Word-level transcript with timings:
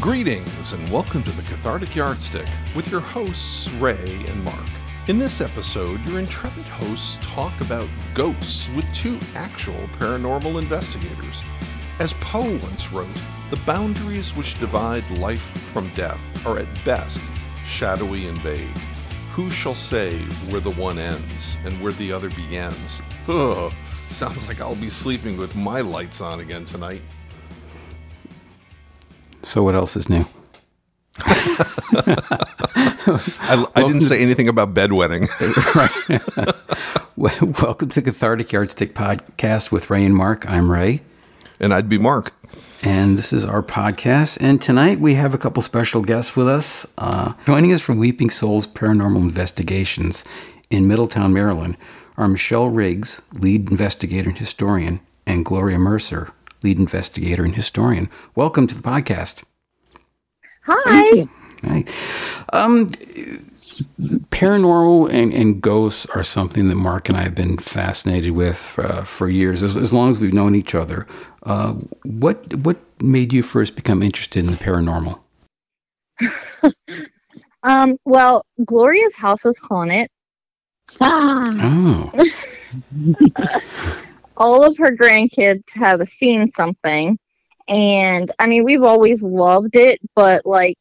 Greetings 0.00 0.72
and 0.72 0.90
welcome 0.90 1.22
to 1.24 1.30
the 1.32 1.42
Cathartic 1.42 1.94
Yardstick 1.94 2.46
with 2.74 2.90
your 2.90 3.02
hosts, 3.02 3.68
Ray 3.72 4.24
and 4.28 4.44
Mark. 4.44 4.64
In 5.08 5.18
this 5.18 5.42
episode, 5.42 6.00
your 6.08 6.18
intrepid 6.18 6.64
hosts 6.64 7.18
talk 7.20 7.52
about 7.60 7.86
ghosts 8.14 8.70
with 8.74 8.86
two 8.94 9.18
actual 9.34 9.74
paranormal 9.98 10.58
investigators. 10.58 11.42
As 11.98 12.14
Poe 12.14 12.58
once 12.62 12.90
wrote, 12.90 13.08
the 13.50 13.60
boundaries 13.66 14.34
which 14.34 14.58
divide 14.58 15.08
life 15.10 15.42
from 15.42 15.90
death 15.90 16.46
are 16.46 16.58
at 16.58 16.84
best 16.86 17.20
shadowy 17.66 18.26
and 18.26 18.38
vague. 18.38 18.78
Who 19.34 19.50
shall 19.50 19.74
say 19.74 20.18
where 20.48 20.62
the 20.62 20.70
one 20.70 20.98
ends 20.98 21.58
and 21.66 21.78
where 21.82 21.92
the 21.92 22.10
other 22.10 22.30
begins? 22.30 23.02
Ugh, 23.28 23.70
sounds 24.08 24.48
like 24.48 24.62
I'll 24.62 24.74
be 24.76 24.88
sleeping 24.88 25.36
with 25.36 25.54
my 25.54 25.82
lights 25.82 26.22
on 26.22 26.40
again 26.40 26.64
tonight. 26.64 27.02
So 29.50 29.64
what 29.64 29.74
else 29.74 29.96
is 29.96 30.08
new? 30.08 30.24
I, 31.26 32.16
I 33.74 33.82
didn't 33.82 34.02
say 34.02 34.22
anything 34.22 34.48
about 34.48 34.74
bedwetting. 34.74 35.26
Welcome 37.60 37.88
to 37.88 38.00
Cathartic 38.00 38.52
Yardstick 38.52 38.94
Podcast 38.94 39.72
with 39.72 39.90
Ray 39.90 40.04
and 40.04 40.14
Mark. 40.14 40.48
I'm 40.48 40.70
Ray. 40.70 41.00
and 41.58 41.74
I'd 41.74 41.88
be 41.88 41.98
Mark. 41.98 42.32
And 42.84 43.18
this 43.18 43.32
is 43.32 43.44
our 43.44 43.60
podcast. 43.60 44.38
And 44.40 44.62
tonight 44.62 45.00
we 45.00 45.14
have 45.14 45.34
a 45.34 45.38
couple 45.38 45.64
special 45.64 46.02
guests 46.02 46.36
with 46.36 46.46
us. 46.46 46.86
Uh, 46.96 47.32
joining 47.44 47.72
us 47.72 47.80
from 47.80 47.98
Weeping 47.98 48.30
Souls 48.30 48.68
Paranormal 48.68 49.16
Investigations 49.16 50.24
in 50.70 50.86
Middletown, 50.86 51.32
Maryland, 51.32 51.76
are 52.16 52.28
Michelle 52.28 52.68
Riggs, 52.68 53.20
lead 53.32 53.68
investigator 53.68 54.28
and 54.28 54.38
historian, 54.38 55.00
and 55.26 55.44
Gloria 55.44 55.80
Mercer, 55.80 56.30
lead 56.62 56.78
investigator 56.78 57.44
and 57.44 57.54
historian. 57.54 58.08
Welcome 58.34 58.66
to 58.68 58.74
the 58.74 58.82
podcast. 58.82 59.42
Hi. 60.64 61.28
Hi. 61.62 61.84
Um, 62.52 62.90
paranormal 64.30 65.12
and, 65.12 65.32
and 65.32 65.60
ghosts 65.60 66.06
are 66.06 66.24
something 66.24 66.68
that 66.68 66.76
Mark 66.76 67.08
and 67.08 67.18
I 67.18 67.22
have 67.22 67.34
been 67.34 67.58
fascinated 67.58 68.32
with 68.32 68.78
uh, 68.78 69.04
for 69.04 69.28
years, 69.28 69.62
as, 69.62 69.76
as 69.76 69.92
long 69.92 70.10
as 70.10 70.20
we've 70.20 70.32
known 70.32 70.54
each 70.54 70.74
other. 70.74 71.06
Uh, 71.42 71.74
what 72.04 72.54
what 72.64 72.78
made 73.02 73.32
you 73.32 73.42
first 73.42 73.76
become 73.76 74.02
interested 74.02 74.44
in 74.44 74.50
the 74.50 74.56
paranormal? 74.56 75.20
Um, 77.62 77.98
well, 78.04 78.44
Gloria's 78.64 79.16
house 79.16 79.44
is 79.44 79.58
haunted. 79.58 80.08
Oh, 81.00 82.10
All 84.36 84.64
of 84.64 84.76
her 84.78 84.96
grandkids 84.96 85.62
have 85.74 86.06
seen 86.08 86.48
something. 86.48 87.18
And 87.68 88.32
I 88.38 88.46
mean, 88.46 88.64
we've 88.64 88.82
always 88.82 89.22
loved 89.22 89.76
it, 89.76 90.00
but 90.14 90.44
like, 90.46 90.78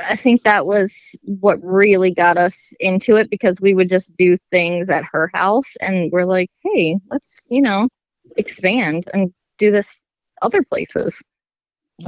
I 0.00 0.14
think 0.16 0.44
that 0.44 0.66
was 0.66 1.18
what 1.24 1.58
really 1.62 2.12
got 2.14 2.36
us 2.36 2.72
into 2.80 3.16
it 3.16 3.30
because 3.30 3.60
we 3.60 3.74
would 3.74 3.88
just 3.88 4.16
do 4.16 4.36
things 4.50 4.88
at 4.88 5.04
her 5.12 5.30
house 5.34 5.76
and 5.80 6.12
we're 6.12 6.24
like, 6.24 6.50
hey, 6.62 6.96
let's, 7.10 7.44
you 7.48 7.60
know, 7.60 7.88
expand 8.36 9.08
and 9.12 9.32
do 9.58 9.70
this 9.70 10.00
other 10.42 10.62
places. 10.62 11.20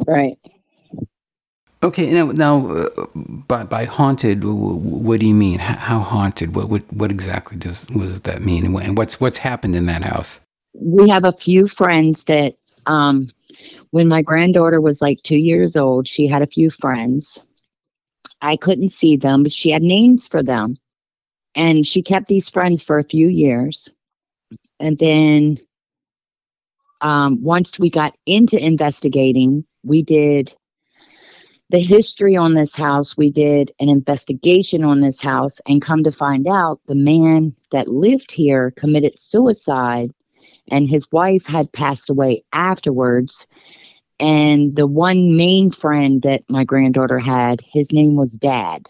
Right. 0.07 0.39
okay. 1.83 2.13
Now, 2.13 2.27
now, 2.27 2.69
uh, 2.71 3.07
by 3.15 3.65
by 3.65 3.85
haunted, 3.85 4.41
w- 4.41 4.75
w- 4.75 4.79
what 4.79 5.21
do 5.21 5.27
you 5.27 5.35
mean? 5.35 5.55
H- 5.55 5.61
how 5.61 6.01
haunted? 6.01 6.55
What 6.55 6.69
what 6.69 6.93
what 6.93 7.11
exactly 7.11 7.57
does 7.59 7.87
what 7.91 8.07
does 8.07 8.21
that 8.23 8.43
mean? 8.43 8.65
And 8.65 8.77
And 8.77 8.97
what's 8.97 9.21
what's 9.21 9.39
happened 9.39 9.75
in 9.75 9.87
that 9.87 10.05
house? 10.05 10.41
We 10.75 11.09
have 11.09 11.25
a 11.25 11.33
few 11.33 11.69
friends 11.69 12.25
that, 12.25 12.55
um, 12.87 13.29
when 13.91 14.09
my 14.09 14.23
granddaughter 14.23 14.81
was 14.81 15.03
like 15.03 15.23
two 15.23 15.39
years 15.39 15.77
old, 15.77 16.07
she 16.07 16.27
had 16.27 16.43
a 16.43 16.47
few 16.47 16.71
friends. 16.71 17.43
I 18.41 18.57
couldn't 18.57 18.91
see 18.91 19.17
them, 19.17 19.43
but 19.43 19.53
she 19.53 19.71
had 19.71 19.83
names 19.83 20.27
for 20.27 20.43
them. 20.43 20.79
And 21.55 21.87
she 21.87 22.03
kept 22.03 22.29
these 22.29 22.49
friends 22.49 22.81
for 22.81 22.99
a 22.99 23.05
few 23.05 23.29
years. 23.29 23.91
And 24.79 24.99
then, 24.99 25.59
um, 27.01 27.43
once 27.43 27.79
we 27.79 27.91
got 27.91 28.17
into 28.27 28.65
investigating, 28.65 29.65
we 29.83 30.03
did 30.03 30.55
the 31.71 31.81
history 31.81 32.37
on 32.37 32.55
this 32.55 32.75
house. 32.77 33.17
We 33.17 33.31
did 33.31 33.73
an 33.81 33.89
investigation 33.89 34.85
on 34.85 35.01
this 35.01 35.21
house, 35.21 35.61
and 35.67 35.83
come 35.83 36.05
to 36.05 36.13
find 36.13 36.47
out, 36.47 36.81
the 36.87 36.95
man 36.95 37.55
that 37.73 37.89
lived 37.89 38.31
here 38.31 38.73
committed 38.77 39.19
suicide 39.19 40.13
and 40.71 40.89
his 40.89 41.11
wife 41.13 41.47
had 41.47 41.73
passed 41.73 42.11
away 42.11 42.45
afterwards. 42.53 43.47
And 44.21 44.75
the 44.77 44.87
one 44.87 45.37
main 45.37 45.71
friend 45.71 46.23
that 46.23 46.43
my 46.49 46.65
granddaughter 46.65 47.19
had, 47.19 47.61
his 47.61 47.93
name 47.93 48.17
was 48.17 48.33
Dad. 48.35 48.89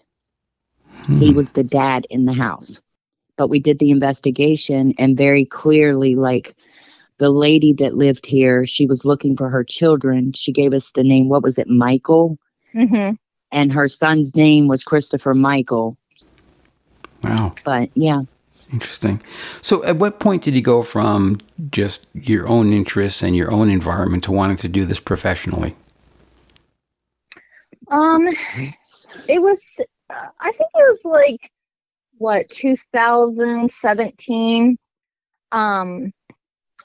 He 1.14 1.32
Hmm. 1.32 1.34
was 1.34 1.52
the 1.52 1.64
dad 1.64 2.06
in 2.10 2.24
the 2.24 2.32
house. 2.32 2.80
But 3.36 3.48
we 3.48 3.60
did 3.60 3.78
the 3.78 3.90
investigation, 3.90 4.94
and 4.98 5.16
very 5.16 5.44
clearly, 5.44 6.14
like 6.16 6.54
the 7.18 7.30
lady 7.30 7.72
that 7.74 7.96
lived 7.96 8.26
here, 8.26 8.66
she 8.66 8.86
was 8.86 9.04
looking 9.04 9.36
for 9.36 9.48
her 9.50 9.64
children. 9.64 10.32
She 10.34 10.52
gave 10.52 10.72
us 10.72 10.92
the 10.92 11.04
name, 11.04 11.28
what 11.28 11.42
was 11.42 11.58
it, 11.58 11.68
Michael? 11.68 12.38
hmm 12.74 13.12
And 13.52 13.72
her 13.72 13.88
son's 13.88 14.34
name 14.34 14.68
was 14.68 14.82
Christopher 14.84 15.34
Michael. 15.34 15.96
Wow. 17.22 17.54
But 17.64 17.90
yeah, 17.94 18.22
Interesting. 18.72 19.20
So, 19.62 19.82
at 19.84 19.96
what 19.96 20.20
point 20.20 20.42
did 20.42 20.54
you 20.54 20.62
go 20.62 20.82
from 20.82 21.38
just 21.70 22.08
your 22.14 22.48
own 22.48 22.72
interests 22.72 23.22
and 23.22 23.36
your 23.36 23.52
own 23.52 23.68
environment 23.68 24.24
to 24.24 24.32
wanting 24.32 24.56
to 24.58 24.68
do 24.68 24.84
this 24.84 25.00
professionally? 25.00 25.74
Um, 27.88 28.28
it 29.28 29.42
was, 29.42 29.60
uh, 30.10 30.26
I 30.38 30.52
think 30.52 30.70
it 30.74 30.74
was 30.74 31.00
like, 31.04 31.50
what, 32.18 32.48
2017. 32.50 34.78
Um, 35.52 36.12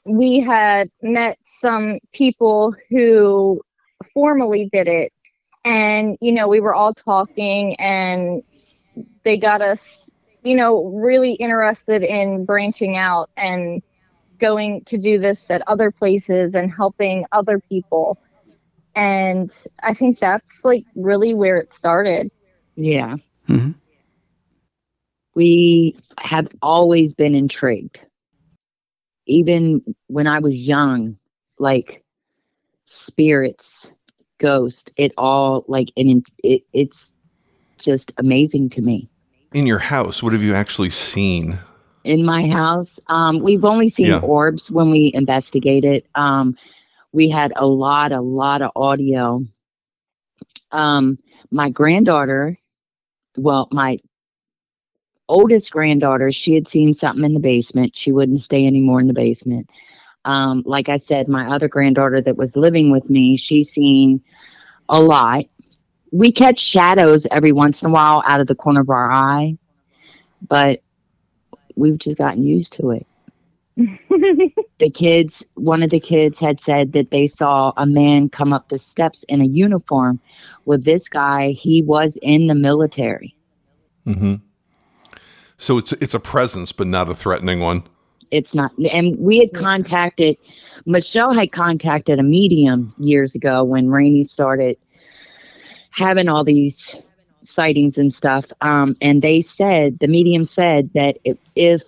we 0.05 0.39
had 0.39 0.89
met 1.01 1.37
some 1.43 1.99
people 2.13 2.73
who 2.89 3.61
formally 4.13 4.69
did 4.71 4.87
it. 4.87 5.11
And, 5.63 6.17
you 6.21 6.31
know, 6.31 6.47
we 6.47 6.59
were 6.59 6.73
all 6.73 6.93
talking 6.93 7.75
and 7.79 8.43
they 9.23 9.37
got 9.37 9.61
us, 9.61 10.14
you 10.45 10.55
know, 10.55 10.85
really 10.85 11.33
interested 11.33 12.03
in 12.03 12.45
branching 12.45 12.95
out 12.95 13.29
and 13.35 13.81
going 14.39 14.83
to 14.85 14.97
do 14.97 15.19
this 15.19 15.49
at 15.49 15.61
other 15.67 15.91
places 15.91 16.55
and 16.55 16.71
helping 16.71 17.25
other 17.31 17.59
people 17.59 18.19
and 18.95 19.53
I 19.83 19.93
think 19.93 20.19
that's 20.19 20.63
like 20.63 20.85
really 20.95 21.33
where 21.33 21.57
it 21.57 21.71
started. 21.71 22.31
yeah. 22.75 23.17
hmm 23.47 23.71
we 25.35 25.97
have 26.17 26.47
always 26.61 27.13
been 27.13 27.35
intrigued. 27.35 27.99
Even 29.27 29.83
when 30.07 30.27
I 30.27 30.39
was 30.39 30.55
young, 30.55 31.17
like 31.59 32.03
spirits, 32.85 33.91
ghosts, 34.37 34.91
it 34.97 35.13
all 35.17 35.65
like 35.67 35.89
and 35.97 36.25
it, 36.43 36.63
it's 36.71 37.13
just 37.77 38.13
amazing 38.17 38.69
to 38.71 38.81
me. 38.81 39.09
In 39.55 39.65
your 39.65 39.79
house, 39.79 40.21
what 40.21 40.33
have 40.33 40.43
you 40.43 40.53
actually 40.53 40.89
seen? 40.89 41.57
In 42.03 42.25
my 42.25 42.45
house, 42.45 42.99
um, 43.07 43.39
we've 43.39 43.63
only 43.63 43.87
seen 43.87 44.07
Yeah. 44.07 44.19
orbs 44.19 44.69
when 44.69 44.91
we 44.91 45.11
investigated. 45.13 46.03
Um, 46.13 46.57
we 47.13 47.29
had 47.29 47.53
a 47.55 47.65
lot, 47.65 48.11
a 48.11 48.19
lot 48.19 48.61
of 48.61 48.71
audio. 48.75 49.45
Um, 50.73 51.19
my 51.51 51.69
granddaughter, 51.69 52.57
well, 53.37 53.69
my 53.71 53.99
oldest 55.29 55.71
granddaughter, 55.71 56.33
she 56.33 56.53
had 56.53 56.67
seen 56.67 56.93
something 56.93 57.23
in 57.23 57.33
the 57.33 57.39
basement. 57.39 57.95
She 57.95 58.11
wouldn't 58.11 58.41
stay 58.41 58.67
anymore 58.67 58.99
in 58.99 59.07
the 59.07 59.13
basement. 59.13 59.69
Um, 60.25 60.63
like 60.65 60.89
I 60.89 60.97
said, 60.97 61.29
my 61.29 61.47
other 61.47 61.69
granddaughter 61.69 62.19
that 62.19 62.35
was 62.35 62.57
living 62.57 62.91
with 62.91 63.09
me, 63.09 63.37
she's 63.37 63.69
seen 63.69 64.21
a 64.89 65.01
lot. 65.01 65.45
We 66.15 66.31
catch 66.31 66.61
shadows 66.61 67.27
every 67.29 67.51
once 67.51 67.83
in 67.83 67.89
a 67.89 67.93
while 67.93 68.23
out 68.25 68.39
of 68.39 68.47
the 68.47 68.55
corner 68.55 68.79
of 68.79 68.89
our 68.89 69.11
eye, 69.11 69.57
but 70.47 70.81
we've 71.75 71.97
just 71.97 72.17
gotten 72.17 72.43
used 72.43 72.73
to 72.73 72.91
it. 72.91 73.07
The 74.77 74.89
kids, 74.89 75.41
one 75.53 75.83
of 75.83 75.89
the 75.89 76.01
kids 76.01 76.37
had 76.37 76.59
said 76.59 76.91
that 76.93 77.09
they 77.09 77.27
saw 77.27 77.71
a 77.77 77.85
man 77.85 78.27
come 78.27 78.51
up 78.51 78.67
the 78.67 78.77
steps 78.77 79.23
in 79.29 79.39
a 79.39 79.45
uniform. 79.45 80.19
With 80.65 80.83
this 80.83 81.07
guy, 81.07 81.51
he 81.51 81.81
was 81.81 82.17
in 82.21 82.47
the 82.47 82.55
military. 82.55 83.35
Mm-hmm. 84.05 84.35
So 85.57 85.77
it's 85.77 85.93
it's 85.93 86.13
a 86.13 86.19
presence, 86.19 86.73
but 86.73 86.87
not 86.87 87.09
a 87.09 87.15
threatening 87.15 87.61
one. 87.61 87.83
it's 88.31 88.53
not 88.55 88.71
and 88.91 89.17
we 89.19 89.37
had 89.39 89.53
contacted 89.53 90.37
michelle 90.85 91.33
had 91.33 91.51
contacted 91.51 92.19
a 92.19 92.23
medium 92.23 92.93
years 92.97 93.35
ago 93.35 93.63
when 93.63 93.89
rainey 93.89 94.23
started 94.23 94.77
having 95.95 96.27
all 96.27 96.43
these 96.43 97.01
sightings 97.43 97.97
and 97.97 98.13
stuff 98.13 98.45
um, 98.61 98.95
and 99.01 99.21
they 99.21 99.41
said 99.41 99.97
the 99.99 100.07
medium 100.07 100.45
said 100.45 100.89
that 100.93 101.17
if, 101.23 101.37
if 101.55 101.83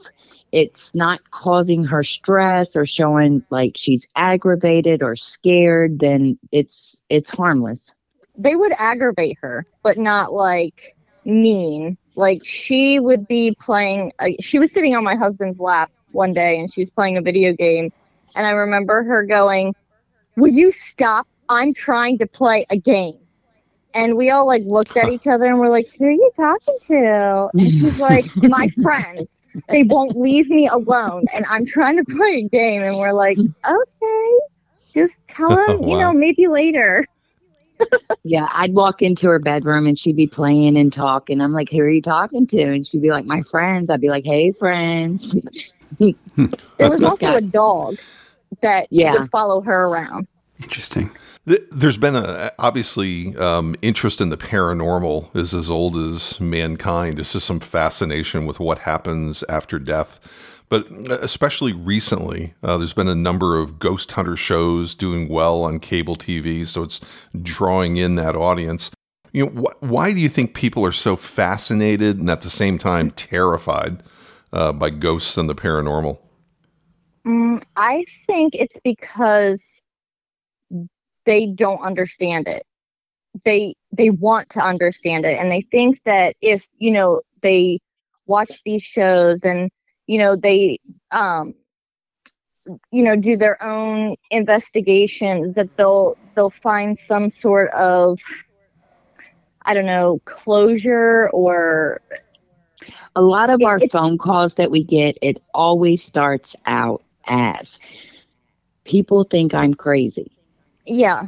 it's 0.51 0.95
not 0.95 1.19
causing 1.31 1.83
her 1.83 2.03
stress 2.03 2.75
or 2.75 2.85
showing 2.85 3.43
like 3.49 3.73
she's 3.75 4.07
aggravated 4.15 5.01
or 5.01 5.15
scared 5.15 5.99
then 5.99 6.37
it's 6.51 7.01
it's 7.09 7.29
harmless 7.29 7.93
they 8.37 8.55
would 8.55 8.73
aggravate 8.77 9.37
her, 9.41 9.65
but 9.83 9.97
not 9.97 10.31
like 10.31 10.95
mean. 11.25 11.97
Like 12.15 12.45
she 12.45 12.99
would 12.99 13.27
be 13.27 13.55
playing. 13.59 14.13
Uh, 14.19 14.29
she 14.39 14.59
was 14.59 14.71
sitting 14.71 14.95
on 14.95 15.03
my 15.03 15.15
husband's 15.15 15.59
lap 15.59 15.91
one 16.11 16.33
day, 16.33 16.59
and 16.59 16.71
she 16.71 16.81
was 16.81 16.89
playing 16.89 17.17
a 17.17 17.21
video 17.21 17.53
game, 17.53 17.91
and 18.35 18.45
I 18.45 18.51
remember 18.51 19.03
her 19.03 19.23
going, 19.25 19.75
"Will 20.35 20.51
you 20.51 20.71
stop? 20.71 21.27
I'm 21.49 21.73
trying 21.73 22.19
to 22.19 22.27
play 22.27 22.65
a 22.69 22.77
game." 22.77 23.19
And 23.97 24.15
we 24.15 24.29
all 24.29 24.45
like 24.45 24.61
looked 24.65 24.95
at 24.95 25.09
each 25.09 25.25
other 25.25 25.45
and 25.45 25.57
we're 25.57 25.69
like, 25.69 25.89
"Who 25.97 26.05
are 26.05 26.11
you 26.11 26.31
talking 26.35 26.77
to?" 26.83 27.49
And 27.51 27.61
she's 27.61 27.99
like, 27.99 28.25
"My 28.43 28.69
friends. 28.83 29.41
They 29.69 29.81
won't 29.83 30.15
leave 30.15 30.49
me 30.49 30.67
alone, 30.67 31.25
and 31.35 31.45
I'm 31.49 31.65
trying 31.65 31.97
to 31.97 32.03
play 32.05 32.45
a 32.45 32.47
game." 32.47 32.83
And 32.83 32.97
we're 32.97 33.11
like, 33.11 33.39
"Okay, 33.39 34.37
just 34.93 35.15
tell 35.27 35.51
oh, 35.67 35.77
them, 35.79 35.87
you 35.89 35.97
know, 35.97 36.13
maybe 36.13 36.47
later." 36.47 37.03
Yeah, 38.23 38.47
I'd 38.53 38.73
walk 38.73 39.01
into 39.01 39.27
her 39.29 39.39
bedroom 39.39 39.85
and 39.87 39.97
she'd 39.97 40.15
be 40.15 40.27
playing 40.27 40.77
and 40.77 40.91
talking. 40.91 41.39
I'm 41.41 41.53
like, 41.53 41.69
who 41.69 41.79
are 41.79 41.89
you 41.89 42.01
talking 42.01 42.47
to? 42.47 42.61
And 42.61 42.85
she'd 42.85 43.03
be 43.03 43.11
like, 43.11 43.25
my 43.25 43.43
friends. 43.43 43.91
I'd 43.91 44.01
be 44.01 44.09
like, 44.09 44.25
hey, 44.25 44.51
friends. 44.51 45.35
Hmm. 45.99 46.45
There 46.77 46.89
was 46.89 47.03
also 47.03 47.35
a 47.35 47.41
dog 47.41 47.97
that 48.61 48.87
Yeah. 48.89 49.13
would 49.13 49.29
follow 49.29 49.61
her 49.61 49.85
around. 49.89 50.27
Interesting. 50.59 51.11
Th- 51.47 51.61
There's 51.71 51.97
been 51.97 52.15
a 52.15 52.51
obviously 52.59 53.35
um, 53.37 53.75
interest 53.83 54.21
in 54.21 54.29
the 54.29 54.37
paranormal 54.37 55.35
is 55.35 55.53
as 55.53 55.69
old 55.69 55.97
as 55.97 56.39
mankind. 56.41 57.19
It's 57.19 57.33
just 57.33 57.47
some 57.47 57.61
fascination 57.61 58.45
with 58.47 58.59
what 58.59 58.79
happens 58.79 59.43
after 59.49 59.79
death. 59.79 60.19
But 60.69 60.91
uh, 61.11 61.19
especially 61.21 61.73
recently, 61.73 62.55
uh, 62.63 62.77
there's 62.77 62.93
been 62.93 63.09
a 63.09 63.15
number 63.15 63.57
of 63.59 63.79
ghost 63.79 64.13
hunter 64.13 64.37
shows 64.37 64.95
doing 64.95 65.29
well 65.29 65.63
on 65.63 65.79
cable 65.79 66.17
TV, 66.17 66.67
so 66.67 66.83
it's 66.83 67.01
drawing 67.43 67.97
in 67.97 68.15
that 68.15 68.35
audience. 68.35 68.91
You 69.33 69.47
know, 69.47 69.63
wh- 69.63 69.83
why 69.83 70.13
do 70.13 70.19
you 70.19 70.29
think 70.29 70.55
people 70.55 70.85
are 70.85 70.93
so 70.93 71.15
fascinated 71.15 72.19
and 72.19 72.29
at 72.29 72.41
the 72.41 72.49
same 72.49 72.77
time 72.79 73.11
terrified 73.11 74.03
uh, 74.53 74.73
by 74.73 74.89
ghosts 74.91 75.37
and 75.37 75.49
the 75.49 75.55
paranormal? 75.55 76.19
Mm, 77.25 77.63
I 77.75 78.05
think 78.25 78.55
it's 78.55 78.79
because 78.83 79.76
they 81.27 81.47
don't 81.47 81.81
understand 81.81 82.49
it. 82.49 82.63
They 83.45 83.75
they 83.93 84.11
want 84.11 84.49
to 84.51 84.61
understand 84.61 85.25
it, 85.25 85.39
and 85.39 85.51
they 85.51 85.61
think 85.61 86.03
that 86.05 86.35
if 86.41 86.67
you 86.79 86.91
know 86.93 87.21
they 87.41 87.79
watch 88.27 88.61
these 88.65 88.83
shows 88.83 89.43
and 89.45 89.71
you 90.07 90.19
know 90.19 90.35
they 90.37 90.79
um 91.11 91.55
you 92.91 93.03
know 93.03 93.15
do 93.17 93.37
their 93.37 93.61
own 93.63 94.15
investigations 94.31 95.55
that 95.55 95.69
they'll 95.77 96.17
they'll 96.35 96.51
find 96.51 96.97
some 96.97 97.29
sort 97.29 97.71
of 97.73 98.19
I 99.65 99.73
don't 99.75 99.85
know 99.85 100.19
closure 100.25 101.29
or 101.33 102.01
A 103.15 103.21
lot 103.21 103.49
of 103.49 103.63
our 103.63 103.79
phone 103.79 104.17
calls 104.17 104.55
that 104.55 104.71
we 104.71 104.83
get, 104.83 105.17
it 105.21 105.41
always 105.53 106.03
starts 106.03 106.55
out 106.65 107.03
as 107.27 107.79
people 108.85 109.23
think 109.23 109.53
I'm 109.53 109.73
crazy. 109.73 110.36
Yeah 110.87 111.27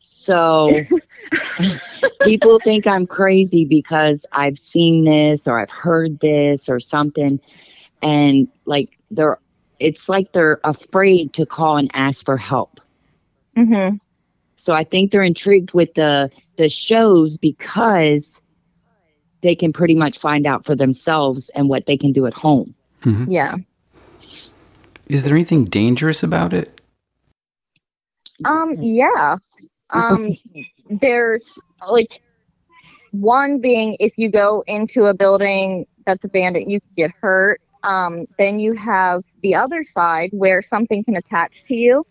So 0.00 0.72
people 2.22 2.60
think 2.60 2.86
I'm 2.86 3.06
crazy 3.06 3.64
because 3.64 4.26
I've 4.30 4.58
seen 4.58 5.04
this 5.04 5.48
or 5.48 5.58
I've 5.58 5.70
heard 5.70 6.20
this 6.20 6.68
or 6.68 6.78
something. 6.80 7.40
And 8.02 8.48
like 8.66 8.96
they're, 9.10 9.38
it's 9.80 10.08
like 10.08 10.32
they're 10.32 10.60
afraid 10.62 11.32
to 11.34 11.46
call 11.46 11.76
and 11.76 11.90
ask 11.92 12.24
for 12.24 12.36
help. 12.36 12.80
Mm-hmm. 13.56 13.96
So 14.56 14.72
I 14.72 14.84
think 14.84 15.10
they're 15.10 15.22
intrigued 15.22 15.72
with 15.74 15.94
the 15.94 16.30
the 16.56 16.68
shows 16.68 17.36
because 17.36 18.40
they 19.42 19.54
can 19.54 19.72
pretty 19.72 19.94
much 19.94 20.18
find 20.18 20.46
out 20.46 20.64
for 20.64 20.74
themselves 20.74 21.50
and 21.50 21.68
what 21.68 21.86
they 21.86 21.96
can 21.96 22.12
do 22.12 22.26
at 22.26 22.34
home. 22.34 22.74
yeah 23.28 23.56
Is 25.06 25.24
there 25.24 25.34
anything 25.34 25.66
dangerous 25.66 26.22
about 26.22 26.52
it? 26.52 26.75
Um, 28.44 28.72
yeah. 28.80 29.36
Um, 29.90 30.36
there's 30.90 31.58
like 31.88 32.20
one 33.12 33.60
being 33.60 33.96
if 34.00 34.12
you 34.16 34.30
go 34.30 34.62
into 34.66 35.06
a 35.06 35.14
building 35.14 35.86
that's 36.04 36.24
abandoned, 36.24 36.70
you 36.70 36.80
could 36.80 36.94
get 36.96 37.10
hurt. 37.20 37.60
Um, 37.82 38.26
then 38.38 38.58
you 38.58 38.72
have 38.72 39.22
the 39.42 39.54
other 39.54 39.84
side 39.84 40.30
where 40.32 40.60
something 40.60 41.04
can 41.04 41.16
attach 41.16 41.64
to 41.64 41.76
you 41.76 42.04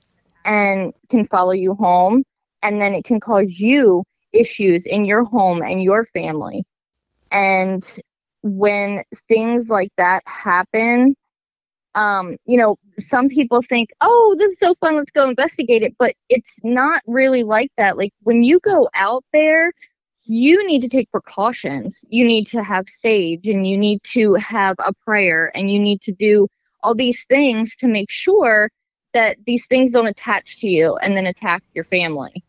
and 0.45 0.93
can 1.09 1.25
follow 1.25 1.51
you 1.51 1.73
home, 1.75 2.23
and 2.61 2.79
then 2.79 2.93
it 2.93 3.03
can 3.03 3.19
cause 3.19 3.59
you 3.59 4.03
issues 4.31 4.85
in 4.85 5.05
your 5.05 5.23
home 5.23 5.61
and 5.61 5.83
your 5.83 6.05
family. 6.05 6.63
And 7.31 7.83
when 8.43 9.03
things 9.27 9.69
like 9.69 9.91
that 9.97 10.23
happen, 10.25 11.15
um, 11.95 12.37
you 12.45 12.57
know, 12.57 12.77
some 12.99 13.29
people 13.29 13.61
think, 13.61 13.89
oh, 14.01 14.35
this 14.37 14.53
is 14.53 14.59
so 14.59 14.75
fun, 14.75 14.95
let's 14.95 15.11
go 15.11 15.27
investigate 15.27 15.81
it. 15.81 15.95
But 15.97 16.15
it's 16.29 16.63
not 16.63 17.01
really 17.07 17.43
like 17.43 17.71
that. 17.77 17.97
Like 17.97 18.13
when 18.23 18.43
you 18.43 18.59
go 18.59 18.89
out 18.93 19.23
there, 19.33 19.71
you 20.25 20.65
need 20.67 20.81
to 20.81 20.89
take 20.89 21.09
precautions. 21.11 22.03
You 22.09 22.25
need 22.25 22.47
to 22.47 22.63
have 22.63 22.89
sage 22.89 23.47
and 23.47 23.67
you 23.67 23.77
need 23.77 24.03
to 24.03 24.33
have 24.35 24.75
a 24.79 24.93
prayer 24.93 25.51
and 25.55 25.71
you 25.71 25.79
need 25.79 26.01
to 26.01 26.11
do 26.11 26.47
all 26.83 26.95
these 26.95 27.25
things 27.25 27.75
to 27.77 27.87
make 27.87 28.11
sure 28.11 28.69
that 29.13 29.37
these 29.45 29.65
things 29.67 29.91
don't 29.91 30.07
attach 30.07 30.59
to 30.59 30.67
you 30.67 30.97
and 30.97 31.15
then 31.15 31.25
attack 31.25 31.63
your 31.73 31.85
family. 31.85 32.43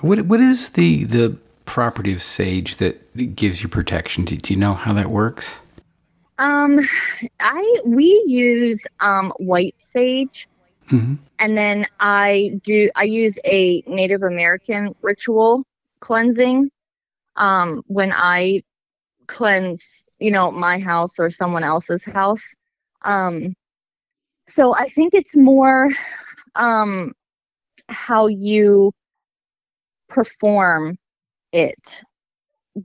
What 0.00 0.26
what 0.26 0.40
is 0.40 0.70
the 0.70 1.04
the 1.04 1.36
property 1.64 2.12
of 2.12 2.22
sage 2.22 2.76
that 2.76 3.34
gives 3.34 3.62
you 3.62 3.68
protection? 3.68 4.24
Do, 4.24 4.36
do 4.36 4.52
you 4.52 4.60
know 4.60 4.74
how 4.74 4.92
that 4.92 5.10
works? 5.10 5.60
Um, 6.38 6.78
I 7.40 7.80
we 7.84 8.22
use 8.26 8.86
um 9.00 9.32
white 9.38 9.74
sage, 9.78 10.48
hmm 10.88 11.14
and 11.38 11.56
then 11.56 11.86
I 12.00 12.60
do 12.62 12.90
I 12.94 13.04
use 13.04 13.38
a 13.44 13.82
Native 13.86 14.22
American 14.22 14.94
ritual 15.02 15.64
cleansing. 16.00 16.70
Um, 17.36 17.82
when 17.88 18.12
I 18.12 18.62
cleanse, 19.26 20.04
you 20.18 20.30
know, 20.30 20.50
my 20.50 20.78
house 20.78 21.18
or 21.18 21.30
someone 21.30 21.64
else's 21.64 22.04
house. 22.04 22.54
Um, 23.02 23.54
so 24.46 24.74
I 24.74 24.88
think 24.88 25.14
it's 25.14 25.36
more 25.36 25.88
um 26.54 27.12
how 27.88 28.26
you 28.28 28.92
perform 30.08 30.96
it, 31.52 32.02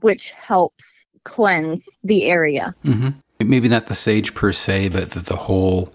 which 0.02 0.30
helps 0.32 1.06
cleanse 1.24 1.98
the 2.04 2.24
area. 2.24 2.74
hmm 2.82 3.08
Maybe 3.44 3.68
not 3.68 3.86
the 3.86 3.94
sage 3.94 4.34
per 4.34 4.52
se, 4.52 4.90
but 4.90 5.10
the, 5.12 5.20
the 5.20 5.36
whole 5.36 5.92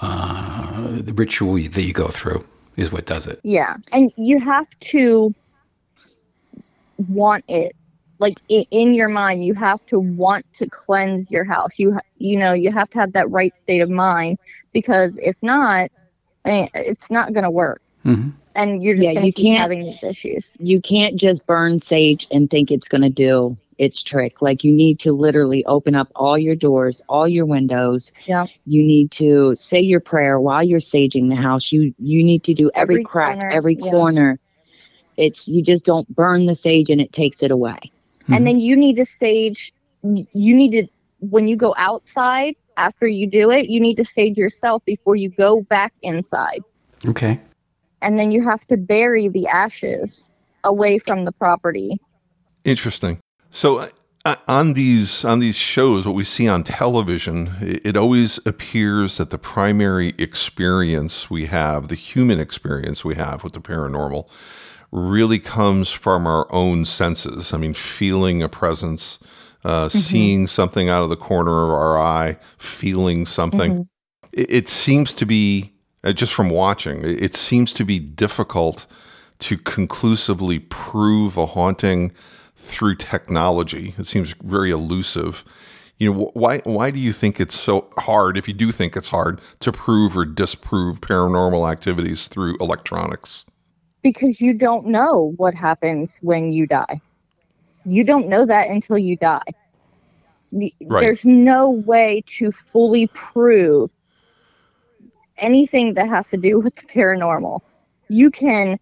uh, 0.00 0.88
the 1.00 1.12
ritual 1.12 1.54
that 1.54 1.82
you 1.82 1.92
go 1.92 2.08
through 2.08 2.44
is 2.76 2.92
what 2.92 3.06
does 3.06 3.26
it. 3.26 3.40
Yeah, 3.42 3.76
and 3.92 4.12
you 4.16 4.38
have 4.40 4.68
to 4.80 5.34
want 7.08 7.44
it. 7.48 7.74
Like 8.20 8.38
in 8.48 8.94
your 8.94 9.08
mind, 9.08 9.44
you 9.44 9.54
have 9.54 9.84
to 9.86 9.98
want 9.98 10.46
to 10.54 10.68
cleanse 10.70 11.30
your 11.30 11.44
house. 11.44 11.78
You 11.78 11.98
you 12.18 12.38
know 12.38 12.52
you 12.52 12.70
have 12.70 12.88
to 12.90 13.00
have 13.00 13.12
that 13.14 13.28
right 13.30 13.54
state 13.56 13.80
of 13.80 13.90
mind 13.90 14.38
because 14.72 15.18
if 15.18 15.36
not, 15.42 15.90
I 16.44 16.48
mean, 16.48 16.68
it's 16.74 17.10
not 17.10 17.32
going 17.32 17.44
to 17.44 17.50
work, 17.50 17.80
hmm 18.02 18.30
and 18.56 18.84
you're 18.84 18.94
just 18.94 19.04
Yeah, 19.04 19.14
going 19.14 19.26
you 19.26 19.32
to 19.32 19.36
keep 19.36 19.46
can't- 19.46 19.60
having 19.62 19.84
these 19.84 20.02
issues. 20.04 20.56
You 20.60 20.80
can't 20.80 21.16
just 21.16 21.44
burn 21.46 21.80
sage 21.80 22.28
and 22.30 22.48
think 22.48 22.70
it's 22.70 22.86
going 22.86 23.02
to 23.02 23.10
do 23.10 23.56
its 23.78 24.02
trick. 24.02 24.40
Like 24.42 24.64
you 24.64 24.72
need 24.72 25.00
to 25.00 25.12
literally 25.12 25.64
open 25.66 25.94
up 25.94 26.08
all 26.14 26.38
your 26.38 26.56
doors, 26.56 27.02
all 27.08 27.26
your 27.28 27.46
windows. 27.46 28.12
Yeah. 28.26 28.46
You 28.66 28.82
need 28.82 29.10
to 29.12 29.54
say 29.54 29.80
your 29.80 30.00
prayer 30.00 30.40
while 30.40 30.62
you're 30.62 30.80
saging 30.80 31.28
the 31.28 31.36
house. 31.36 31.72
You 31.72 31.94
you 31.98 32.24
need 32.24 32.44
to 32.44 32.54
do 32.54 32.70
every, 32.74 32.94
Every 32.96 33.04
crack, 33.04 33.34
corner, 33.36 33.50
every 33.50 33.76
yeah. 33.76 33.90
corner. 33.90 34.38
It's 35.16 35.46
you 35.48 35.62
just 35.62 35.84
don't 35.84 36.08
burn 36.14 36.46
the 36.46 36.54
sage 36.54 36.90
and 36.90 37.00
it 37.00 37.12
takes 37.12 37.42
it 37.42 37.50
away. 37.50 37.78
Mhm. 38.28 38.36
And 38.36 38.46
then 38.46 38.58
you 38.60 38.76
need 38.76 38.96
to 38.96 39.04
sage. 39.04 39.72
You 40.02 40.26
need 40.56 40.70
to 40.72 40.86
when 41.20 41.48
you 41.48 41.56
go 41.56 41.74
outside 41.78 42.56
after 42.76 43.06
you 43.06 43.26
do 43.26 43.50
it, 43.50 43.70
you 43.70 43.80
need 43.80 43.96
to 43.96 44.04
sage 44.04 44.36
yourself 44.36 44.84
before 44.84 45.14
you 45.16 45.30
go 45.30 45.62
back 45.62 45.92
inside. 46.02 46.60
Okay. 47.06 47.40
and 48.02 48.18
then 48.18 48.30
you 48.30 48.42
have 48.42 48.60
to 48.66 48.76
bury 48.76 49.28
the 49.28 49.46
ashes 49.46 50.30
away 50.62 50.98
from 50.98 51.24
the 51.24 51.32
property. 51.32 51.98
Interesting. 52.64 53.18
So 53.54 53.88
uh, 54.24 54.34
on 54.48 54.72
these 54.72 55.24
on 55.24 55.38
these 55.38 55.54
shows, 55.54 56.06
what 56.06 56.16
we 56.16 56.24
see 56.24 56.48
on 56.48 56.64
television, 56.64 57.54
it, 57.60 57.86
it 57.86 57.96
always 57.96 58.44
appears 58.44 59.16
that 59.18 59.30
the 59.30 59.38
primary 59.38 60.12
experience 60.18 61.30
we 61.30 61.46
have, 61.46 61.86
the 61.86 61.94
human 61.94 62.40
experience 62.40 63.04
we 63.04 63.14
have 63.14 63.44
with 63.44 63.52
the 63.52 63.60
paranormal, 63.60 64.28
really 64.90 65.38
comes 65.38 65.88
from 65.90 66.26
our 66.26 66.52
own 66.52 66.84
senses. 66.84 67.54
I 67.54 67.58
mean, 67.58 67.74
feeling 67.74 68.42
a 68.42 68.48
presence, 68.48 69.20
uh, 69.62 69.88
seeing 69.88 70.48
something 70.48 70.88
out 70.88 71.04
of 71.04 71.10
the 71.10 71.16
corner 71.16 71.64
of 71.64 71.70
our 71.70 71.96
eye, 71.96 72.38
feeling 72.58 73.24
something. 73.24 73.88
It, 74.32 74.50
it 74.50 74.68
seems 74.68 75.14
to 75.14 75.24
be 75.24 75.74
uh, 76.02 76.12
just 76.12 76.34
from 76.34 76.50
watching. 76.50 77.04
It, 77.04 77.22
it 77.22 77.34
seems 77.36 77.72
to 77.74 77.84
be 77.84 78.00
difficult 78.00 78.86
to 79.38 79.56
conclusively 79.58 80.58
prove 80.58 81.36
a 81.36 81.46
haunting 81.46 82.12
through 82.64 82.96
technology. 82.96 83.94
It 83.98 84.06
seems 84.06 84.34
very 84.42 84.70
elusive. 84.70 85.44
You 85.98 86.12
know, 86.12 86.30
why 86.34 86.58
why 86.64 86.90
do 86.90 86.98
you 86.98 87.12
think 87.12 87.40
it's 87.40 87.58
so 87.58 87.88
hard 87.98 88.36
if 88.36 88.48
you 88.48 88.54
do 88.54 88.72
think 88.72 88.96
it's 88.96 89.08
hard 89.08 89.40
to 89.60 89.70
prove 89.70 90.16
or 90.16 90.24
disprove 90.24 91.00
paranormal 91.00 91.70
activities 91.70 92.26
through 92.26 92.56
electronics? 92.60 93.44
Because 94.02 94.40
you 94.40 94.52
don't 94.52 94.86
know 94.86 95.34
what 95.36 95.54
happens 95.54 96.18
when 96.22 96.52
you 96.52 96.66
die. 96.66 97.00
You 97.84 98.02
don't 98.02 98.28
know 98.28 98.44
that 98.46 98.68
until 98.68 98.98
you 98.98 99.16
die. 99.16 99.42
Right. 100.52 101.00
There's 101.00 101.24
no 101.24 101.70
way 101.70 102.22
to 102.26 102.52
fully 102.52 103.08
prove 103.08 103.90
anything 105.38 105.94
that 105.94 106.08
has 106.08 106.28
to 106.30 106.36
do 106.36 106.60
with 106.60 106.76
the 106.76 106.86
paranormal. 106.86 107.60
You 108.08 108.30
can 108.30 108.78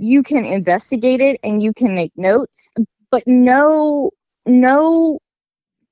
you 0.00 0.22
can 0.22 0.44
investigate 0.44 1.20
it 1.20 1.38
and 1.44 1.62
you 1.62 1.74
can 1.74 1.94
make 1.94 2.12
notes, 2.16 2.70
but 3.10 3.22
no 3.26 4.10
no 4.46 5.18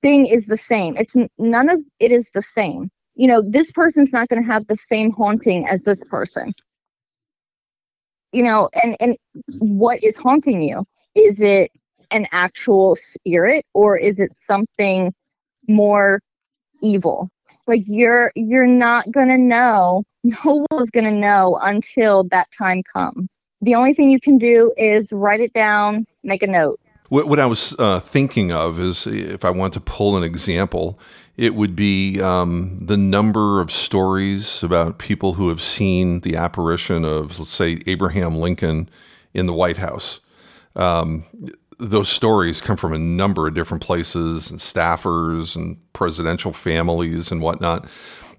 thing 0.02 0.26
is 0.26 0.46
the 0.46 0.56
same. 0.56 0.96
It's 0.96 1.16
none 1.38 1.68
of 1.68 1.80
it 1.98 2.12
is 2.12 2.30
the 2.32 2.42
same. 2.42 2.90
You 3.14 3.28
know, 3.28 3.42
this 3.42 3.72
person's 3.72 4.12
not 4.12 4.28
going 4.28 4.42
to 4.42 4.46
have 4.46 4.66
the 4.66 4.76
same 4.76 5.10
haunting 5.10 5.66
as 5.66 5.82
this 5.82 6.04
person. 6.04 6.52
You 8.32 8.44
know, 8.44 8.68
and 8.82 8.96
and 9.00 9.16
what 9.58 10.02
is 10.04 10.16
haunting 10.16 10.62
you? 10.62 10.84
Is 11.14 11.40
it 11.40 11.72
an 12.10 12.26
actual 12.32 12.96
spirit 12.96 13.64
or 13.74 13.98
is 13.98 14.18
it 14.18 14.36
something 14.36 15.12
more 15.66 16.20
evil? 16.82 17.28
Like 17.66 17.82
you're 17.86 18.32
you're 18.36 18.66
not 18.66 19.10
going 19.10 19.28
to 19.28 19.38
know. 19.38 20.04
No 20.44 20.66
one's 20.72 20.90
going 20.90 21.04
to 21.04 21.12
know 21.12 21.58
until 21.62 22.24
that 22.24 22.48
time 22.58 22.82
comes. 22.92 23.40
The 23.62 23.76
only 23.76 23.94
thing 23.94 24.10
you 24.10 24.18
can 24.20 24.36
do 24.36 24.74
is 24.76 25.12
write 25.12 25.40
it 25.40 25.52
down, 25.52 26.06
make 26.24 26.42
a 26.42 26.48
note 26.48 26.80
what, 27.08 27.28
what 27.28 27.40
I 27.40 27.46
was 27.46 27.74
uh, 27.78 28.00
thinking 28.00 28.52
of 28.52 28.78
is 28.78 29.06
if 29.06 29.44
I 29.44 29.50
want 29.50 29.72
to 29.74 29.80
pull 29.80 30.16
an 30.16 30.22
example, 30.22 30.98
it 31.36 31.54
would 31.54 31.76
be 31.76 32.20
um, 32.20 32.78
the 32.80 32.96
number 32.96 33.60
of 33.60 33.70
stories 33.70 34.62
about 34.62 34.98
people 34.98 35.34
who 35.34 35.48
have 35.48 35.62
seen 35.62 36.20
the 36.20 36.36
apparition 36.36 37.04
of, 37.04 37.38
let's 37.38 37.50
say, 37.50 37.80
Abraham 37.86 38.36
Lincoln 38.36 38.88
in 39.32 39.46
the 39.46 39.52
White 39.52 39.78
House. 39.78 40.20
Um, 40.76 41.24
those 41.78 42.08
stories 42.08 42.60
come 42.60 42.76
from 42.76 42.92
a 42.92 42.98
number 42.98 43.46
of 43.46 43.54
different 43.54 43.82
places 43.82 44.50
and 44.50 44.58
staffers 44.58 45.54
and 45.54 45.78
presidential 45.92 46.52
families 46.52 47.30
and 47.30 47.40
whatnot. 47.40 47.88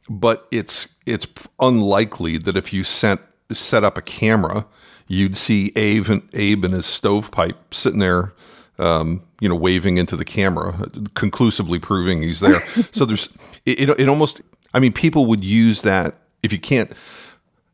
But 0.10 0.48
it's 0.52 0.90
it's 1.06 1.28
unlikely 1.60 2.38
that 2.40 2.58
if 2.58 2.74
you 2.74 2.84
sent 2.84 3.22
set 3.52 3.84
up 3.84 3.98
a 3.98 4.02
camera, 4.02 4.66
you'd 5.08 5.38
see 5.38 5.72
Abe 5.76 6.10
and, 6.10 6.30
Abe 6.34 6.66
and 6.66 6.74
his 6.74 6.86
stovepipe 6.86 7.74
sitting 7.74 8.00
there 8.00 8.34
um, 8.80 9.22
you 9.40 9.50
know, 9.50 9.56
waving 9.56 9.98
into 9.98 10.16
the 10.16 10.26
camera, 10.26 10.90
conclusively 11.14 11.80
proving 11.80 12.22
he's 12.22 12.40
there. 12.40 12.64
so 12.92 13.06
there's, 13.06 13.30
it, 13.66 13.82
it, 13.82 14.00
it, 14.00 14.10
almost, 14.10 14.42
I 14.74 14.80
mean, 14.80 14.94
people 14.94 15.26
would 15.26 15.44
use 15.44 15.82
that 15.84 16.16
if 16.44 16.52
you 16.52 16.60
can't, 16.60 16.92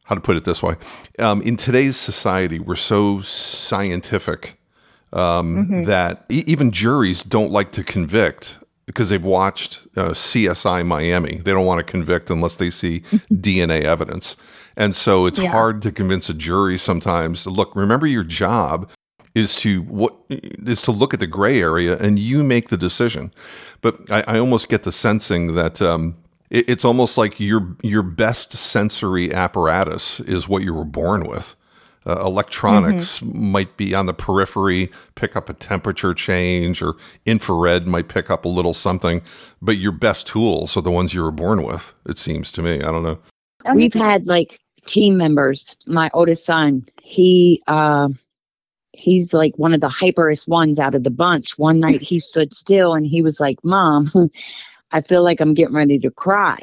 how 0.04 0.16
to 0.16 0.22
put 0.22 0.36
it 0.36 0.44
this 0.44 0.62
way. 0.62 0.76
Um, 1.20 1.42
in 1.42 1.58
today's 1.58 1.98
society, 1.98 2.60
we're 2.60 2.76
so 2.76 3.22
scientific 3.22 4.60
um, 5.14 5.56
mm-hmm. 5.56 5.84
that 5.84 6.26
e- 6.30 6.44
even 6.46 6.72
juries 6.72 7.24
don't 7.24 7.52
like 7.52 7.72
to 7.74 7.84
convict 7.84 8.60
because 8.86 9.10
they've 9.10 9.24
watched 9.24 9.88
uh, 9.98 10.10
CSI 10.10 10.86
Miami. 10.86 11.38
They 11.38 11.52
don't 11.52 11.66
want 11.66 11.80
to 11.80 11.92
convict 11.92 12.30
unless 12.30 12.56
they 12.56 12.70
see 12.70 13.00
DNA 13.32 13.82
evidence. 13.84 14.38
And 14.78 14.96
so 14.96 15.26
it's 15.26 15.40
yeah. 15.40 15.50
hard 15.50 15.82
to 15.84 15.92
convince 15.92 16.30
a 16.30 16.34
jury 16.34 16.78
sometimes. 16.78 17.48
Look, 17.48 17.76
remember 17.76 18.06
your 18.06 18.24
job 18.24 18.90
is 19.36 19.56
to 19.58 19.82
what 19.84 20.15
is 20.30 20.82
to 20.82 20.92
look 20.92 21.13
at 21.13 21.20
the 21.20 21.27
gray 21.27 21.62
area 21.62 21.98
and 21.98 22.18
you 22.18 22.44
make 22.44 22.70
the 22.70 22.77
decision. 22.77 23.32
But 23.82 24.00
I, 24.10 24.24
I 24.27 24.39
almost 24.39 24.70
get 24.70 24.84
the 24.84 24.92
sensing 24.92 25.54
that 25.56 25.82
um, 25.82 26.15
it, 26.50 26.70
it's 26.70 26.86
almost 26.86 27.18
like 27.18 27.39
your 27.39 27.75
your 27.84 28.01
best 28.01 28.54
sensory 28.54 29.34
apparatus 29.34 30.22
is 30.22 30.48
what 30.48 30.63
you 30.63 30.74
were 30.74 30.86
born 30.86 31.27
with. 31.27 31.56
Uh, 32.08 32.22
electronics 32.24 33.20
mm-hmm. 33.20 33.51
might 33.51 33.77
be 33.77 33.96
on 33.96 34.06
the 34.06 34.13
periphery, 34.13 34.92
pick 35.15 35.36
up 35.36 35.50
a 35.50 35.54
temperature 35.54 36.13
change, 36.13 36.80
or 36.80 36.94
infrared 37.25 37.88
might 37.88 38.08
pick 38.08 38.30
up 38.30 38.46
a 38.46 38.48
little 38.48 38.75
something. 38.75 39.24
But 39.60 39.77
your 39.77 39.92
best 39.92 40.27
tools 40.27 40.77
are 40.77 40.82
the 40.82 40.92
ones 40.92 41.15
you 41.15 41.24
were 41.24 41.32
born 41.32 41.63
with. 41.63 41.94
It 42.08 42.20
seems 42.20 42.51
to 42.54 42.62
me. 42.62 42.75
I 42.84 42.92
don't 42.92 43.01
know. 43.01 43.18
We've 43.74 43.94
had 43.94 44.27
like 44.27 44.60
team 44.86 45.18
members. 45.18 45.75
My 45.88 46.12
oldest 46.13 46.46
son, 46.46 46.86
he. 47.01 47.62
Uh, 47.68 48.10
he's 48.98 49.34
like 49.34 49.54
one 49.58 49.74
of 49.74 49.82
the 49.82 49.90
hyperest 49.90 50.48
ones 50.48 50.80
out 50.80 50.96
of 50.96 51.04
the 51.04 51.10
bunch. 51.10 51.58
One 51.58 51.80
night 51.80 52.02
he 52.02 52.20
stood 52.20 52.54
still 52.54 52.94
and 52.94 53.06
he 53.06 53.22
was 53.22 53.40
like, 53.40 53.58
Mom, 53.64 54.12
I 54.92 55.02
feel 55.02 55.24
like 55.24 55.40
I'm 55.40 55.54
getting 55.54 55.75
ready 55.75 56.00
to 56.00 56.12
cry. 56.12 56.60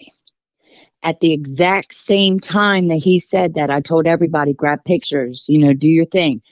At 1.02 1.20
the 1.20 1.32
exact 1.32 1.94
same 1.94 2.38
time 2.38 2.88
that 2.88 2.96
he 3.02 3.18
said 3.18 3.54
that, 3.54 3.70
I 3.70 3.80
told 3.80 4.06
everybody, 4.06 4.54
grab 4.54 4.84
pictures, 4.84 5.44
you 5.48 5.58
know, 5.58 5.74
do 5.74 5.88
your 5.88 6.06
thing. 6.06 6.42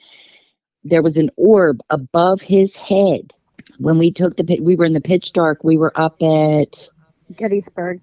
There 0.83 1.01
was 1.01 1.17
an 1.17 1.29
orb 1.37 1.79
above 1.89 2.41
his 2.41 2.75
head. 2.75 3.33
When 3.77 3.97
we 3.97 4.11
took 4.11 4.35
the, 4.35 4.43
pit 4.43 4.61
we 4.61 4.75
were 4.75 4.85
in 4.85 4.93
the 4.93 5.01
pitch 5.01 5.31
dark. 5.31 5.63
We 5.63 5.77
were 5.77 5.93
up 5.95 6.21
at 6.21 6.87
Gettysburg, 7.35 8.01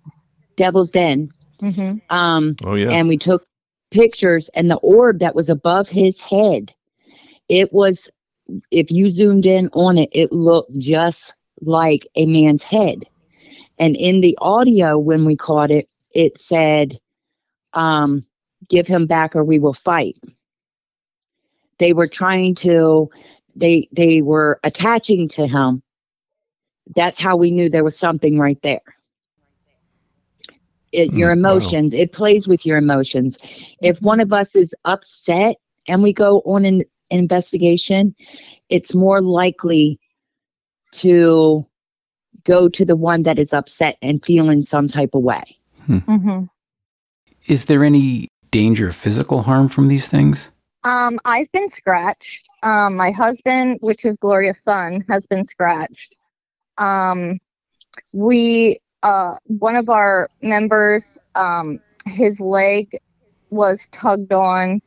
Devil's 0.56 0.90
Den. 0.90 1.30
Mm-hmm. 1.61 1.99
Um, 2.14 2.54
oh 2.64 2.75
yeah, 2.75 2.90
and 2.90 3.08
we 3.08 3.18
took 3.18 3.44
pictures, 3.90 4.49
and 4.54 4.70
the 4.70 4.76
orb 4.76 5.18
that 5.18 5.35
was 5.35 5.50
above 5.50 5.88
his 5.88 6.20
head 6.20 6.73
it 7.49 7.73
was 7.73 8.11
if 8.71 8.90
you 8.90 9.11
zoomed 9.11 9.47
in 9.47 9.69
on 9.73 9.99
it 9.99 10.09
it 10.12 10.33
looked 10.33 10.76
just 10.78 11.35
like 11.61 12.07
a 12.14 12.26
man's 12.26 12.62
head. 12.62 13.05
And 13.78 13.97
in 13.97 14.21
the 14.21 14.37
audio 14.40 14.99
when 14.99 15.25
we 15.25 15.37
caught 15.37 15.71
it 15.71 15.88
it 16.12 16.38
said 16.38 16.99
um, 17.73 18.25
give 18.69 18.87
him 18.87 19.07
back 19.07 19.37
or 19.37 19.45
we 19.45 19.59
will 19.59 19.75
fight. 19.75 20.17
They 21.78 21.93
were 21.93 22.09
trying 22.09 22.55
to 22.57 23.11
they 23.55 23.88
they 23.93 24.23
were 24.23 24.61
attaching 24.64 25.28
to 25.31 25.47
him. 25.47 25.83
That's 26.97 27.19
how 27.19 27.37
we 27.37 27.50
knew 27.50 27.69
there 27.69 27.85
was 27.85 27.99
something 27.99 28.38
right 28.38 28.61
there. 28.62 28.81
It, 30.90 31.12
your 31.12 31.33
hmm, 31.33 31.40
emotions 31.40 31.93
wow. 31.93 32.00
it 32.00 32.12
plays 32.12 32.49
with 32.49 32.64
your 32.64 32.78
emotions. 32.78 33.38
If 33.83 34.00
one 34.00 34.21
of 34.21 34.33
us 34.33 34.57
is 34.57 34.75
upset 34.85 35.57
and 35.87 36.02
we 36.02 36.12
go 36.12 36.40
on 36.47 36.64
an 36.64 36.85
investigation, 37.10 38.14
it's 38.68 38.94
more 38.94 39.20
likely 39.20 39.98
to 40.92 41.66
go 42.44 42.68
to 42.68 42.84
the 42.84 42.96
one 42.96 43.22
that 43.24 43.38
is 43.38 43.52
upset 43.52 43.96
and 44.02 44.24
feeling 44.24 44.62
some 44.62 44.88
type 44.88 45.10
of 45.14 45.22
way. 45.22 45.56
Hmm. 45.86 45.98
Mm-hmm. 45.98 46.44
Is 47.46 47.66
there 47.66 47.84
any 47.84 48.28
danger 48.50 48.88
of 48.88 48.96
physical 48.96 49.42
harm 49.42 49.68
from 49.68 49.88
these 49.88 50.08
things? 50.08 50.50
Um, 50.84 51.18
I've 51.24 51.50
been 51.52 51.68
scratched. 51.68 52.48
Um, 52.62 52.96
my 52.96 53.10
husband, 53.10 53.78
which 53.80 54.04
is 54.04 54.16
Gloria's 54.18 54.62
son, 54.62 55.02
has 55.08 55.26
been 55.26 55.44
scratched. 55.44 56.16
Um, 56.78 57.38
we, 58.12 58.80
uh, 59.02 59.36
one 59.44 59.76
of 59.76 59.88
our 59.88 60.30
members, 60.40 61.18
um, 61.34 61.80
his 62.06 62.40
leg 62.40 62.96
was 63.50 63.88
tugged 63.88 64.32
on. 64.32 64.80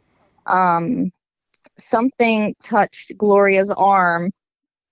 Something 1.81 2.55
touched 2.63 3.17
Gloria's 3.17 3.69
arm. 3.75 4.31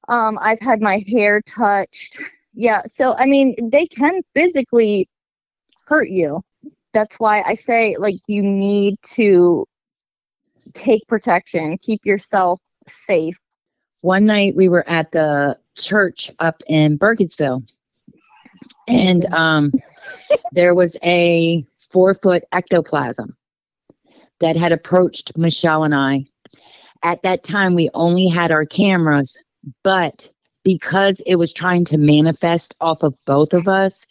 Um, 0.07 0.37
I've 0.41 0.59
had 0.59 0.81
my 0.81 1.03
hair 1.07 1.41
touched. 1.41 2.21
Yeah, 2.53 2.81
so 2.87 3.13
I 3.17 3.25
mean, 3.25 3.55
they 3.71 3.85
can 3.85 4.21
physically 4.33 5.07
hurt 5.85 6.09
you. 6.09 6.41
That's 6.93 7.19
why 7.19 7.41
I 7.45 7.53
say, 7.53 7.95
like, 7.97 8.19
you 8.27 8.41
need 8.41 8.95
to 9.11 9.65
take 10.73 11.07
protection, 11.07 11.77
keep 11.77 12.05
yourself 12.05 12.59
safe. 12.87 13.37
One 14.01 14.25
night 14.25 14.55
we 14.55 14.69
were 14.69 14.87
at 14.89 15.11
the 15.11 15.57
church 15.75 16.31
up 16.39 16.63
in 16.67 16.97
Burkittsville, 16.97 17.67
and 18.87 19.25
um, 19.33 19.71
there 20.51 20.73
was 20.73 20.97
a 21.03 21.65
four 21.91 22.13
foot 22.13 22.43
ectoplasm 22.51 23.35
that 24.39 24.55
had 24.55 24.71
approached 24.71 25.37
Michelle 25.37 25.83
and 25.83 25.93
I 25.93 26.25
at 27.03 27.21
that 27.23 27.43
time, 27.43 27.75
we 27.75 27.89
only 27.93 28.27
had 28.27 28.51
our 28.51 28.65
cameras, 28.65 29.37
but 29.83 30.29
because 30.63 31.21
it 31.25 31.35
was 31.35 31.53
trying 31.53 31.85
to 31.85 31.97
manifest 31.97 32.75
off 32.81 33.03
of 33.03 33.15
both 33.25 33.53
of 33.53 33.67
us, 33.67 34.05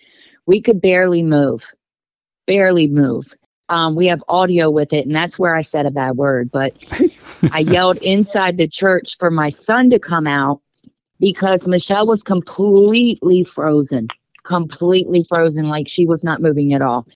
we 0.46 0.60
could 0.60 0.80
barely 0.80 1.22
move, 1.22 1.64
barely 2.46 2.88
move. 2.88 3.34
Um, 3.68 3.94
we 3.94 4.06
have 4.06 4.24
audio 4.28 4.70
with 4.70 4.94
it, 4.94 5.06
and 5.06 5.14
that's 5.14 5.38
where 5.38 5.54
I 5.54 5.60
said 5.60 5.84
a 5.84 5.90
bad 5.90 6.16
word. 6.16 6.50
But 6.50 6.72
I 7.52 7.60
yelled 7.60 7.98
inside 7.98 8.56
the 8.56 8.66
church 8.66 9.16
for 9.18 9.30
my 9.30 9.50
son 9.50 9.90
to 9.90 9.98
come 9.98 10.26
out 10.26 10.62
because 11.20 11.68
Michelle 11.68 12.06
was 12.06 12.22
completely 12.22 13.44
frozen, 13.44 14.08
completely 14.44 15.26
frozen, 15.28 15.68
like 15.68 15.86
she 15.86 16.06
was 16.06 16.24
not 16.24 16.40
moving 16.40 16.72
at 16.72 16.80
all. 16.80 17.06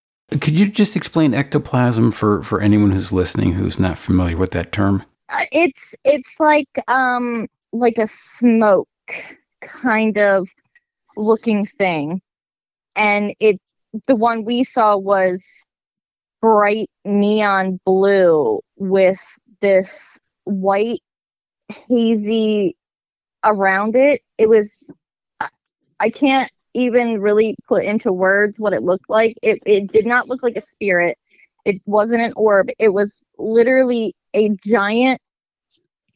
Could 0.41 0.59
you 0.59 0.69
just 0.69 0.97
explain 0.97 1.35
ectoplasm 1.35 2.11
for, 2.11 2.43
for 2.43 2.61
anyone 2.61 2.91
who's 2.91 3.13
listening 3.13 3.53
who's 3.53 3.79
not 3.79 3.99
familiar 3.99 4.37
with 4.37 4.51
that 4.53 4.73
term? 4.73 5.05
It's 5.53 5.95
it's 6.05 6.35
like 6.41 6.69
um 6.89 7.47
like 7.73 7.99
a 7.99 8.07
smoke 8.07 8.89
kind 9.61 10.19
of 10.19 10.49
looking 11.17 11.67
thing, 11.67 12.21
and 12.97 13.35
it 13.41 13.61
the 14.09 14.17
one 14.17 14.45
we 14.45 14.65
saw 14.65 14.99
was 14.99 15.45
bright 16.43 16.91
neon 17.05 17.81
blue 17.87 18.61
with 18.77 19.21
this 19.63 20.19
white 20.45 21.03
hazy 21.89 22.77
around 23.45 23.97
it. 23.97 24.23
It 24.39 24.49
was 24.49 24.93
I 26.01 26.11
can't 26.11 26.51
even 26.75 27.21
really 27.21 27.57
put 27.69 27.85
into 27.85 28.13
words 28.13 28.61
what 28.61 28.75
it 28.75 28.83
looked 28.83 29.11
like. 29.11 29.37
It 29.43 29.61
it 29.67 29.93
did 29.93 30.07
not 30.07 30.29
look 30.29 30.43
like 30.43 30.57
a 30.57 30.63
spirit. 30.63 31.19
It 31.65 31.83
wasn't 31.87 32.23
an 32.23 32.35
orb. 32.37 32.69
It 32.79 32.91
was 32.91 33.25
literally 33.39 34.15
a 34.35 34.51
giant 34.67 35.22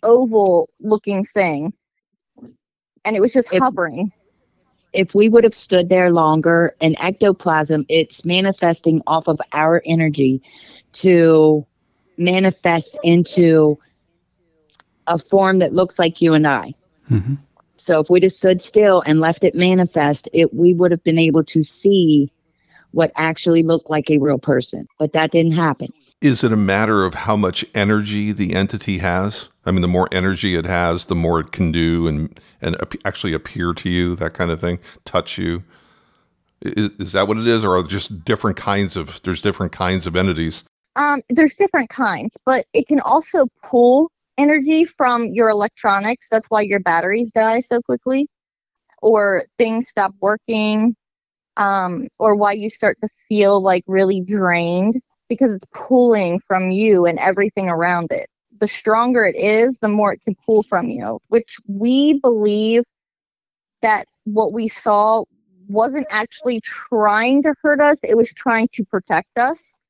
oval 0.06 0.70
looking 0.80 1.24
thing. 1.26 1.74
And 3.04 3.16
it 3.16 3.20
was 3.20 3.34
just 3.34 3.52
If- 3.52 3.62
hovering. 3.62 4.12
if 4.92 5.14
we 5.14 5.28
would 5.28 5.44
have 5.44 5.54
stood 5.54 5.88
there 5.88 6.10
longer, 6.10 6.74
an 6.80 6.96
ectoplasm, 7.00 7.84
it's 7.88 8.24
manifesting 8.24 9.02
off 9.06 9.28
of 9.28 9.40
our 9.52 9.82
energy 9.86 10.42
to 10.92 11.66
manifest 12.16 12.98
into 13.02 13.78
a 15.06 15.18
form 15.18 15.58
that 15.60 15.74
looks 15.74 15.98
like 15.98 16.22
you 16.22 16.34
and 16.34 16.46
I. 16.46 16.74
hmm 17.08 17.34
So 17.76 18.00
if 18.00 18.10
we'd 18.10 18.22
have 18.24 18.32
stood 18.32 18.60
still 18.62 19.02
and 19.06 19.20
left 19.20 19.44
it 19.44 19.54
manifest, 19.54 20.28
it 20.32 20.52
we 20.54 20.74
would 20.74 20.90
have 20.92 21.04
been 21.04 21.18
able 21.18 21.44
to 21.44 21.62
see 21.62 22.32
what 22.92 23.12
actually 23.16 23.62
looked 23.62 23.90
like 23.90 24.10
a 24.10 24.18
real 24.18 24.38
person. 24.38 24.86
But 24.98 25.12
that 25.12 25.30
didn't 25.30 25.52
happen. 25.52 25.92
Is 26.22 26.42
it 26.42 26.50
a 26.50 26.56
matter 26.56 27.04
of 27.04 27.14
how 27.14 27.36
much 27.36 27.64
energy 27.74 28.32
the 28.32 28.54
entity 28.54 28.98
has? 28.98 29.50
I 29.66 29.70
mean, 29.70 29.82
the 29.82 29.88
more 29.88 30.08
energy 30.10 30.54
it 30.54 30.64
has, 30.64 31.06
the 31.06 31.14
more 31.14 31.40
it 31.40 31.52
can 31.52 31.70
do 31.70 32.06
and 32.06 32.40
and 32.62 32.76
actually 33.04 33.34
appear 33.34 33.74
to 33.74 33.90
you, 33.90 34.16
that 34.16 34.32
kind 34.32 34.50
of 34.50 34.60
thing, 34.60 34.78
touch 35.04 35.36
you. 35.36 35.62
Is, 36.62 36.90
is 36.98 37.12
that 37.12 37.28
what 37.28 37.36
it 37.36 37.46
is, 37.46 37.64
or 37.64 37.76
are 37.76 37.82
just 37.82 38.24
different 38.24 38.56
kinds 38.56 38.96
of? 38.96 39.20
There's 39.24 39.42
different 39.42 39.72
kinds 39.72 40.06
of 40.06 40.16
entities. 40.16 40.64
Um, 40.96 41.20
there's 41.28 41.54
different 41.54 41.90
kinds, 41.90 42.38
but 42.46 42.64
it 42.72 42.88
can 42.88 43.00
also 43.00 43.48
pull 43.62 44.10
energy 44.38 44.86
from 44.86 45.26
your 45.26 45.50
electronics. 45.50 46.28
That's 46.30 46.50
why 46.50 46.62
your 46.62 46.80
batteries 46.80 47.32
die 47.32 47.60
so 47.60 47.82
quickly, 47.82 48.26
or 49.02 49.44
things 49.58 49.90
stop 49.90 50.14
working, 50.22 50.96
um, 51.58 52.08
or 52.18 52.36
why 52.36 52.52
you 52.52 52.70
start 52.70 52.96
to 53.02 53.08
feel 53.28 53.60
like 53.60 53.84
really 53.86 54.22
drained 54.22 54.98
because 55.28 55.54
it's 55.54 55.66
pulling 55.72 56.40
from 56.40 56.70
you 56.70 57.06
and 57.06 57.18
everything 57.18 57.68
around 57.68 58.10
it. 58.10 58.28
The 58.58 58.68
stronger 58.68 59.24
it 59.24 59.36
is, 59.36 59.78
the 59.80 59.88
more 59.88 60.12
it 60.12 60.22
can 60.22 60.36
pull 60.46 60.62
from 60.62 60.88
you, 60.88 61.20
which 61.28 61.58
we 61.66 62.18
believe 62.20 62.84
that 63.82 64.06
what 64.24 64.52
we 64.52 64.68
saw 64.68 65.24
wasn't 65.68 66.06
actually 66.10 66.60
trying 66.60 67.42
to 67.42 67.54
hurt 67.62 67.80
us, 67.80 67.98
it 68.02 68.16
was 68.16 68.32
trying 68.32 68.68
to 68.72 68.84
protect 68.84 69.36
us 69.36 69.80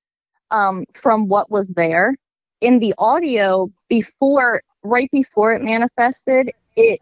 um, 0.51 0.85
from 0.95 1.29
what 1.29 1.51
was 1.51 1.69
there. 1.69 2.17
In 2.61 2.79
the 2.79 2.95
audio, 2.99 3.71
before, 3.89 4.63
right 4.83 5.11
before 5.13 5.53
it 5.53 5.63
manifested, 5.63 6.51
it 6.75 7.01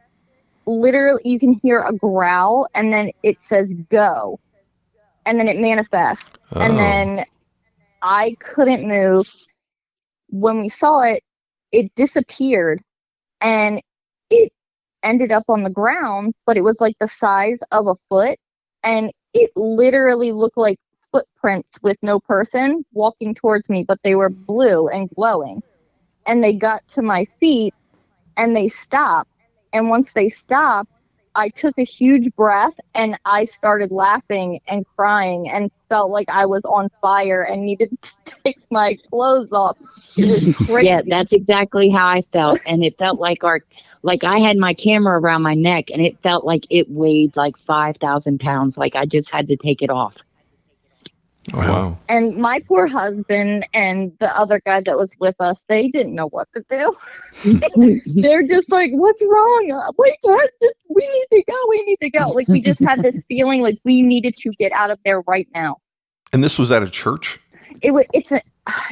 literally, 0.67 1.23
you 1.25 1.38
can 1.38 1.53
hear 1.53 1.81
a 1.81 1.93
growl 1.93 2.69
and 2.75 2.93
then 2.93 3.11
it 3.23 3.41
says 3.41 3.73
go. 3.88 4.41
And 5.26 5.38
then 5.38 5.49
it 5.49 5.59
manifests. 5.59 6.35
Oh. 6.53 6.61
And 6.61 6.77
then 6.77 7.25
I 8.05 8.37
couldn't 8.38 8.87
move. 8.87 9.33
When 10.29 10.61
we 10.61 10.69
saw 10.69 11.01
it, 11.01 11.23
it 11.73 11.95
disappeared 11.97 12.83
and 13.40 13.81
it 14.31 14.53
ended 15.03 15.33
up 15.33 15.45
on 15.49 15.62
the 15.64 15.71
ground, 15.71 16.35
but 16.47 16.59
it 16.59 16.62
was 16.64 16.81
like 16.81 16.97
the 17.01 17.09
size 17.09 17.61
of 17.73 17.87
a 17.87 17.95
foot. 18.11 18.38
And 18.85 19.11
it 19.33 19.51
literally 19.57 20.33
looked 20.33 20.59
like 20.59 20.79
footprints 21.12 21.73
with 21.83 21.97
no 22.03 22.21
person 22.21 22.85
walking 22.93 23.35
towards 23.35 23.71
me, 23.71 23.85
but 23.88 23.99
they 24.05 24.14
were 24.14 24.31
blue 24.31 24.88
and 24.88 25.09
glowing. 25.11 25.62
And 26.27 26.45
they 26.45 26.55
got 26.55 26.87
to 26.90 27.03
my 27.03 27.27
feet 27.40 27.75
and 28.37 28.55
they 28.55 28.69
stopped. 28.69 29.31
And 29.73 29.88
once 29.88 30.12
they 30.12 30.29
stopped, 30.29 30.90
I 31.35 31.49
took 31.49 31.79
a 31.79 31.85
huge 31.85 32.35
breath 32.37 32.79
and 32.94 33.18
I 33.25 33.44
started 33.44 33.90
laughing 33.90 34.61
and 34.68 34.85
crying 34.97 35.49
and 35.49 35.70
felt 35.88 36.11
like 36.11 36.29
I 36.29 36.47
was 36.47 36.62
on 36.64 36.90
fire 37.01 37.42
and 37.42 37.64
needed 37.64 37.90
to 38.03 38.16
take 38.44 38.59
my 38.70 38.97
clothes 39.11 39.51
off. 39.53 39.77
It 40.16 40.47
was 40.47 40.57
crazy. 40.66 40.88
Yeah, 40.88 41.03
that's 41.07 41.33
exactly 41.33 41.90
how 41.90 42.07
I 42.07 42.23
felt. 42.33 42.61
And 42.66 42.85
it 42.85 42.99
felt 42.99 43.18
like 43.18 43.44
our 43.44 43.61
like 44.03 44.23
I 44.23 44.38
had 44.38 44.59
my 44.59 44.75
camera 44.75 45.18
around 45.18 45.42
my 45.42 45.55
neck 45.55 45.90
and 45.90 46.03
it 46.03 46.20
felt 46.23 46.44
like 46.44 46.66
it 46.70 46.90
weighed 46.90 47.37
like 47.37 47.57
five 47.57 47.97
thousand 47.97 48.40
pounds. 48.40 48.79
Like 48.79 48.94
I 48.94 49.07
just 49.07 49.31
had 49.31 49.49
to 49.49 49.57
take 49.57 49.83
it 49.83 49.90
off. 49.90 50.18
Oh, 51.52 51.59
wow. 51.59 51.98
and 52.09 52.37
my 52.37 52.61
poor 52.66 52.87
husband 52.87 53.68
and 53.74 54.12
the 54.18 54.35
other 54.35 54.62
guy 54.64 54.80
that 54.80 54.96
was 54.96 55.14
with 55.20 55.37
us, 55.40 55.66
they 55.68 55.88
didn't 55.88 56.14
know 56.14 56.28
what 56.28 56.48
to 56.54 56.64
do. 56.70 57.61
They're 58.22 58.44
just 58.44 58.72
like, 58.72 58.90
"What's 58.92 59.22
wrong? 59.22 59.92
We 59.98 60.16
can't. 60.24 60.50
Just, 60.62 60.74
we 60.88 61.02
need 61.02 61.38
to 61.38 61.44
go. 61.46 61.57
We 61.68 61.83
need 61.83 61.98
to 62.00 62.11
go." 62.11 62.30
Like 62.30 62.48
we 62.48 62.62
just 62.62 62.80
had 62.80 63.02
this 63.02 63.22
feeling 63.28 63.61
like 63.61 63.78
we 63.85 64.00
needed 64.00 64.37
to 64.37 64.50
get 64.52 64.72
out 64.72 64.90
of 64.90 64.98
there 65.04 65.20
right 65.22 65.46
now. 65.54 65.76
And 66.33 66.42
this 66.42 66.59
was 66.59 66.70
at 66.70 66.83
a 66.83 66.88
church. 66.88 67.38
It 67.83 67.90
was. 67.90 68.07
It's 68.14 68.33
a. 68.33 68.40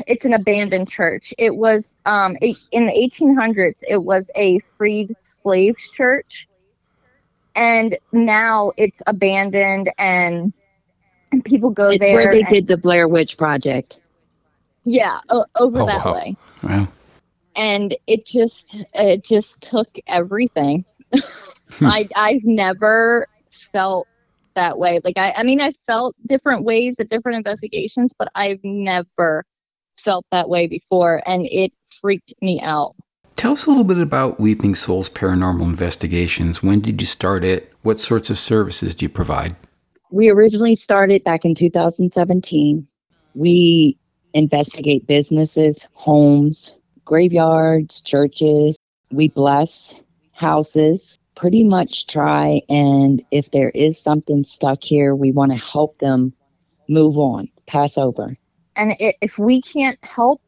It's 0.06 0.26
an 0.26 0.34
abandoned 0.34 0.90
church. 0.90 1.32
It 1.38 1.56
was 1.56 1.96
um 2.04 2.36
it, 2.42 2.58
in 2.70 2.84
the 2.84 2.92
1800s. 2.92 3.82
It 3.88 4.02
was 4.02 4.30
a 4.36 4.58
freed 4.76 5.16
slaves 5.22 5.90
church, 5.92 6.48
and 7.56 7.96
now 8.12 8.72
it's 8.76 9.00
abandoned 9.06 9.90
and. 9.96 10.52
And 11.32 11.44
people 11.44 11.70
go 11.70 11.90
it's 11.90 12.00
there. 12.00 12.14
where 12.14 12.32
they 12.32 12.40
and- 12.40 12.48
did 12.48 12.66
the 12.68 12.76
Blair 12.76 13.08
Witch 13.08 13.36
Project. 13.38 13.98
Yeah, 14.84 15.20
o- 15.28 15.46
over 15.58 15.80
Oh, 15.80 15.86
that 15.86 16.04
wow. 16.04 16.14
way. 16.14 16.36
Wow. 16.62 16.88
and 17.56 17.96
it 18.06 18.24
just 18.24 18.76
it 18.94 19.24
just 19.24 19.60
took 19.60 19.88
everything 20.06 20.84
hmm. 21.72 21.86
i 21.86 22.08
i've 22.16 22.44
never 22.44 23.26
felt 23.72 24.06
that 24.54 24.78
way 24.78 25.00
like 25.04 25.18
i 25.18 25.32
i 25.32 25.42
mean 25.42 25.60
i 25.60 25.72
felt 25.86 26.14
different 26.26 26.64
ways 26.64 26.96
at 27.00 27.08
different 27.10 27.36
investigations 27.36 28.14
but 28.18 28.28
i've 28.36 28.60
never 28.62 29.44
felt 29.98 30.24
that 30.30 30.48
way 30.48 30.66
before 30.68 31.20
and 31.26 31.46
it 31.50 31.72
freaked 32.00 32.32
me 32.40 32.60
out 32.62 32.94
Tell 33.34 33.52
us 33.54 33.66
a 33.66 33.70
little 33.70 33.82
bit 33.84 33.98
about 33.98 34.38
Weeping 34.38 34.76
Souls 34.76 35.08
Paranormal 35.10 35.62
Investigations. 35.62 36.62
When 36.62 36.78
did 36.80 37.00
you 37.00 37.06
start 37.08 37.42
it? 37.42 37.72
What 37.82 37.98
sorts 37.98 38.30
of 38.30 38.38
services 38.38 38.94
do 38.94 39.04
you 39.06 39.08
provide? 39.08 39.56
We 40.12 40.28
originally 40.30 40.76
started 40.76 41.24
back 41.24 41.44
in 41.46 41.54
2017. 41.54 42.86
We 43.34 43.96
investigate 44.34 45.06
businesses, 45.06 45.88
homes, 45.94 46.76
graveyards, 47.04 48.02
churches. 48.02 48.76
We 49.10 49.28
bless 49.28 49.94
houses. 50.32 51.18
Pretty 51.34 51.64
much 51.64 52.06
try 52.06 52.60
and 52.68 53.24
if 53.30 53.50
there 53.50 53.70
is 53.70 53.98
something 53.98 54.44
stuck 54.44 54.82
here, 54.84 55.14
we 55.16 55.32
want 55.32 55.50
to 55.50 55.58
help 55.58 55.98
them 55.98 56.34
move 56.88 57.16
on, 57.16 57.48
pass 57.66 57.96
over. 57.96 58.36
and 58.76 58.96
if 58.98 59.38
we 59.38 59.62
can't 59.62 59.98
help 60.04 60.40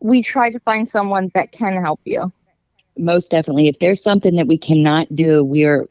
we 0.00 0.22
try 0.22 0.50
to 0.50 0.58
find 0.60 0.86
someone 0.88 1.30
that 1.34 1.50
can 1.52 1.80
help 1.80 2.00
you 2.04 2.30
most 2.98 3.30
definitely 3.30 3.68
if 3.68 3.78
there's 3.78 4.02
something 4.02 4.36
that 4.36 4.46
we 4.46 4.58
cannot 4.58 5.14
do 5.14 5.42
we 5.42 5.64
are 5.64 5.86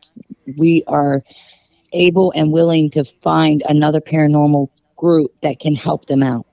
we 0.58 0.84
are 0.88 1.24
able 1.94 2.32
and 2.36 2.52
willing 2.52 2.90
to 2.92 3.04
find 3.04 3.64
another 3.68 4.02
paranormal 4.02 4.70
group 4.96 5.32
that 5.42 5.60
can 5.60 5.76
help 5.76 6.06
them 6.06 6.24
out. 6.24 6.46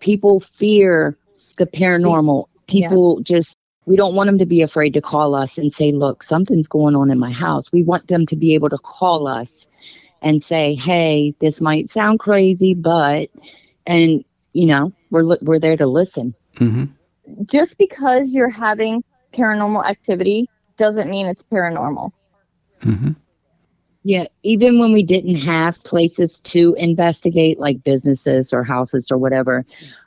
People 0.00 0.40
fear 0.40 1.16
the 1.58 1.66
paranormal. 1.66 2.46
People 2.68 3.20
just 3.20 3.56
we 3.86 3.96
don't 3.96 4.14
want 4.14 4.28
them 4.28 4.38
to 4.38 4.46
be 4.46 4.62
afraid 4.62 4.94
to 4.94 5.00
call 5.00 5.34
us 5.34 5.58
and 5.58 5.72
say 5.72 5.92
look 5.92 6.22
something's 6.22 6.68
going 6.68 6.96
on 6.96 7.10
in 7.10 7.18
my 7.18 7.32
house. 7.32 7.70
We 7.72 7.82
want 7.82 8.08
them 8.08 8.26
to 8.26 8.36
be 8.36 8.54
able 8.54 8.70
to 8.70 8.78
call 8.78 9.26
us 9.26 9.68
and 10.22 10.42
say 10.42 10.74
hey 10.74 11.34
this 11.40 11.60
might 11.60 11.90
sound 11.90 12.18
crazy 12.18 12.74
but 12.74 13.28
and 13.86 14.24
you 14.54 14.66
know 14.66 14.92
we're 15.10 15.22
li- 15.22 15.38
we're 15.42 15.58
there 15.58 15.76
to 15.76 15.86
listen. 15.86 16.34
Hmm 16.56 16.84
just 17.46 17.78
because 17.78 18.32
you're 18.32 18.50
having 18.50 19.02
paranormal 19.32 19.84
activity 19.84 20.48
doesn't 20.76 21.10
mean 21.10 21.26
it's 21.26 21.44
paranormal. 21.44 22.10
Hmm 22.80 23.12
Yeah, 24.06 24.26
even 24.42 24.78
when 24.78 24.92
we 24.92 25.02
didn't 25.02 25.36
have 25.36 25.82
places 25.82 26.38
to 26.40 26.74
investigate, 26.78 27.58
like 27.58 27.82
businesses 27.82 28.52
or 28.52 28.62
houses 28.62 29.10
or 29.10 29.16
whatever, 29.16 29.64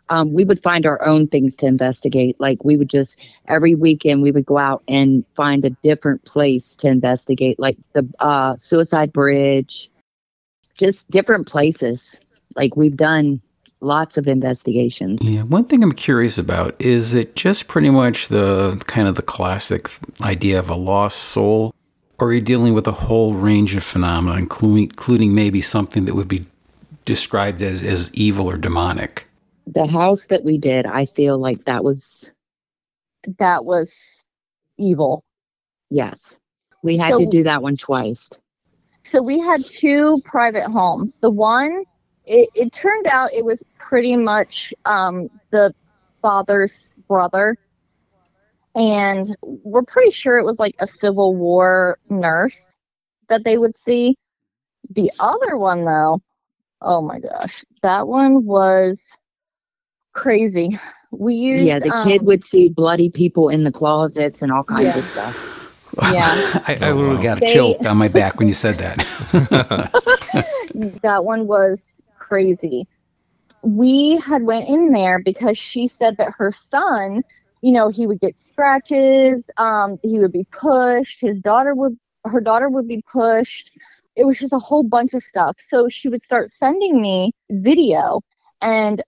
um, 0.09 0.33
we 0.33 0.45
would 0.45 0.61
find 0.61 0.85
our 0.85 1.03
own 1.03 1.27
things 1.27 1.57
to 1.57 1.65
investigate. 1.65 2.39
Like 2.39 2.63
we 2.63 2.77
would 2.77 2.89
just 2.89 3.19
every 3.47 3.73
weekend 3.73 4.21
we 4.21 4.31
would 4.31 4.45
go 4.45 4.59
out 4.59 4.83
and 4.87 5.25
find 5.35 5.65
a 5.65 5.71
different 5.81 6.23
place 6.25 6.75
to 6.77 6.87
investigate, 6.87 7.59
like 7.59 7.77
the 7.93 8.07
uh, 8.19 8.55
Suicide 8.57 9.11
Bridge, 9.11 9.89
just 10.75 11.09
different 11.09 11.47
places. 11.47 12.19
Like 12.55 12.75
we've 12.75 12.95
done 12.95 13.41
lots 13.81 14.17
of 14.17 14.27
investigations. 14.27 15.27
Yeah, 15.27 15.41
one 15.41 15.65
thing 15.65 15.83
I'm 15.83 15.91
curious 15.91 16.37
about 16.37 16.75
is 16.79 17.13
it 17.13 17.35
just 17.35 17.67
pretty 17.67 17.89
much 17.89 18.27
the 18.27 18.81
kind 18.85 19.07
of 19.07 19.15
the 19.15 19.21
classic 19.21 19.89
idea 20.21 20.59
of 20.59 20.69
a 20.69 20.75
lost 20.75 21.17
soul, 21.17 21.73
or 22.19 22.29
are 22.29 22.33
you 22.33 22.41
dealing 22.41 22.73
with 22.73 22.87
a 22.87 22.91
whole 22.91 23.33
range 23.33 23.75
of 23.75 23.83
phenomena, 23.83 24.37
including, 24.37 24.83
including 24.85 25.35
maybe 25.35 25.61
something 25.61 26.05
that 26.05 26.15
would 26.15 26.27
be 26.27 26.45
described 27.05 27.61
as, 27.61 27.83
as 27.83 28.13
evil 28.13 28.49
or 28.49 28.57
demonic? 28.57 29.27
The 29.67 29.85
house 29.85 30.27
that 30.27 30.43
we 30.43 30.57
did, 30.57 30.85
I 30.85 31.05
feel 31.05 31.37
like 31.37 31.65
that 31.65 31.83
was, 31.83 32.31
That 33.37 33.65
was 33.65 34.25
evil. 34.77 35.23
yes. 35.89 36.37
We 36.83 36.97
had 36.97 37.13
So- 37.13 37.19
to 37.19 37.25
do 37.25 37.43
that 37.43 37.61
one 37.61 37.77
twice. 37.77 38.29
So 39.03 39.21
we 39.23 39.39
had 39.39 39.63
two 39.63 40.21
private 40.25 40.63
homes. 40.69 41.19
The 41.19 41.29
one, 41.31 41.83
it, 42.25 42.49
it 42.55 42.73
turned 42.73 43.07
out 43.07 43.33
it 43.33 43.45
was 43.45 43.63
pretty 43.79 44.17
much 44.17 44.73
um, 44.85 45.29
the 45.51 45.73
father's 46.21 46.93
brother. 47.07 47.57
And 48.77 49.35
we're 49.41 49.81
pretty 49.81 50.11
sure 50.11 50.37
it 50.37 50.45
was 50.45 50.59
like 50.59 50.75
a 50.79 50.85
Civil 50.87 51.35
War 51.35 51.97
nurse 52.09 52.77
that 53.27 53.43
they 53.43 53.57
would 53.57 53.75
see. 53.75 54.15
The 54.91 55.11
other 55.19 55.57
one, 55.57 55.83
though, 55.83 56.21
oh 56.81 57.01
my 57.01 57.19
gosh, 57.19 57.65
that 57.81 58.07
one 58.07 58.45
was 58.45 59.05
crazy. 60.13 60.77
We 61.11 61.33
used. 61.35 61.65
yeah, 61.65 61.79
the 61.79 61.89
um, 61.89 62.07
kid 62.07 62.21
would 62.23 62.45
see 62.45 62.69
bloody 62.69 63.09
people 63.09 63.49
in 63.49 63.63
the 63.63 63.71
closets 63.71 64.41
and 64.43 64.51
all 64.51 64.63
kinds 64.63 64.83
Yeah. 64.85 64.97
of 64.97 65.05
stuff. 65.05 65.35
Yeah. 66.13 66.61
I, 66.67 66.77
I 66.79 66.89
Oh, 66.91 66.95
literally 66.95 67.23
got 67.23 67.37
a 67.37 67.41
They- 67.41 67.53
chill 67.53 67.73
down 67.79 67.97
my 67.97 68.09
back 68.09 68.37
when 68.37 68.47
you 68.47 68.53
said 68.53 68.75
that. 68.75 69.91
that 71.01 71.23
one 71.25 71.47
was 71.47 72.03
crazy 72.19 72.87
we 73.63 74.17
had 74.17 74.43
went 74.43 74.69
in 74.69 74.91
there 74.91 75.19
because 75.19 75.57
she 75.57 75.87
said 75.87 76.15
that 76.17 76.31
her 76.37 76.51
son 76.51 77.23
you 77.61 77.71
know 77.71 77.89
he 77.89 78.07
would 78.07 78.19
get 78.19 78.37
scratches 78.37 79.49
um 79.57 79.97
he 80.03 80.19
would 80.19 80.31
be 80.31 80.45
pushed 80.51 81.21
his 81.21 81.39
daughter 81.39 81.73
would 81.73 81.97
her 82.27 82.41
daughter 82.41 82.69
would 82.69 82.87
be 82.87 83.03
pushed. 83.11 83.71
It 84.15 84.25
was 84.25 84.39
just 84.39 84.53
a 84.53 84.59
whole 84.59 84.83
bunch 84.83 85.13
of 85.13 85.23
stuff. 85.23 85.55
So 85.59 85.89
she 85.89 86.09
would 86.09 86.21
start 86.21 86.51
sending 86.51 87.01
me 87.01 87.31
video 87.49 88.21
and 88.61 89.03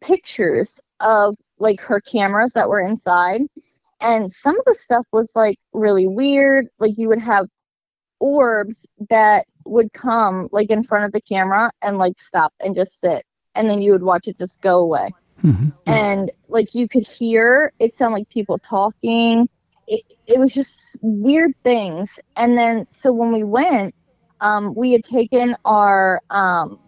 pictures 0.00 0.80
of 1.00 1.36
like 1.58 1.80
her 1.80 2.00
cameras 2.00 2.52
that 2.54 2.68
were 2.68 2.80
inside. 2.80 3.42
And 4.00 4.32
some 4.32 4.58
of 4.58 4.64
the 4.64 4.74
stuff 4.74 5.06
was 5.12 5.32
like 5.36 5.58
really 5.72 6.06
weird. 6.06 6.68
Like 6.78 6.96
you 6.96 7.08
would 7.08 7.20
have 7.20 7.46
orbs 8.18 8.86
that 9.10 9.44
would 9.64 9.92
come 9.92 10.48
like 10.50 10.70
in 10.70 10.82
front 10.82 11.04
of 11.04 11.12
the 11.12 11.20
camera 11.20 11.70
and 11.82 11.98
like 11.98 12.18
stop 12.18 12.52
and 12.60 12.74
just 12.74 13.00
sit. 13.00 13.22
And 13.54 13.68
then 13.68 13.82
you 13.82 13.92
would 13.92 14.02
watch 14.02 14.28
it 14.28 14.38
just 14.38 14.60
go 14.60 14.78
away 14.80 15.10
Mhm. 15.42 15.72
and 15.86 16.30
like 16.48 16.74
you 16.74 16.88
could 16.88 17.06
hear 17.06 17.72
it 17.78 17.94
sound 17.94 18.14
like 18.14 18.28
people 18.28 18.58
talking. 18.58 19.48
It, 19.88 20.02
it 20.26 20.38
was 20.38 20.54
just 20.54 20.98
weird 21.02 21.52
things. 21.64 22.20
And 22.36 22.56
then 22.56 22.86
so 22.90 23.12
when 23.12 23.32
we 23.32 23.42
went 23.44 23.94
um, 24.40 24.74
we 24.74 24.92
had 24.92 25.02
taken 25.04 25.56
our 25.64 26.20
um, 26.30 26.78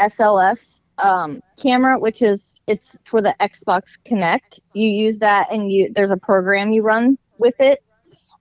sls 0.00 0.82
um, 0.98 1.40
camera 1.60 1.98
which 1.98 2.22
is 2.22 2.60
it's 2.66 2.98
for 3.04 3.20
the 3.20 3.34
xbox 3.40 3.98
Kinect. 4.06 4.60
You 4.72 4.88
use 4.88 5.18
that 5.20 5.52
and 5.52 5.70
you 5.70 5.92
there's 5.94 6.10
a 6.10 6.16
program 6.16 6.72
you 6.72 6.82
run 6.82 7.18
with 7.38 7.60
it. 7.60 7.82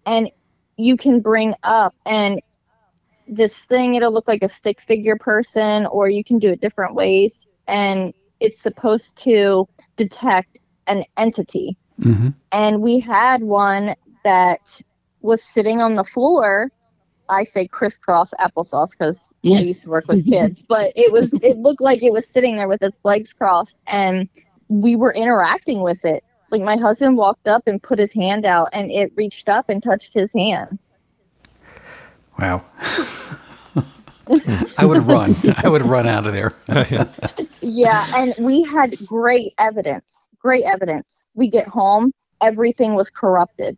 And 0.06 0.30
you 0.78 0.98
can 0.98 1.22
bring 1.22 1.56
up 1.64 1.96
and 2.06 2.42
this 3.28 3.66
thing 3.66 3.96
it'll 3.96 4.14
look 4.14 4.28
like 4.28 4.44
a 4.44 4.50
stick 4.50 4.80
figure 4.80 5.18
person 5.18 5.88
or 5.88 6.10
you 6.10 6.24
can 6.24 6.38
do 6.38 6.50
it 6.50 6.62
different 6.62 6.94
ways. 6.96 7.48
And 7.68 8.14
it's 8.46 8.62
supposed 8.62 9.18
to 9.24 9.68
detect 9.96 10.60
an 10.88 11.04
entity. 11.18 11.78
Mhm. 12.00 12.34
and 12.52 12.82
we 12.82 13.00
had 13.00 13.42
one 13.42 13.96
that 14.26 14.82
was 15.22 15.42
sitting 15.42 15.80
on 15.80 15.96
the 15.96 16.04
floor. 16.04 16.70
I 17.30 17.46
say 17.46 17.68
crisscross 17.68 18.34
applesauce 18.38 18.92
because 18.92 19.34
i 19.46 19.60
used 19.62 19.84
to 19.86 19.90
work 19.90 20.08
with 20.08 20.28
kids 20.28 20.66
but 20.68 20.92
it 20.96 21.12
was 21.12 21.34
it 21.42 21.58
looked 21.58 21.82
like 21.82 22.04
it 22.04 22.12
was 22.12 22.28
sitting 22.28 22.58
there 22.58 22.68
with 22.68 22.84
its 22.84 22.98
legs 23.04 23.32
crossed 23.34 23.78
and 23.88 24.28
we 24.68 24.96
were 24.96 25.14
interacting 25.14 25.82
with 25.82 26.04
it. 26.06 26.24
Like 26.52 26.62
my 26.62 26.76
husband 26.78 27.18
walked 27.18 27.48
up 27.48 27.64
and 27.66 27.82
put 27.82 27.98
his 28.00 28.14
hand 28.14 28.46
out 28.46 28.70
and 28.74 28.92
it 28.92 29.12
reached 29.16 29.50
up 29.50 29.70
and 29.70 29.82
touched 29.82 30.14
his 30.14 30.34
hand. 30.34 30.78
Wow. 32.40 32.64
I 34.78 34.86
would 34.86 34.98
have 34.98 35.08
run. 35.08 35.36
I 35.64 35.70
would 35.70 35.82
have 35.82 35.90
run 35.90 36.08
out 36.08 36.26
of 36.28 36.34
there. 36.34 36.54
Yeah, 37.62 38.06
and 38.16 38.36
we 38.40 38.62
had 38.64 38.96
great 39.08 39.54
evidence. 39.58 40.30
Great 40.38 40.64
evidence. 40.66 41.24
We 41.34 41.48
get 41.50 41.68
home, 41.68 42.12
everything 42.42 42.94
was 42.94 43.10
corrupted. 43.10 43.76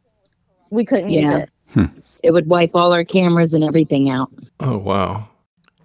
We 0.72 0.84
couldn't 0.84 1.10
Yeah. 1.10 1.32
use 1.32 1.44
it. 1.44 1.52
Hmm. 1.74 1.86
It 2.22 2.32
would 2.32 2.48
wipe 2.48 2.72
all 2.76 2.92
our 2.92 3.06
cameras 3.06 3.54
and 3.54 3.64
everything 3.64 4.10
out. 4.10 4.30
Oh, 4.60 4.78
wow. 4.78 5.30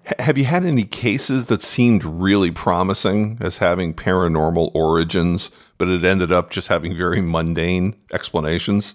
H- 0.06 0.14
have 0.18 0.36
you 0.36 0.44
had 0.44 0.64
any 0.64 0.82
cases 0.82 1.46
that 1.46 1.62
seemed 1.62 2.04
really 2.04 2.50
promising 2.50 3.38
as 3.40 3.58
having 3.58 3.94
paranormal 3.94 4.72
origins, 4.74 5.50
but 5.78 5.86
it 5.88 6.04
ended 6.04 6.32
up 6.32 6.50
just 6.50 6.66
having 6.66 6.96
very 6.96 7.20
mundane 7.20 7.94
explanations? 8.12 8.94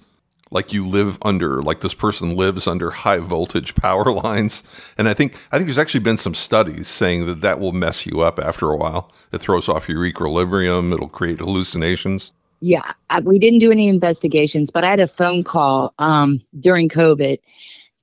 Like 0.50 0.72
you 0.74 0.86
live 0.88 1.18
under, 1.24 1.62
like 1.62 1.82
this 1.82 1.94
person 1.94 2.36
lives 2.36 2.68
under 2.68 2.92
high 2.92 3.18
voltage 3.20 3.76
power 3.76 4.12
lines, 4.24 4.64
and 4.98 5.08
I 5.10 5.14
think 5.14 5.34
I 5.52 5.58
think 5.58 5.68
there's 5.68 5.78
actually 5.78 6.02
been 6.02 6.18
some 6.18 6.34
studies 6.36 6.88
saying 6.88 7.26
that 7.26 7.42
that 7.42 7.60
will 7.60 7.74
mess 7.74 8.06
you 8.06 8.22
up 8.22 8.40
after 8.40 8.70
a 8.72 8.78
while. 8.78 9.12
It 9.32 9.40
throws 9.40 9.68
off 9.68 9.90
your 9.90 10.06
equilibrium. 10.06 10.94
It'll 10.94 11.10
create 11.10 11.40
hallucinations. 11.40 12.32
Yeah, 12.60 12.94
I, 13.10 13.20
we 13.20 13.38
didn't 13.40 13.60
do 13.60 13.72
any 13.72 13.88
investigations, 13.88 14.72
but 14.72 14.84
I 14.84 14.90
had 14.90 15.00
a 15.00 15.08
phone 15.08 15.44
call 15.44 15.94
um, 16.00 16.42
during 16.60 16.90
COVID, 16.90 17.40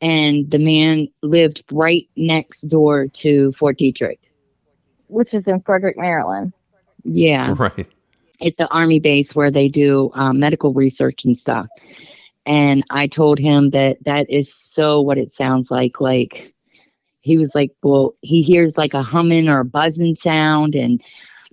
and 0.00 0.48
the 0.50 0.58
man 0.58 1.08
lived 1.22 1.64
right 1.72 2.06
next 2.16 2.62
door 2.62 3.08
to 3.08 3.50
Fort 3.52 3.78
Detrick. 3.78 4.18
Which 5.08 5.34
is 5.34 5.48
in 5.48 5.60
Frederick, 5.62 5.96
Maryland. 5.98 6.52
Yeah, 7.04 7.54
Right. 7.58 7.86
it's 8.40 8.56
the 8.56 8.68
army 8.68 9.00
base 9.00 9.34
where 9.34 9.50
they 9.50 9.68
do 9.68 10.10
um, 10.14 10.38
medical 10.38 10.72
research 10.72 11.24
and 11.24 11.36
stuff. 11.36 11.66
And 12.46 12.84
I 12.90 13.06
told 13.06 13.38
him 13.38 13.70
that 13.70 13.98
that 14.04 14.28
is 14.28 14.52
so 14.54 15.00
what 15.00 15.18
it 15.18 15.32
sounds 15.32 15.70
like. 15.70 16.00
Like 16.00 16.54
he 17.20 17.38
was 17.38 17.54
like, 17.54 17.72
well, 17.82 18.14
he 18.20 18.42
hears 18.42 18.76
like 18.76 18.92
a 18.94 19.02
humming 19.02 19.48
or 19.48 19.60
a 19.60 19.64
buzzing 19.64 20.16
sound, 20.16 20.74
and 20.74 21.02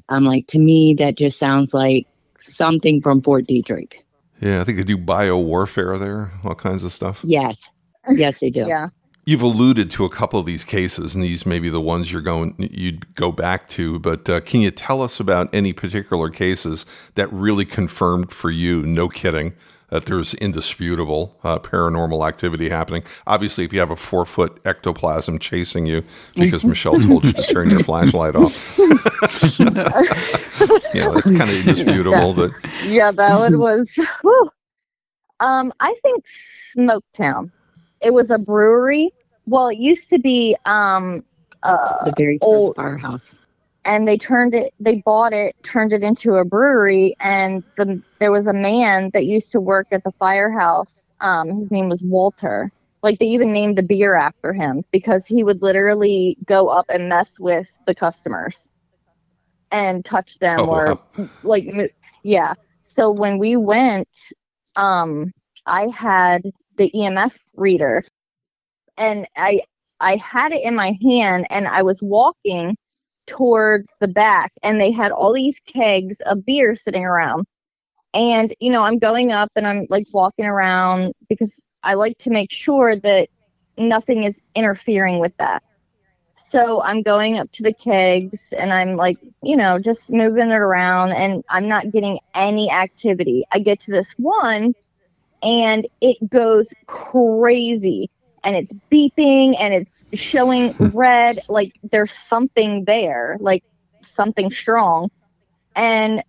I'm 0.09 0.25
like, 0.25 0.47
to 0.47 0.59
me, 0.59 0.95
that 0.95 1.17
just 1.17 1.39
sounds 1.39 1.73
like 1.73 2.07
something 2.39 3.01
from 3.01 3.21
Fort 3.21 3.47
Detrick. 3.47 3.93
Yeah, 4.41 4.59
I 4.59 4.63
think 4.63 4.77
they 4.77 4.83
do 4.83 4.97
bio 4.97 5.37
warfare 5.39 5.97
there, 5.97 6.31
all 6.43 6.55
kinds 6.55 6.83
of 6.83 6.91
stuff. 6.91 7.21
Yes, 7.23 7.69
yes, 8.09 8.39
they 8.39 8.49
do. 8.49 8.65
Yeah. 8.67 8.89
You've 9.27 9.43
alluded 9.43 9.91
to 9.91 10.03
a 10.03 10.09
couple 10.09 10.39
of 10.39 10.47
these 10.47 10.63
cases, 10.63 11.13
and 11.13 11.23
these 11.23 11.45
may 11.45 11.59
be 11.59 11.69
the 11.69 11.79
ones 11.79 12.11
you're 12.11 12.21
going 12.21 12.55
you'd 12.57 13.13
go 13.13 13.31
back 13.31 13.69
to. 13.69 13.99
But 13.99 14.27
uh, 14.27 14.39
can 14.41 14.61
you 14.61 14.71
tell 14.71 15.03
us 15.03 15.19
about 15.19 15.47
any 15.53 15.73
particular 15.73 16.31
cases 16.31 16.87
that 17.13 17.31
really 17.31 17.63
confirmed 17.63 18.31
for 18.31 18.49
you, 18.49 18.81
no 18.81 19.07
kidding, 19.07 19.53
that 19.91 20.05
there's 20.07 20.33
indisputable 20.35 21.37
uh, 21.43 21.59
paranormal 21.59 22.27
activity 22.27 22.69
happening? 22.69 23.03
Obviously, 23.27 23.63
if 23.63 23.71
you 23.71 23.79
have 23.79 23.91
a 23.91 23.95
four 23.95 24.25
foot 24.25 24.59
ectoplasm 24.65 25.37
chasing 25.37 25.85
you 25.85 26.03
because 26.33 26.65
Michelle 26.65 26.99
told 27.07 27.25
you 27.25 27.33
to 27.33 27.43
turn 27.43 27.69
your 27.69 27.83
flashlight 27.83 28.35
off, 28.35 28.77
you 29.59 29.65
know 29.65 31.13
that's 31.13 31.29
kind 31.29 31.49
of 31.51 31.67
indisputable. 31.67 32.33
But 32.33 32.51
Yeah, 32.87 33.11
that 33.11 33.37
one 33.37 33.59
was 33.59 33.93
whew. 34.21 34.49
um 35.39 35.71
I 35.79 35.95
think 36.01 36.25
Smoketown. 36.25 37.51
It 38.01 38.13
was 38.13 38.31
a 38.31 38.39
brewery. 38.39 39.11
Well, 39.45 39.67
it 39.69 39.77
used 39.77 40.09
to 40.09 40.19
be 40.19 40.55
um 40.65 41.23
uh 41.63 42.05
The 42.05 42.13
very 42.17 42.39
old- 42.41 42.75
firehouse. 42.75 43.33
And 43.85 44.07
they 44.07 44.17
turned 44.17 44.53
it 44.53 44.73
they 44.79 45.01
bought 45.05 45.33
it 45.33 45.55
turned 45.63 45.91
it 45.93 46.03
into 46.03 46.35
a 46.35 46.45
brewery 46.45 47.15
and 47.19 47.63
the, 47.77 48.01
there 48.19 48.31
was 48.31 48.47
a 48.47 48.53
man 48.53 49.09
that 49.13 49.25
used 49.25 49.51
to 49.51 49.59
work 49.61 49.87
at 49.91 50.03
the 50.03 50.11
firehouse 50.19 51.11
um, 51.21 51.49
his 51.49 51.71
name 51.71 51.89
was 51.89 52.03
walter 52.05 52.71
like 53.03 53.19
they 53.19 53.25
even 53.25 53.51
named 53.51 53.77
the 53.77 53.83
beer 53.83 54.15
after 54.15 54.53
him 54.53 54.83
because 54.91 55.25
he 55.25 55.43
would 55.43 55.61
literally 55.61 56.37
go 56.45 56.67
up 56.67 56.85
and 56.89 57.09
mess 57.09 57.39
with 57.39 57.67
the 57.87 57.95
customers 57.95 58.69
and 59.71 60.03
touch 60.05 60.37
them 60.39 60.67
Oh, 60.67 60.67
or 60.67 60.95
wow. 61.17 61.29
like 61.43 61.65
yeah 62.23 62.53
so 62.81 63.11
when 63.11 63.37
we 63.37 63.55
went 63.55 64.07
um 64.75 65.25
i 65.65 65.87
had 65.87 66.41
the 66.77 66.91
emf 66.95 67.37
reader 67.55 68.03
and 68.97 69.25
i 69.37 69.61
i 69.99 70.15
had 70.17 70.51
it 70.51 70.63
in 70.63 70.75
my 70.75 70.97
hand 71.01 71.45
and 71.49 71.67
i 71.67 71.81
was 71.81 72.01
walking 72.03 72.75
towards 73.31 73.95
the 73.99 74.07
back 74.07 74.51
and 74.63 74.79
they 74.79 74.91
had 74.91 75.11
all 75.11 75.33
these 75.33 75.59
kegs 75.65 76.19
of 76.21 76.45
beer 76.45 76.75
sitting 76.75 77.05
around. 77.05 77.45
And 78.13 78.53
you 78.59 78.71
know 78.71 78.81
i'm 78.81 78.99
going 78.99 79.31
up 79.31 79.49
and 79.55 79.65
i'm 79.65 79.87
like 79.89 80.05
walking 80.11 80.45
around 80.45 81.13
because 81.29 81.69
i 81.81 81.93
like 81.93 82.17
to 82.17 82.29
make 82.29 82.51
sure 82.51 82.99
that 82.99 83.29
nothing 83.77 84.23
is 84.23 84.43
interfering 84.55 85.19
with 85.19 85.35
that. 85.37 85.63
So 86.37 86.81
I'm 86.81 87.03
going 87.03 87.37
up 87.37 87.51
to 87.51 87.63
the 87.63 87.73
kegs 87.73 88.53
and 88.53 88.73
I'm 88.73 88.95
like, 88.95 89.17
you 89.43 89.55
know, 89.55 89.77
just 89.77 90.11
moving 90.11 90.49
it 90.49 90.55
around 90.55 91.11
and 91.11 91.43
I'm 91.49 91.67
not 91.67 91.91
getting 91.91 92.19
any 92.33 92.71
activity. 92.71 93.45
I 93.51 93.59
get 93.59 93.79
to 93.81 93.91
this 93.91 94.13
one 94.13 94.73
and 95.43 95.87
it 96.01 96.17
goes 96.29 96.73
crazy 96.87 98.09
and 98.43 98.55
it's 98.55 98.73
beeping 98.91 99.55
and 99.59 99.73
it's 99.73 100.07
showing 100.13 100.73
hmm. 100.73 100.87
red 100.89 101.39
like 101.47 101.73
there's 101.83 102.11
something 102.11 102.85
there, 102.85 103.37
like 103.39 103.63
something 104.01 104.49
strong. 104.51 105.09
And 105.75 106.23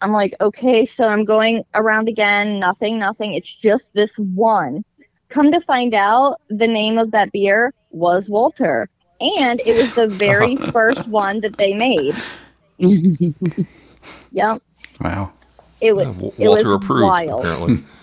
I'm 0.00 0.12
like, 0.12 0.34
okay, 0.40 0.84
so 0.84 1.08
I'm 1.08 1.24
going 1.24 1.64
around 1.74 2.08
again, 2.08 2.58
nothing, 2.58 2.98
nothing. 2.98 3.34
It's 3.34 3.52
just 3.52 3.94
this 3.94 4.16
one. 4.18 4.84
Come 5.28 5.50
to 5.52 5.60
find 5.60 5.94
out, 5.94 6.40
the 6.48 6.66
name 6.66 6.98
of 6.98 7.10
that 7.12 7.32
beer 7.32 7.72
was 7.90 8.28
Walter. 8.28 8.88
And 9.20 9.60
it 9.64 9.76
was 9.76 9.94
the 9.94 10.08
very 10.08 10.56
first 10.72 11.08
one 11.08 11.40
that 11.40 11.56
they 11.56 11.74
made. 11.74 12.14
Yep. 14.32 14.62
Wow. 15.00 15.32
It 15.80 15.94
was, 15.94 16.08
Yeah, 16.08 16.46
it 16.46 16.48
Walter 16.48 16.68
was 16.68 16.74
approved, 16.74 17.02
wild. 17.02 17.44
apparently. 17.44 17.84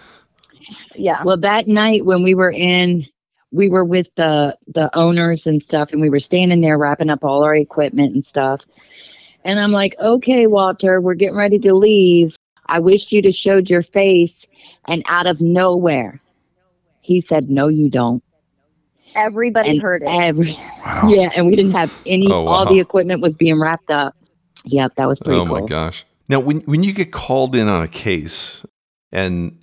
Yeah. 0.95 1.23
Well, 1.23 1.37
that 1.37 1.67
night 1.67 2.05
when 2.05 2.23
we 2.23 2.35
were 2.35 2.51
in, 2.51 3.05
we 3.51 3.69
were 3.69 3.83
with 3.85 4.07
the 4.15 4.57
the 4.67 4.89
owners 4.95 5.47
and 5.47 5.61
stuff, 5.61 5.91
and 5.91 6.01
we 6.01 6.09
were 6.09 6.19
standing 6.19 6.61
there 6.61 6.77
wrapping 6.77 7.09
up 7.09 7.23
all 7.23 7.43
our 7.43 7.55
equipment 7.55 8.13
and 8.13 8.23
stuff. 8.23 8.65
And 9.43 9.59
I'm 9.59 9.71
like, 9.71 9.95
okay, 9.99 10.47
Walter, 10.47 11.01
we're 11.01 11.15
getting 11.15 11.35
ready 11.37 11.59
to 11.59 11.73
leave. 11.73 12.35
I 12.67 12.79
wished 12.79 13.11
you'd 13.11 13.25
have 13.25 13.35
showed 13.35 13.69
your 13.69 13.81
face. 13.81 14.45
And 14.87 15.03
out 15.07 15.25
of 15.27 15.41
nowhere, 15.41 16.21
he 17.01 17.21
said, 17.21 17.49
no, 17.49 17.67
you 17.67 17.89
don't. 17.89 18.23
Everybody 19.15 19.69
And 19.71 19.81
heard 19.81 20.03
it. 20.03 20.07
every 20.09 20.53
Wow. 20.85 21.09
yeah, 21.09 21.29
and 21.35 21.47
we 21.47 21.55
didn't 21.55 21.73
have 21.73 21.91
any. 22.05 22.31
Oh, 22.31 22.47
All 22.47 22.65
the 22.65 22.79
equipment 22.79 23.21
was 23.21 23.35
being 23.35 23.59
wrapped 23.59 23.91
up. 23.91 24.15
Yep, 24.63 24.95
that 24.95 25.07
was 25.07 25.19
pretty 25.19 25.39
oh 25.39 25.45
cool. 25.45 25.61
my 25.61 25.65
gosh! 25.65 26.05
Now, 26.29 26.39
when 26.39 26.61
when 26.61 26.83
you 26.83 26.93
get 26.93 27.11
called 27.11 27.55
in 27.55 27.67
on 27.67 27.83
a 27.83 27.87
case, 27.87 28.65
and 29.11 29.59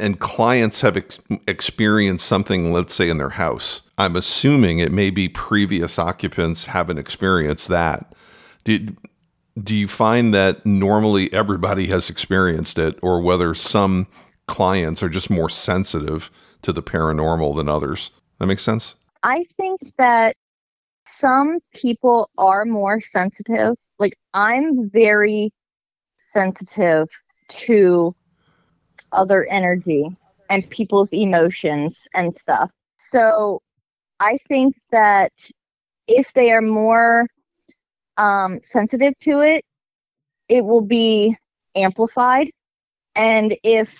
and 0.00 0.18
clients 0.18 0.80
have 0.80 0.96
ex- 0.96 1.20
experienced 1.46 2.26
something, 2.26 2.72
let's 2.72 2.94
say 2.94 3.08
in 3.08 3.18
their 3.18 3.30
house, 3.30 3.82
I'm 3.98 4.16
assuming 4.16 4.78
it 4.78 4.92
may 4.92 5.10
be 5.10 5.28
previous 5.28 5.98
occupants 5.98 6.66
haven't 6.66 6.98
experienced 6.98 7.68
that. 7.68 8.14
Did 8.64 8.96
do 9.62 9.74
you 9.74 9.88
find 9.88 10.32
that 10.32 10.64
normally 10.64 11.30
everybody 11.32 11.86
has 11.88 12.08
experienced 12.08 12.78
it, 12.78 12.98
or 13.02 13.20
whether 13.20 13.52
some 13.54 14.06
clients 14.46 15.02
are 15.02 15.08
just 15.08 15.28
more 15.28 15.50
sensitive 15.50 16.30
to 16.62 16.72
the 16.72 16.82
paranormal 16.82 17.56
than 17.56 17.68
others? 17.68 18.10
That 18.38 18.46
makes 18.46 18.62
sense. 18.62 18.94
I 19.22 19.44
think 19.56 19.80
that 19.98 20.36
some 21.06 21.58
people 21.74 22.30
are 22.38 22.64
more 22.64 23.00
sensitive. 23.00 23.76
Like 23.98 24.16
I'm 24.32 24.88
very 24.88 25.52
sensitive 26.16 27.08
to 27.48 28.14
other 29.12 29.44
energy 29.46 30.16
and 30.48 30.68
people's 30.70 31.12
emotions 31.12 32.08
and 32.14 32.34
stuff. 32.34 32.70
So 32.98 33.62
I 34.18 34.36
think 34.48 34.76
that 34.90 35.32
if 36.06 36.32
they 36.32 36.52
are 36.52 36.60
more 36.60 37.26
um, 38.16 38.60
sensitive 38.62 39.14
to 39.20 39.40
it, 39.40 39.64
it 40.48 40.64
will 40.64 40.82
be 40.82 41.36
amplified. 41.74 42.50
And 43.14 43.56
if, 43.62 43.98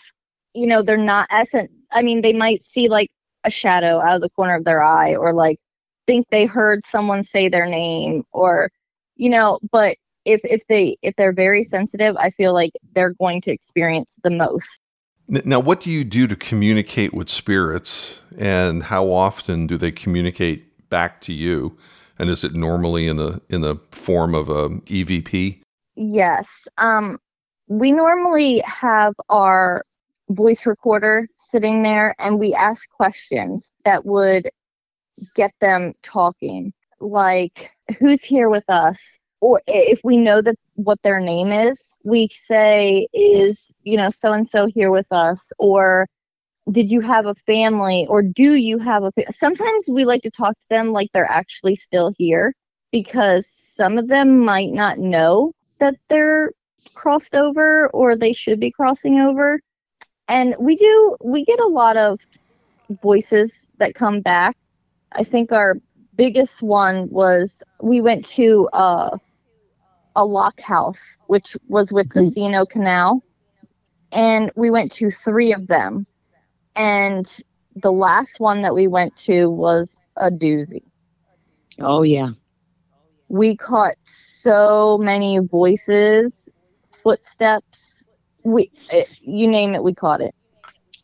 you 0.54 0.66
know, 0.66 0.82
they're 0.82 0.96
not 0.96 1.28
as, 1.30 1.50
I 1.90 2.02
mean, 2.02 2.20
they 2.20 2.32
might 2.32 2.62
see 2.62 2.88
like 2.88 3.10
a 3.44 3.50
shadow 3.50 4.00
out 4.00 4.16
of 4.16 4.20
the 4.20 4.30
corner 4.30 4.56
of 4.56 4.64
their 4.64 4.82
eye 4.82 5.14
or 5.14 5.32
like 5.32 5.58
think 6.06 6.26
they 6.30 6.44
heard 6.44 6.84
someone 6.84 7.24
say 7.24 7.48
their 7.48 7.66
name 7.66 8.24
or, 8.32 8.70
you 9.16 9.30
know, 9.30 9.58
but 9.70 9.96
if, 10.24 10.40
if 10.44 10.66
they, 10.68 10.98
if 11.02 11.14
they're 11.16 11.32
very 11.32 11.64
sensitive, 11.64 12.16
I 12.16 12.30
feel 12.30 12.52
like 12.52 12.72
they're 12.92 13.14
going 13.14 13.40
to 13.42 13.52
experience 13.52 14.18
the 14.22 14.30
most. 14.30 14.80
Now, 15.30 15.60
what 15.60 15.80
do 15.80 15.90
you 15.90 16.02
do 16.02 16.26
to 16.26 16.34
communicate 16.34 17.14
with 17.14 17.28
spirits, 17.28 18.20
and 18.36 18.82
how 18.82 19.12
often 19.12 19.68
do 19.68 19.76
they 19.76 19.92
communicate 19.92 20.88
back 20.90 21.20
to 21.22 21.32
you? 21.32 21.78
And 22.18 22.28
is 22.28 22.42
it 22.42 22.52
normally 22.52 23.06
in 23.06 23.20
a 23.20 23.40
in 23.48 23.60
the 23.60 23.76
form 23.92 24.34
of 24.34 24.48
a 24.48 24.70
EVP? 24.70 25.60
Yes. 25.94 26.66
Um, 26.78 27.18
we 27.68 27.92
normally 27.92 28.58
have 28.66 29.14
our 29.28 29.84
voice 30.30 30.66
recorder 30.66 31.28
sitting 31.38 31.82
there 31.82 32.14
and 32.18 32.38
we 32.38 32.52
ask 32.54 32.90
questions 32.90 33.72
that 33.84 34.04
would 34.04 34.50
get 35.34 35.52
them 35.60 35.92
talking. 36.02 36.72
Like, 37.00 37.70
who's 37.98 38.22
here 38.22 38.48
with 38.48 38.64
us? 38.68 39.18
Or 39.40 39.62
if 39.66 40.00
we 40.04 40.16
know 40.16 40.42
that 40.42 40.56
what 40.74 41.00
their 41.02 41.20
name 41.20 41.50
is, 41.50 41.94
we 42.04 42.28
say, 42.28 43.08
is, 43.12 43.74
you 43.84 43.96
know, 43.96 44.10
so 44.10 44.32
and 44.32 44.46
so 44.46 44.66
here 44.66 44.90
with 44.90 45.10
us? 45.10 45.52
Or 45.58 46.06
did 46.70 46.90
you 46.90 47.00
have 47.00 47.26
a 47.26 47.34
family? 47.34 48.06
Or 48.08 48.22
do 48.22 48.54
you 48.54 48.78
have 48.78 49.02
a 49.02 49.12
fa-? 49.12 49.32
Sometimes 49.32 49.84
we 49.88 50.04
like 50.04 50.22
to 50.22 50.30
talk 50.30 50.58
to 50.58 50.68
them 50.68 50.88
like 50.88 51.08
they're 51.12 51.30
actually 51.30 51.76
still 51.76 52.12
here 52.18 52.54
because 52.92 53.46
some 53.48 53.98
of 53.98 54.08
them 54.08 54.44
might 54.44 54.70
not 54.70 54.98
know 54.98 55.52
that 55.78 55.96
they're 56.08 56.52
crossed 56.94 57.34
over 57.34 57.88
or 57.88 58.16
they 58.16 58.32
should 58.32 58.60
be 58.60 58.70
crossing 58.70 59.20
over. 59.20 59.60
And 60.28 60.54
we 60.60 60.76
do, 60.76 61.16
we 61.24 61.44
get 61.44 61.60
a 61.60 61.66
lot 61.66 61.96
of 61.96 62.20
voices 63.02 63.68
that 63.78 63.94
come 63.94 64.20
back. 64.20 64.56
I 65.12 65.24
think 65.24 65.50
our 65.50 65.76
biggest 66.16 66.62
one 66.62 67.08
was 67.10 67.62
we 67.82 68.00
went 68.00 68.24
to 68.26 68.68
uh, 68.72 69.16
a 70.16 70.24
lock 70.24 70.60
house, 70.60 71.18
which 71.26 71.56
was 71.68 71.92
with 71.92 72.12
the 72.12 72.20
mm-hmm. 72.20 72.52
C&O 72.52 72.66
Canal. 72.66 73.22
And 74.12 74.50
we 74.56 74.70
went 74.70 74.92
to 74.92 75.10
three 75.10 75.52
of 75.52 75.66
them. 75.66 76.06
And 76.74 77.26
the 77.76 77.92
last 77.92 78.40
one 78.40 78.62
that 78.62 78.74
we 78.74 78.88
went 78.88 79.16
to 79.16 79.46
was 79.48 79.96
a 80.16 80.30
doozy 80.30 80.82
Oh 81.80 82.02
yeah. 82.02 82.30
we 83.28 83.56
caught 83.56 83.96
so 84.04 84.98
many 84.98 85.38
voices, 85.38 86.52
footsteps. 87.02 88.06
We, 88.44 88.70
it, 88.90 89.08
you 89.20 89.48
name 89.48 89.74
it, 89.74 89.82
we 89.82 89.94
caught 89.94 90.20
it. 90.20 90.34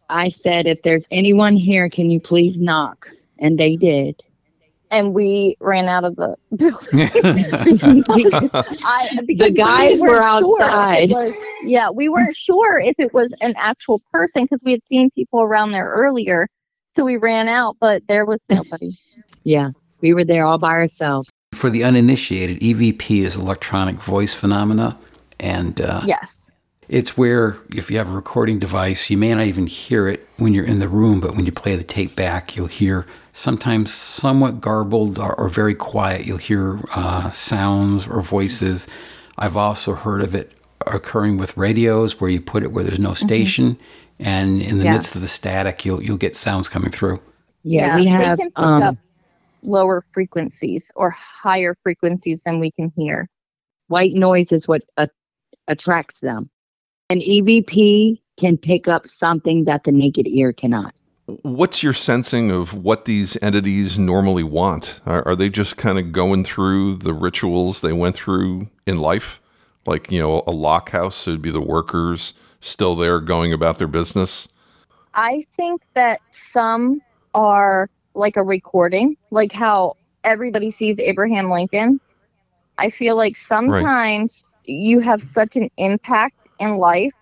I 0.09 0.29
said, 0.29 0.67
if 0.67 0.83
there's 0.83 1.07
anyone 1.11 1.57
here, 1.57 1.89
can 1.89 2.11
you 2.11 2.21
please 2.21 2.61
knock? 2.61 3.09
And 3.39 3.59
they 3.59 3.77
did. 3.77 4.23
And 4.91 5.15
we 5.15 5.57
ran 5.61 5.89
out 5.89 6.05
of 6.05 6.15
the 6.17 6.37
building. 6.57 7.01
I, 8.85 9.19
because 9.27 9.51
we 9.51 9.57
guys 9.57 10.01
were 10.01 10.09
weren't 10.21 10.45
sure 10.45 10.61
if 10.61 10.67
outside. 10.67 11.11
was- 11.11 11.35
yeah, 11.65 11.91
we 11.91 12.09
weren't 12.09 12.37
sure 12.37 12.79
if 12.79 12.95
it 12.99 13.13
was 13.13 13.35
an 13.41 13.55
actual 13.57 14.01
person 14.13 14.45
because 14.45 14.63
we 14.65 14.73
had 14.73 14.87
seen 14.87 15.11
people 15.11 15.41
around 15.43 15.73
there 15.73 15.91
earlier. 15.91 16.47
So 16.95 17.05
we 17.05 17.17
ran 17.17 17.49
out, 17.49 17.77
but 17.81 18.03
there 18.09 18.25
was 18.25 18.39
nobody. 18.49 18.97
Yeah, 19.45 19.71
we 20.01 20.15
were 20.15 20.25
there 20.25 20.45
all 20.47 20.59
by 20.59 20.71
ourselves. 20.71 21.29
For 21.53 21.69
the 21.71 21.85
uninitiated, 21.85 22.61
EVP 22.61 23.23
is 23.23 23.37
electronic 23.37 23.97
voice 23.97 24.35
phenomena, 24.35 24.99
and 25.41 25.81
uh, 25.81 26.03
yes. 26.07 26.51
it's 26.89 27.17
where 27.17 27.57
if 27.75 27.91
you 27.91 27.99
have 27.99 28.11
a 28.11 28.15
recording 28.15 28.59
device, 28.59 29.11
you 29.11 29.17
may 29.17 29.35
not 29.35 29.47
even 29.47 29.67
hear 29.67 30.09
it 30.09 30.27
when 30.37 30.55
you're 30.55 30.65
in 30.67 30.79
the 30.79 30.89
room, 30.89 31.21
but 31.21 31.35
when 31.35 31.47
you 31.47 31.53
play 31.53 31.75
the 31.77 31.85
tape 31.85 32.15
back, 32.17 32.57
you'll 32.57 32.67
hear 32.67 33.07
sometimes 33.37 33.95
somewhat 33.95 34.63
garbled 34.63 35.19
or, 35.21 35.39
or 35.39 35.51
very 35.51 35.75
quiet. 35.75 36.27
You'll 36.27 36.39
hear 36.39 36.81
uh, 36.95 37.31
sounds 37.33 38.09
or 38.09 38.23
voices. 38.23 38.89
I've 39.39 39.57
also 39.59 39.95
heard 39.95 40.23
of 40.23 40.35
it 40.35 40.53
occurring 40.87 41.39
with 41.39 41.57
radios, 41.59 42.21
where 42.21 42.31
you 42.31 42.41
put 42.41 42.65
it 42.65 42.73
where 42.73 42.85
there's 42.85 43.01
no 43.01 43.15
station, 43.15 43.79
and 44.21 44.63
in 44.63 44.79
the 44.79 44.87
Yeah. 44.87 44.95
midst 44.95 45.17
of 45.17 45.23
the 45.23 45.29
static, 45.29 45.85
you'll 45.85 46.03
you'll 46.03 46.19
get 46.19 46.37
sounds 46.37 46.69
coming 46.69 46.91
through. 46.91 47.21
Yeah, 47.65 47.97
we 47.97 48.07
have 48.07 48.39
they 48.39 48.45
can 48.45 48.53
pick 48.53 48.57
um 48.57 48.83
up 48.83 48.97
lower 49.63 50.05
frequencies 50.13 50.93
or 50.97 51.11
higher 51.11 51.77
frequencies 51.83 52.43
than 52.43 52.61
we 52.61 52.71
can 52.73 52.93
hear. 52.97 53.29
white 53.89 54.15
noise 54.15 54.53
is 54.53 54.69
what 54.69 54.83
uh, 54.99 55.09
attracts 55.69 56.21
them. 56.21 56.51
An 57.11 57.21
EVP 57.21 58.21
can 58.39 58.59
pick 58.59 58.89
up 58.89 59.07
something 59.07 59.65
that 59.67 59.85
the 59.85 59.93
naked 59.93 60.27
ear 60.29 60.53
cannot. 60.53 60.95
What's 61.27 61.83
your 61.83 61.93
sensing 61.93 62.53
of 62.53 62.73
what 62.73 63.05
these 63.05 63.37
entities 63.43 63.99
normally 63.99 64.45
want? 64.45 65.01
Are, 65.05 65.27
are 65.27 65.35
they 65.35 65.49
just 65.49 65.77
kind 65.77 65.99
of 65.99 66.13
going 66.13 66.45
through 66.45 66.97
the 66.97 67.13
rituals 67.13 67.81
they 67.81 67.93
went 67.93 68.15
through 68.15 68.69
in 68.87 68.99
life? 68.99 69.41
Like, 69.87 70.13
you 70.13 70.21
know, 70.21 70.45
a 70.47 70.53
lock 70.53 70.91
house, 70.91 71.27
it'd 71.27 71.43
be 71.43 71.51
the 71.51 71.61
workers 71.61 72.33
still 72.61 72.95
there 72.95 73.21
going 73.21 73.53
about 73.53 73.79
their 73.79 73.89
business. 73.89 74.49
I 75.15 75.45
think 75.57 75.83
that 75.95 76.21
some 76.31 77.03
are 77.35 77.91
like 78.15 78.37
a 78.37 78.43
recording, 78.45 79.17
like 79.31 79.51
how 79.51 79.97
everybody 80.23 80.71
sees 80.71 81.01
Abraham 81.01 81.51
Lincoln. 81.51 82.01
I 82.79 82.91
feel 82.91 83.17
like 83.17 83.37
sometimes 83.37 84.45
you 84.65 85.01
have 85.01 85.23
such 85.23 85.57
an 85.57 85.71
impact 85.77 86.49
in 86.61 86.77
life 86.77 87.13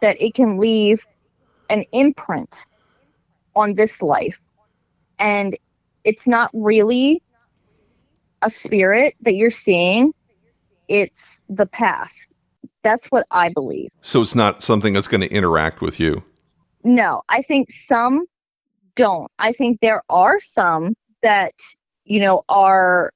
that 0.00 0.20
it 0.20 0.34
can 0.34 0.56
leave 0.56 1.06
an 1.70 1.84
imprint 1.92 2.66
on 3.58 3.74
this 3.74 4.00
life. 4.00 4.40
And 5.18 5.56
it's 6.04 6.26
not 6.26 6.50
really 6.54 7.22
a 8.42 8.50
spirit 8.50 9.14
that 9.22 9.34
you're 9.34 9.50
seeing, 9.50 10.14
it's 10.86 11.42
the 11.48 11.66
past. 11.66 12.36
That's 12.82 13.08
what 13.08 13.26
I 13.30 13.50
believe. 13.52 13.90
So 14.00 14.22
it's 14.22 14.34
not 14.34 14.62
something 14.62 14.94
that's 14.94 15.08
going 15.08 15.20
to 15.20 15.30
interact 15.30 15.80
with 15.80 15.98
you. 15.98 16.22
No, 16.84 17.22
I 17.28 17.42
think 17.42 17.72
some 17.72 18.26
don't. 18.94 19.30
I 19.38 19.52
think 19.52 19.80
there 19.80 20.02
are 20.08 20.38
some 20.38 20.94
that, 21.22 21.52
you 22.04 22.20
know, 22.20 22.44
are 22.48 23.10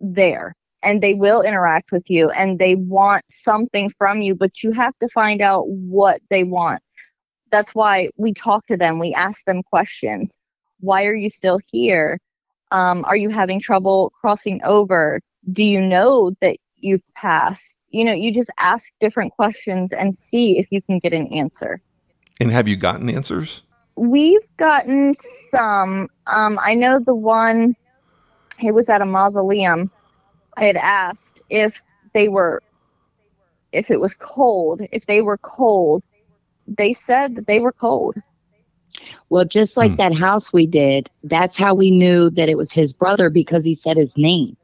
there 0.00 0.54
and 0.82 1.02
they 1.02 1.14
will 1.14 1.42
interact 1.42 1.90
with 1.90 2.08
you 2.08 2.30
and 2.30 2.58
they 2.58 2.74
want 2.74 3.24
something 3.30 3.90
from 3.98 4.20
you, 4.20 4.34
but 4.34 4.62
you 4.62 4.70
have 4.72 4.96
to 4.98 5.08
find 5.08 5.40
out 5.40 5.68
what 5.68 6.20
they 6.30 6.44
want. 6.44 6.82
That's 7.50 7.74
why 7.74 8.10
we 8.16 8.34
talk 8.34 8.66
to 8.66 8.76
them, 8.76 8.98
we 8.98 9.14
ask 9.14 9.44
them 9.44 9.62
questions. 9.62 10.38
Why 10.80 11.06
are 11.06 11.14
you 11.14 11.30
still 11.30 11.58
here? 11.70 12.20
Um, 12.70 13.04
are 13.06 13.16
you 13.16 13.30
having 13.30 13.60
trouble 13.60 14.12
crossing 14.20 14.60
over? 14.64 15.20
Do 15.50 15.64
you 15.64 15.80
know 15.80 16.32
that 16.40 16.58
you've 16.76 17.02
passed? 17.14 17.78
You 17.90 18.04
know, 18.04 18.12
you 18.12 18.32
just 18.32 18.50
ask 18.58 18.84
different 19.00 19.32
questions 19.32 19.92
and 19.92 20.14
see 20.14 20.58
if 20.58 20.66
you 20.70 20.82
can 20.82 20.98
get 20.98 21.14
an 21.14 21.32
answer. 21.32 21.80
And 22.40 22.50
have 22.50 22.68
you 22.68 22.76
gotten 22.76 23.08
answers? 23.08 23.62
We've 23.96 24.46
gotten 24.58 25.14
some. 25.50 26.08
Um, 26.26 26.60
I 26.62 26.74
know 26.74 27.00
the 27.00 27.14
one, 27.14 27.74
it 28.62 28.72
was 28.72 28.88
at 28.88 29.00
a 29.00 29.06
mausoleum. 29.06 29.90
I 30.56 30.64
had 30.64 30.76
asked 30.76 31.42
if 31.50 31.82
they 32.12 32.28
were, 32.28 32.62
if 33.72 33.90
it 33.90 34.00
was 34.00 34.14
cold, 34.14 34.82
if 34.92 35.06
they 35.06 35.22
were 35.22 35.38
cold. 35.38 36.02
They 36.76 36.92
said 36.92 37.36
that 37.36 37.46
they 37.46 37.60
were 37.60 37.72
cold. 37.72 38.16
Well, 39.30 39.44
just 39.44 39.76
like 39.76 39.94
Hmm. 39.94 39.98
that 39.98 40.14
house 40.14 40.52
we 40.52 40.66
did, 40.66 41.10
that's 41.22 41.56
how 41.56 41.74
we 41.74 41.90
knew 41.90 42.30
that 42.30 42.48
it 42.48 42.56
was 42.56 42.72
his 42.72 42.92
brother 42.92 43.30
because 43.30 43.64
he 43.64 43.74
said 43.74 43.96
his 43.96 44.16
name. 44.16 44.56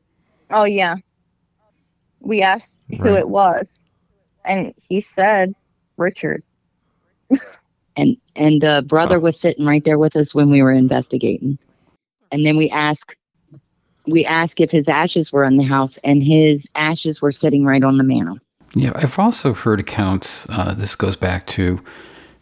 Oh, 0.51 0.65
yeah. 0.65 0.97
We 2.21 2.43
asked 2.43 2.87
who 3.03 3.15
it 3.15 3.29
was, 3.29 3.69
and 4.45 4.75
he 4.89 5.01
said 5.01 5.53
Richard. 5.97 6.43
And 7.97 8.17
and 8.35 8.61
the 8.61 8.85
brother 8.87 9.19
Huh. 9.19 9.21
was 9.21 9.39
sitting 9.41 9.65
right 9.67 9.85
there 9.85 9.99
with 9.99 10.17
us 10.17 10.35
when 10.35 10.51
we 10.51 10.63
were 10.63 10.73
investigating. 10.73 11.59
And 12.31 12.45
then 12.45 12.57
we 12.57 12.71
asked 12.71 13.17
we 14.07 14.25
asked 14.25 14.61
if 14.61 14.71
his 14.71 14.89
ashes 14.89 15.33
were 15.33 15.45
in 15.45 15.57
the 15.57 15.65
house 15.65 15.99
and 16.05 16.23
his 16.23 16.67
ashes 16.75 17.21
were 17.23 17.31
sitting 17.33 17.65
right 17.65 17.83
on 17.83 17.97
the 17.99 18.05
mantle. 18.05 18.39
Yeah, 18.75 18.93
I've 18.95 19.19
also 19.19 19.55
heard 19.55 19.81
accounts. 19.81 20.49
Uh, 20.49 20.75
this 20.75 20.97
goes 20.97 21.17
back 21.17 21.47
to, 21.49 21.81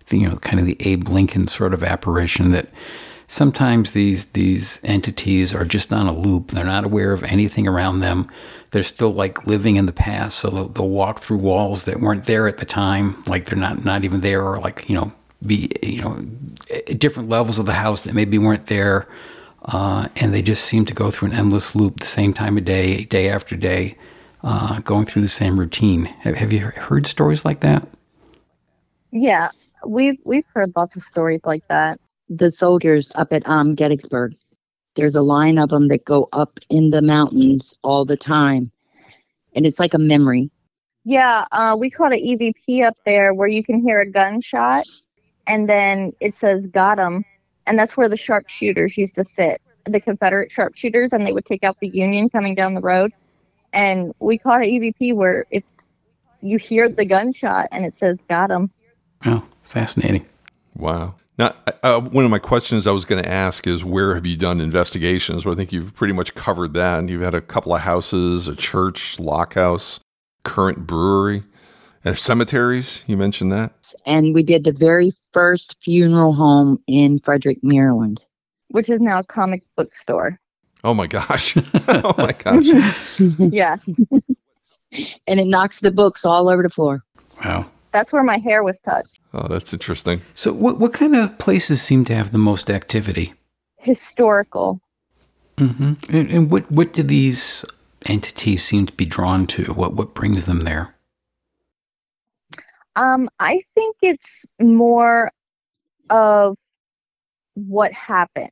the, 0.06 0.18
you 0.18 0.28
know, 0.28 0.36
kind 0.36 0.58
of 0.58 0.66
the 0.66 0.76
Abe 0.80 1.08
Lincoln 1.08 1.46
sort 1.46 1.74
of 1.74 1.84
apparition 1.84 2.50
that 2.50 2.68
sometimes 3.26 3.92
these 3.92 4.26
these 4.32 4.78
entities 4.82 5.54
are 5.54 5.64
just 5.64 5.92
on 5.92 6.06
a 6.06 6.12
loop. 6.12 6.48
They're 6.48 6.64
not 6.64 6.84
aware 6.84 7.12
of 7.12 7.22
anything 7.24 7.66
around 7.66 7.98
them. 8.00 8.30
They're 8.70 8.82
still 8.82 9.10
like 9.10 9.46
living 9.46 9.76
in 9.76 9.86
the 9.86 9.92
past, 9.92 10.38
so 10.38 10.50
they'll, 10.50 10.68
they'll 10.68 10.88
walk 10.88 11.20
through 11.20 11.38
walls 11.38 11.84
that 11.84 12.00
weren't 12.00 12.24
there 12.24 12.48
at 12.48 12.58
the 12.58 12.66
time, 12.66 13.22
like 13.26 13.46
they're 13.46 13.58
not 13.58 13.84
not 13.84 14.04
even 14.04 14.20
there, 14.20 14.42
or 14.42 14.58
like 14.58 14.88
you 14.88 14.94
know, 14.94 15.12
be 15.44 15.70
you 15.82 16.02
know, 16.02 16.16
different 16.98 17.28
levels 17.28 17.58
of 17.58 17.66
the 17.66 17.74
house 17.74 18.04
that 18.04 18.14
maybe 18.14 18.38
weren't 18.38 18.66
there. 18.66 19.08
Uh, 19.64 20.08
and 20.16 20.34
they 20.34 20.42
just 20.42 20.64
seem 20.64 20.84
to 20.84 20.92
go 20.92 21.10
through 21.10 21.28
an 21.28 21.34
endless 21.34 21.76
loop, 21.76 22.00
the 22.00 22.06
same 22.06 22.34
time 22.34 22.58
of 22.58 22.64
day, 22.64 23.04
day 23.04 23.28
after 23.28 23.56
day, 23.56 23.96
uh, 24.42 24.81
going 24.81 25.05
through 25.05 25.22
the 25.22 25.28
same 25.28 25.59
routine. 25.59 26.05
Have, 26.05 26.37
have 26.37 26.52
you 26.52 26.61
heard 26.61 27.07
stories 27.07 27.44
like 27.44 27.61
that? 27.61 27.87
Yeah, 29.11 29.50
we've 29.87 30.18
we've 30.24 30.46
heard 30.55 30.72
lots 30.74 30.96
of 30.96 31.02
stories 31.02 31.42
like 31.44 31.66
that. 31.68 32.00
The 32.28 32.50
soldiers 32.50 33.12
up 33.14 33.33
at 33.33 33.46
um 33.46 33.74
Gettysburg. 33.74 34.35
There's 34.94 35.14
a 35.14 35.22
line 35.22 35.59
of 35.59 35.70
them 35.70 35.88
that 35.88 36.05
go 36.05 36.28
up 36.33 36.59
in 36.68 36.90
the 36.90 37.02
mountains 37.02 37.78
all 37.83 38.05
the 38.05 38.16
time. 38.16 38.70
And 39.55 39.64
it's 39.64 39.78
like 39.78 39.94
a 39.94 39.98
memory. 39.98 40.50
Yeah, 41.05 41.46
uh, 41.50 41.76
we 41.78 41.90
caught 41.90 42.12
an 42.12 42.20
EVP 42.20 42.85
up 42.87 42.96
there 43.05 43.35
where 43.35 43.48
you 43.48 43.64
can 43.64 43.81
hear 43.83 44.00
a 44.00 44.11
gunshot, 44.11 44.85
and 45.46 45.68
then 45.68 46.12
it 46.20 46.35
says 46.35 46.66
"got 46.68 46.96
"got 46.96 47.05
'em," 47.05 47.24
and 47.66 47.78
that's 47.78 47.96
where 47.96 48.09
the 48.09 48.16
sharpshooters 48.16 48.96
used 48.96 49.16
to 49.16 49.24
sit, 49.24 49.61
the 49.85 50.00
Confederate 50.00 50.50
sharpshooters, 50.50 51.12
and 51.12 51.26
they 51.26 51.33
would 51.33 51.44
take 51.44 51.64
out 51.64 51.76
the 51.81 51.88
Union 51.88 52.31
coming 52.31 52.55
down 52.55 52.74
the 52.74 52.81
road. 52.81 53.12
And 53.72 54.14
we 54.20 54.38
caught 54.38 54.62
an 54.62 54.68
EVP 54.68 55.14
where 55.14 55.46
it's 55.50 55.88
you 56.42 56.58
hear 56.58 56.88
the 56.88 57.04
gunshot 57.04 57.68
and 57.72 57.85
it 57.85 57.96
says 57.96 58.18
got 58.28 58.50
him. 58.50 58.70
Oh, 59.24 59.44
fascinating. 59.62 60.26
Wow. 60.76 61.14
Now, 61.38 61.54
uh, 61.82 62.00
one 62.00 62.24
of 62.24 62.30
my 62.30 62.38
questions 62.38 62.87
I 62.87 62.92
was 62.92 63.04
going 63.04 63.22
to 63.22 63.28
ask 63.30 63.66
is 63.66 63.85
where 63.85 64.14
have 64.14 64.26
you 64.26 64.37
done 64.37 64.61
investigations? 64.61 65.46
Well, 65.46 65.54
I 65.54 65.56
think 65.56 65.72
you've 65.72 65.94
pretty 65.94 66.12
much 66.12 66.35
covered 66.35 66.74
that. 66.74 66.98
And 66.98 67.08
you've 67.08 67.22
had 67.22 67.35
a 67.35 67.40
couple 67.40 67.74
of 67.74 67.80
houses, 67.82 68.48
a 68.48 68.56
church, 68.56 69.18
lock 69.18 69.54
house, 69.54 70.00
current 70.44 70.87
brewery, 70.87 71.44
and 72.04 72.18
cemeteries. 72.18 73.02
You 73.06 73.16
mentioned 73.16 73.52
that. 73.52 73.72
And 74.04 74.35
we 74.35 74.42
did 74.42 74.64
the 74.64 74.72
very 74.72 75.12
first 75.32 75.82
funeral 75.82 76.35
home 76.35 76.82
in 76.87 77.18
Frederick, 77.20 77.58
Maryland. 77.62 78.24
which 78.68 78.88
is 78.88 79.00
now 79.00 79.20
a 79.20 79.24
comic 79.24 79.62
book 79.76 79.94
store. 79.94 80.38
Oh 80.84 80.94
my 80.94 81.06
gosh. 81.06 81.56
oh 81.88 82.14
my 82.18 82.32
gosh. 82.32 82.66
yeah, 83.38 83.76
and 85.26 85.40
it 85.40 85.46
knocks 85.46 85.80
the 85.80 85.90
books 85.90 86.24
all 86.24 86.48
over 86.48 86.62
the 86.62 86.70
floor. 86.70 87.04
Wow. 87.44 87.66
that's 87.92 88.12
where 88.12 88.22
my 88.22 88.38
hair 88.38 88.62
was 88.62 88.78
touched. 88.80 89.20
Oh, 89.32 89.48
that's 89.48 89.72
interesting. 89.72 90.22
So, 90.34 90.52
what 90.52 90.78
what 90.78 90.92
kind 90.92 91.14
of 91.14 91.38
places 91.38 91.82
seem 91.82 92.04
to 92.06 92.14
have 92.14 92.32
the 92.32 92.38
most 92.38 92.70
activity? 92.70 93.34
Historical. 93.76 94.80
Mm-hmm. 95.56 96.16
And, 96.16 96.30
and 96.30 96.50
what 96.50 96.70
what 96.70 96.92
do 96.92 97.02
these 97.02 97.64
entities 98.06 98.62
seem 98.62 98.86
to 98.86 98.92
be 98.92 99.04
drawn 99.04 99.46
to? 99.48 99.72
What 99.72 99.94
what 99.94 100.14
brings 100.14 100.46
them 100.46 100.64
there? 100.64 100.94
Um, 102.96 103.30
I 103.38 103.62
think 103.74 103.96
it's 104.02 104.44
more 104.60 105.30
of 106.10 106.56
what 107.54 107.92
happened. 107.92 108.50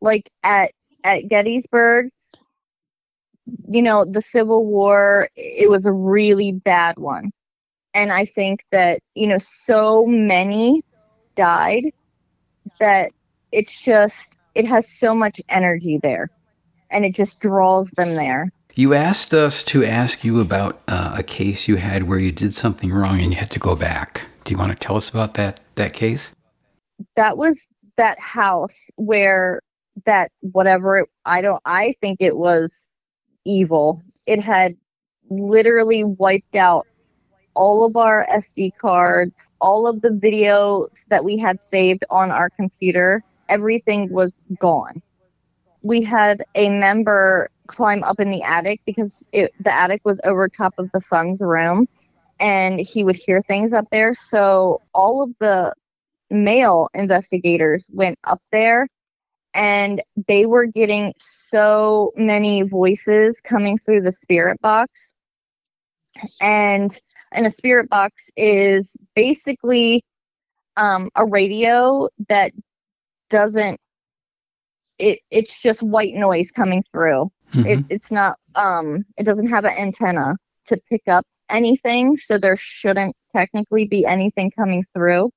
Like 0.00 0.30
at 0.42 0.72
at 1.06 1.28
Gettysburg, 1.28 2.10
you 3.68 3.80
know, 3.80 4.04
the 4.04 4.20
Civil 4.20 4.66
War, 4.66 5.28
it 5.36 5.70
was 5.70 5.86
a 5.86 5.92
really 5.92 6.52
bad 6.52 6.98
one. 6.98 7.30
And 7.94 8.12
I 8.12 8.24
think 8.24 8.64
that, 8.72 9.00
you 9.14 9.28
know, 9.28 9.38
so 9.38 10.04
many 10.04 10.82
died 11.36 11.84
that 12.80 13.12
it's 13.52 13.80
just 13.80 14.36
it 14.54 14.66
has 14.66 14.90
so 14.90 15.14
much 15.14 15.40
energy 15.48 15.98
there 16.02 16.28
and 16.90 17.04
it 17.04 17.14
just 17.14 17.40
draws 17.40 17.88
them 17.92 18.08
there. 18.14 18.50
You 18.74 18.92
asked 18.92 19.32
us 19.32 19.62
to 19.64 19.84
ask 19.84 20.24
you 20.24 20.40
about 20.40 20.80
uh, 20.88 21.14
a 21.16 21.22
case 21.22 21.68
you 21.68 21.76
had 21.76 22.02
where 22.02 22.18
you 22.18 22.32
did 22.32 22.52
something 22.52 22.92
wrong 22.92 23.20
and 23.20 23.32
you 23.32 23.38
had 23.38 23.50
to 23.52 23.58
go 23.58 23.76
back. 23.76 24.26
Do 24.44 24.52
you 24.52 24.58
want 24.58 24.72
to 24.72 24.78
tell 24.78 24.96
us 24.96 25.08
about 25.08 25.34
that 25.34 25.60
that 25.76 25.92
case? 25.92 26.34
that 27.14 27.36
was 27.36 27.68
that 27.96 28.18
house 28.18 28.90
where 28.96 29.60
that 30.04 30.30
whatever 30.40 30.98
it, 30.98 31.08
I 31.24 31.40
don't 31.40 31.62
I 31.64 31.94
think 32.00 32.18
it 32.20 32.36
was 32.36 32.90
evil. 33.44 34.02
It 34.26 34.40
had 34.40 34.76
literally 35.30 36.04
wiped 36.04 36.54
out 36.54 36.86
all 37.54 37.86
of 37.86 37.96
our 37.96 38.26
SD 38.30 38.76
cards, 38.78 39.34
all 39.60 39.86
of 39.86 40.02
the 40.02 40.10
videos 40.10 40.88
that 41.08 41.24
we 41.24 41.38
had 41.38 41.62
saved 41.62 42.04
on 42.10 42.30
our 42.30 42.50
computer. 42.50 43.22
Everything 43.48 44.10
was 44.12 44.32
gone. 44.60 45.02
We 45.82 46.02
had 46.02 46.44
a 46.54 46.68
member 46.68 47.48
climb 47.66 48.04
up 48.04 48.20
in 48.20 48.30
the 48.30 48.42
attic 48.42 48.80
because 48.84 49.26
it, 49.32 49.52
the 49.60 49.72
attic 49.72 50.02
was 50.04 50.20
over 50.24 50.48
top 50.48 50.74
of 50.78 50.90
the 50.92 51.00
son's 51.00 51.40
room 51.40 51.88
and 52.38 52.78
he 52.80 53.02
would 53.02 53.16
hear 53.16 53.40
things 53.40 53.72
up 53.72 53.86
there. 53.90 54.14
So 54.14 54.82
all 54.92 55.22
of 55.22 55.30
the 55.40 55.74
male 56.30 56.88
investigators 56.92 57.88
went 57.92 58.18
up 58.24 58.42
there 58.52 58.88
and 59.56 60.02
they 60.28 60.46
were 60.46 60.66
getting 60.66 61.14
so 61.18 62.12
many 62.16 62.62
voices 62.62 63.40
coming 63.40 63.78
through 63.78 64.02
the 64.02 64.12
spirit 64.12 64.60
box. 64.60 65.14
And 66.40 66.96
and 67.32 67.46
a 67.46 67.50
spirit 67.50 67.88
box 67.88 68.30
is 68.36 68.96
basically 69.14 70.04
um, 70.76 71.10
a 71.16 71.26
radio 71.26 72.08
that 72.28 72.52
doesn't 73.30 73.80
it 74.98 75.20
it's 75.30 75.60
just 75.60 75.82
white 75.82 76.14
noise 76.14 76.50
coming 76.50 76.84
through. 76.92 77.30
Mhm. 77.54 77.66
it, 77.66 77.84
it's 77.90 78.10
not 78.12 78.38
um 78.54 79.04
it 79.16 79.24
doesn't 79.24 79.48
have 79.48 79.64
an 79.64 79.72
antenna 79.78 80.36
to 80.66 80.78
pick 80.90 81.02
up 81.08 81.24
anything 81.48 82.16
so 82.16 82.38
there 82.38 82.56
shouldn't 82.56 83.14
technically 83.34 83.86
be 83.86 84.04
anything 84.04 84.50
coming 84.50 84.84
through. 84.94 85.30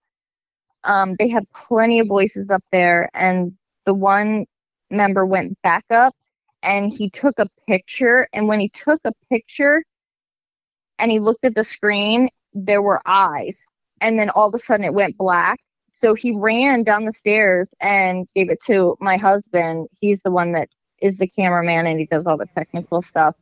Um 0.83 1.15
they 1.19 1.29
have 1.29 1.45
plenty 1.53 1.99
of 1.99 2.07
voices 2.07 2.49
up 2.49 2.63
there 2.71 3.09
and 3.13 3.53
the 3.85 3.93
one 3.93 4.45
member 4.89 5.25
went 5.25 5.59
back 5.61 5.85
up 5.91 6.15
and 6.63 6.91
he 6.91 7.09
took 7.09 7.39
a 7.39 7.47
picture 7.67 8.27
and 8.33 8.47
when 8.47 8.59
he 8.59 8.69
took 8.69 8.99
a 9.05 9.13
picture 9.29 9.83
and 10.97 11.11
he 11.11 11.19
looked 11.19 11.45
at 11.45 11.55
the 11.55 11.63
screen 11.63 12.29
there 12.53 12.81
were 12.81 13.01
eyes 13.05 13.65
and 14.01 14.17
then 14.17 14.29
all 14.31 14.47
of 14.47 14.53
a 14.53 14.59
sudden 14.59 14.85
it 14.85 14.93
went 14.93 15.17
black 15.17 15.59
so 15.91 16.13
he 16.13 16.31
ran 16.35 16.83
down 16.83 17.05
the 17.05 17.13
stairs 17.13 17.69
and 17.79 18.27
gave 18.35 18.49
it 18.49 18.59
to 18.65 18.97
my 18.99 19.17
husband 19.17 19.87
he's 20.01 20.21
the 20.23 20.31
one 20.31 20.51
that 20.53 20.69
is 21.01 21.17
the 21.17 21.27
cameraman 21.27 21.87
and 21.87 21.99
he 21.99 22.05
does 22.05 22.25
all 22.25 22.37
the 22.37 22.47
technical 22.55 23.01
stuff. 23.01 23.35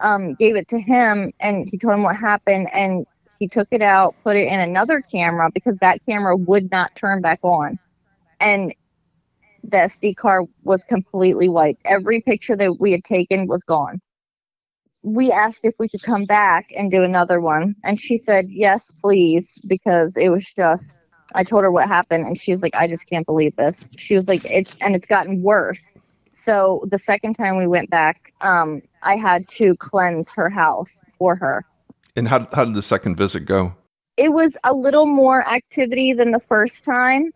Um, 0.00 0.34
gave 0.34 0.56
it 0.56 0.68
to 0.68 0.80
him 0.80 1.32
and 1.40 1.68
he 1.68 1.76
told 1.76 1.94
him 1.94 2.02
what 2.02 2.16
happened 2.16 2.68
and 2.72 3.06
he 3.38 3.48
took 3.48 3.68
it 3.70 3.82
out, 3.82 4.14
put 4.22 4.36
it 4.36 4.48
in 4.48 4.60
another 4.60 5.00
camera 5.00 5.50
because 5.52 5.78
that 5.78 6.04
camera 6.06 6.36
would 6.36 6.70
not 6.70 6.94
turn 6.94 7.20
back 7.20 7.40
on. 7.42 7.78
And 8.38 8.74
the 9.64 9.76
SD 9.76 10.16
card 10.16 10.46
was 10.62 10.84
completely 10.84 11.48
wiped. 11.48 11.82
Every 11.84 12.20
picture 12.20 12.56
that 12.56 12.80
we 12.80 12.92
had 12.92 13.04
taken 13.04 13.46
was 13.46 13.62
gone. 13.64 14.00
We 15.02 15.32
asked 15.32 15.60
if 15.64 15.74
we 15.78 15.88
could 15.88 16.02
come 16.02 16.24
back 16.24 16.70
and 16.76 16.90
do 16.90 17.02
another 17.02 17.40
one, 17.40 17.74
and 17.84 17.98
she 17.98 18.18
said 18.18 18.46
yes, 18.48 18.92
please, 19.00 19.58
because 19.68 20.16
it 20.16 20.28
was 20.28 20.46
just. 20.52 21.06
I 21.32 21.44
told 21.44 21.62
her 21.62 21.70
what 21.70 21.86
happened, 21.86 22.26
and 22.26 22.38
she's 22.38 22.60
like, 22.60 22.74
"I 22.74 22.88
just 22.88 23.08
can't 23.08 23.24
believe 23.24 23.56
this." 23.56 23.88
She 23.96 24.16
was 24.16 24.28
like, 24.28 24.44
"It's 24.44 24.76
and 24.80 24.94
it's 24.94 25.06
gotten 25.06 25.42
worse." 25.42 25.96
So 26.36 26.84
the 26.90 26.98
second 26.98 27.34
time 27.34 27.56
we 27.56 27.66
went 27.66 27.88
back, 27.90 28.32
um, 28.40 28.82
I 29.02 29.16
had 29.16 29.46
to 29.48 29.76
cleanse 29.76 30.32
her 30.32 30.50
house 30.50 31.04
for 31.18 31.36
her. 31.36 31.64
And 32.16 32.28
how 32.28 32.46
how 32.52 32.64
did 32.64 32.74
the 32.74 32.82
second 32.82 33.16
visit 33.16 33.46
go? 33.46 33.74
It 34.16 34.32
was 34.32 34.56
a 34.64 34.74
little 34.74 35.06
more 35.06 35.46
activity 35.48 36.12
than 36.12 36.30
the 36.30 36.40
first 36.40 36.84
time 36.84 37.30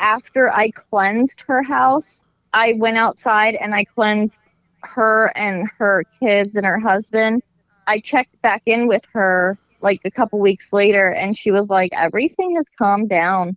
after 0.00 0.50
I 0.50 0.70
cleansed 0.70 1.42
her 1.42 1.62
house, 1.62 2.24
I 2.52 2.74
went 2.78 2.96
outside 2.96 3.54
and 3.54 3.74
I 3.74 3.84
cleansed 3.84 4.50
her 4.82 5.30
and 5.36 5.70
her 5.78 6.04
kids 6.20 6.56
and 6.56 6.66
her 6.66 6.78
husband. 6.78 7.42
I 7.86 8.00
checked 8.00 8.40
back 8.42 8.62
in 8.66 8.88
with 8.88 9.04
her 9.12 9.58
like 9.82 10.00
a 10.04 10.10
couple 10.10 10.40
weeks 10.40 10.72
later 10.72 11.10
and 11.10 11.36
she 11.36 11.50
was 11.50 11.68
like, 11.68 11.92
everything 11.92 12.56
has 12.56 12.66
calmed 12.78 13.08
down. 13.08 13.56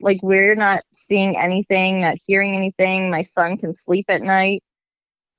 Like, 0.00 0.20
we're 0.22 0.56
not 0.56 0.82
seeing 0.92 1.38
anything, 1.38 2.00
not 2.00 2.18
hearing 2.26 2.56
anything. 2.56 3.08
My 3.10 3.22
son 3.22 3.56
can 3.56 3.72
sleep 3.72 4.06
at 4.08 4.20
night. 4.20 4.64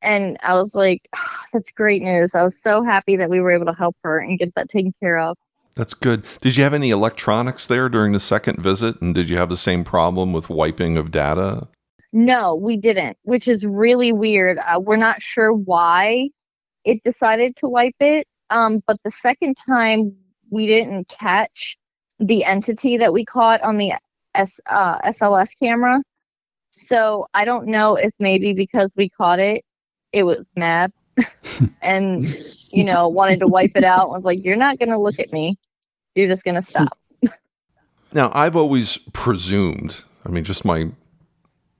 And 0.02 0.38
I 0.42 0.54
was 0.62 0.74
like, 0.74 1.08
oh, 1.16 1.44
that's 1.52 1.72
great 1.72 2.02
news. 2.02 2.34
I 2.34 2.44
was 2.44 2.62
so 2.62 2.82
happy 2.82 3.18
that 3.18 3.30
we 3.30 3.42
were 3.42 3.52
able 3.52 3.66
to 3.66 3.74
help 3.74 3.98
her 4.04 4.20
and 4.20 4.40
get 4.40 4.56
that 4.56 4.70
taken 4.70 4.94
care 5.02 5.18
of. 5.18 5.38
That's 5.76 5.94
good. 5.94 6.26
Did 6.42 6.56
you 6.56 6.64
have 6.64 6.74
any 6.74 6.92
electronics 6.92 7.66
there 7.66 7.90
during 7.90 8.12
the 8.12 8.20
second 8.20 8.60
visit? 8.60 9.02
And 9.02 9.16
did 9.16 9.30
you 9.30 9.38
have 9.38 9.50
the 9.50 9.58
same 9.58 9.84
problem 9.84 10.32
with 10.34 10.50
wiping 10.50 10.98
of 10.98 11.12
data? 11.12 11.68
No, 12.12 12.54
we 12.54 12.78
didn't, 12.78 13.18
which 13.24 13.48
is 13.48 13.66
really 13.66 14.14
weird. 14.14 14.60
Uh, 14.60 14.80
we're 14.80 14.98
not 14.98 15.22
sure 15.22 15.52
why 15.52 16.30
it 16.86 17.04
decided 17.04 17.56
to 17.58 17.68
wipe 17.68 17.96
it. 18.00 18.28
Um, 18.52 18.84
but 18.86 18.98
the 19.04 19.10
second 19.10 19.56
time 19.66 20.16
we 20.52 20.68
didn't 20.68 21.08
catch 21.08 21.78
the 22.20 22.44
entity 22.44 22.98
that 22.98 23.14
we 23.14 23.26
caught 23.26 23.62
on 23.62 23.78
the 23.78 23.94
S, 24.36 24.60
uh, 24.68 25.00
SLS 25.02 25.50
camera. 25.60 26.02
So 26.70 27.28
I 27.34 27.46
don't 27.46 27.68
know 27.68 27.96
if 27.96 28.12
maybe 28.20 28.54
because 28.54 28.92
we 28.96 29.10
caught 29.10 29.40
it, 29.40 29.64
it 30.12 30.24
was 30.24 30.46
mad 30.56 30.92
and, 31.82 32.26
you 32.72 32.84
know, 32.84 33.08
wanted 33.08 33.40
to 33.40 33.48
wipe 33.48 33.72
it 33.76 33.84
out. 33.84 34.10
I 34.10 34.16
was 34.16 34.24
like, 34.24 34.44
you're 34.44 34.56
not 34.56 34.80
going 34.80 34.90
to 34.90 34.98
look 34.98 35.20
at 35.20 35.32
me. 35.32 35.58
You're 36.16 36.28
just 36.28 36.44
going 36.44 36.56
to 36.56 36.62
stop. 36.62 36.98
now, 38.14 38.32
I've 38.34 38.56
always 38.56 38.98
presumed, 39.14 40.04
I 40.26 40.30
mean, 40.30 40.44
just 40.44 40.66
my 40.66 40.92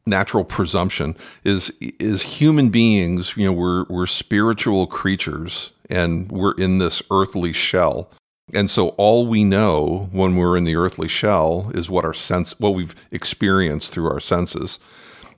natural 0.06 0.44
presumption 0.44 1.16
is 1.44 1.70
is 1.80 2.24
human 2.24 2.70
beings 2.70 3.36
you 3.38 3.46
know 3.46 3.54
we're 3.54 3.86
we're 3.86 4.06
spiritual 4.06 4.86
creatures 4.86 5.72
and 5.90 6.30
we're 6.30 6.54
in 6.56 6.78
this 6.78 7.02
earthly 7.10 7.54
shell 7.54 8.12
and 8.54 8.70
so 8.70 8.90
all 8.90 9.26
we 9.26 9.44
know 9.46 10.10
when 10.12 10.36
we're 10.36 10.58
in 10.58 10.66
the 10.66 10.76
earthly 10.76 11.08
shell 11.08 11.72
is 11.74 11.90
what 11.90 12.04
our 12.04 12.14
sense 12.14 12.60
what 12.60 12.76
we've 12.76 12.96
experienced 13.12 13.94
through 13.94 14.10
our 14.10 14.20
senses 14.20 14.78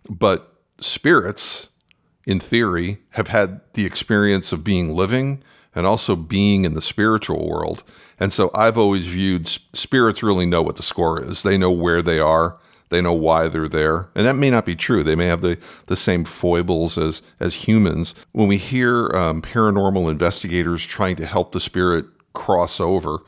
but 0.10 0.56
spirits 0.80 1.70
in 2.26 2.40
theory 2.40 3.00
have 3.12 3.28
had 3.28 3.62
the 3.74 3.86
experience 3.86 4.52
of 4.52 4.64
being 4.64 4.94
living 4.94 5.42
and 5.74 5.86
also 5.86 6.16
being 6.16 6.66
in 6.66 6.74
the 6.74 6.82
spiritual 6.82 7.48
world 7.48 7.84
and 8.20 8.32
so 8.32 8.50
I've 8.54 8.78
always 8.78 9.08
viewed 9.08 9.48
spirits 9.48 10.24
really 10.24 10.46
know 10.46 10.62
what 10.62 10.78
the 10.78 10.84
score 10.84 11.22
is. 11.22 11.44
They 11.44 11.58
know 11.58 11.72
where 11.72 12.02
they 12.02 12.20
are. 12.20 12.58
They 12.90 13.02
know 13.02 13.14
why 13.14 13.48
they're 13.48 13.68
there. 13.68 14.10
And 14.16 14.26
that 14.26 14.36
may 14.36 14.50
not 14.50 14.66
be 14.66 14.76
true. 14.76 15.04
They 15.04 15.16
may 15.16 15.26
have 15.26 15.42
the, 15.42 15.58
the 15.88 15.96
same 15.96 16.24
foibles 16.24 16.98
as, 16.98 17.22
as 17.40 17.68
humans. 17.68 18.16
When 18.32 18.48
we 18.48 18.58
hear 18.58 19.10
um, 19.16 19.42
paranormal 19.42 20.10
investigators 20.10 20.86
trying 20.86 21.16
to 21.18 21.26
help 21.26 21.52
the 21.52 21.60
spirit 21.60 22.06
cross 22.34 22.80
over, 22.80 23.20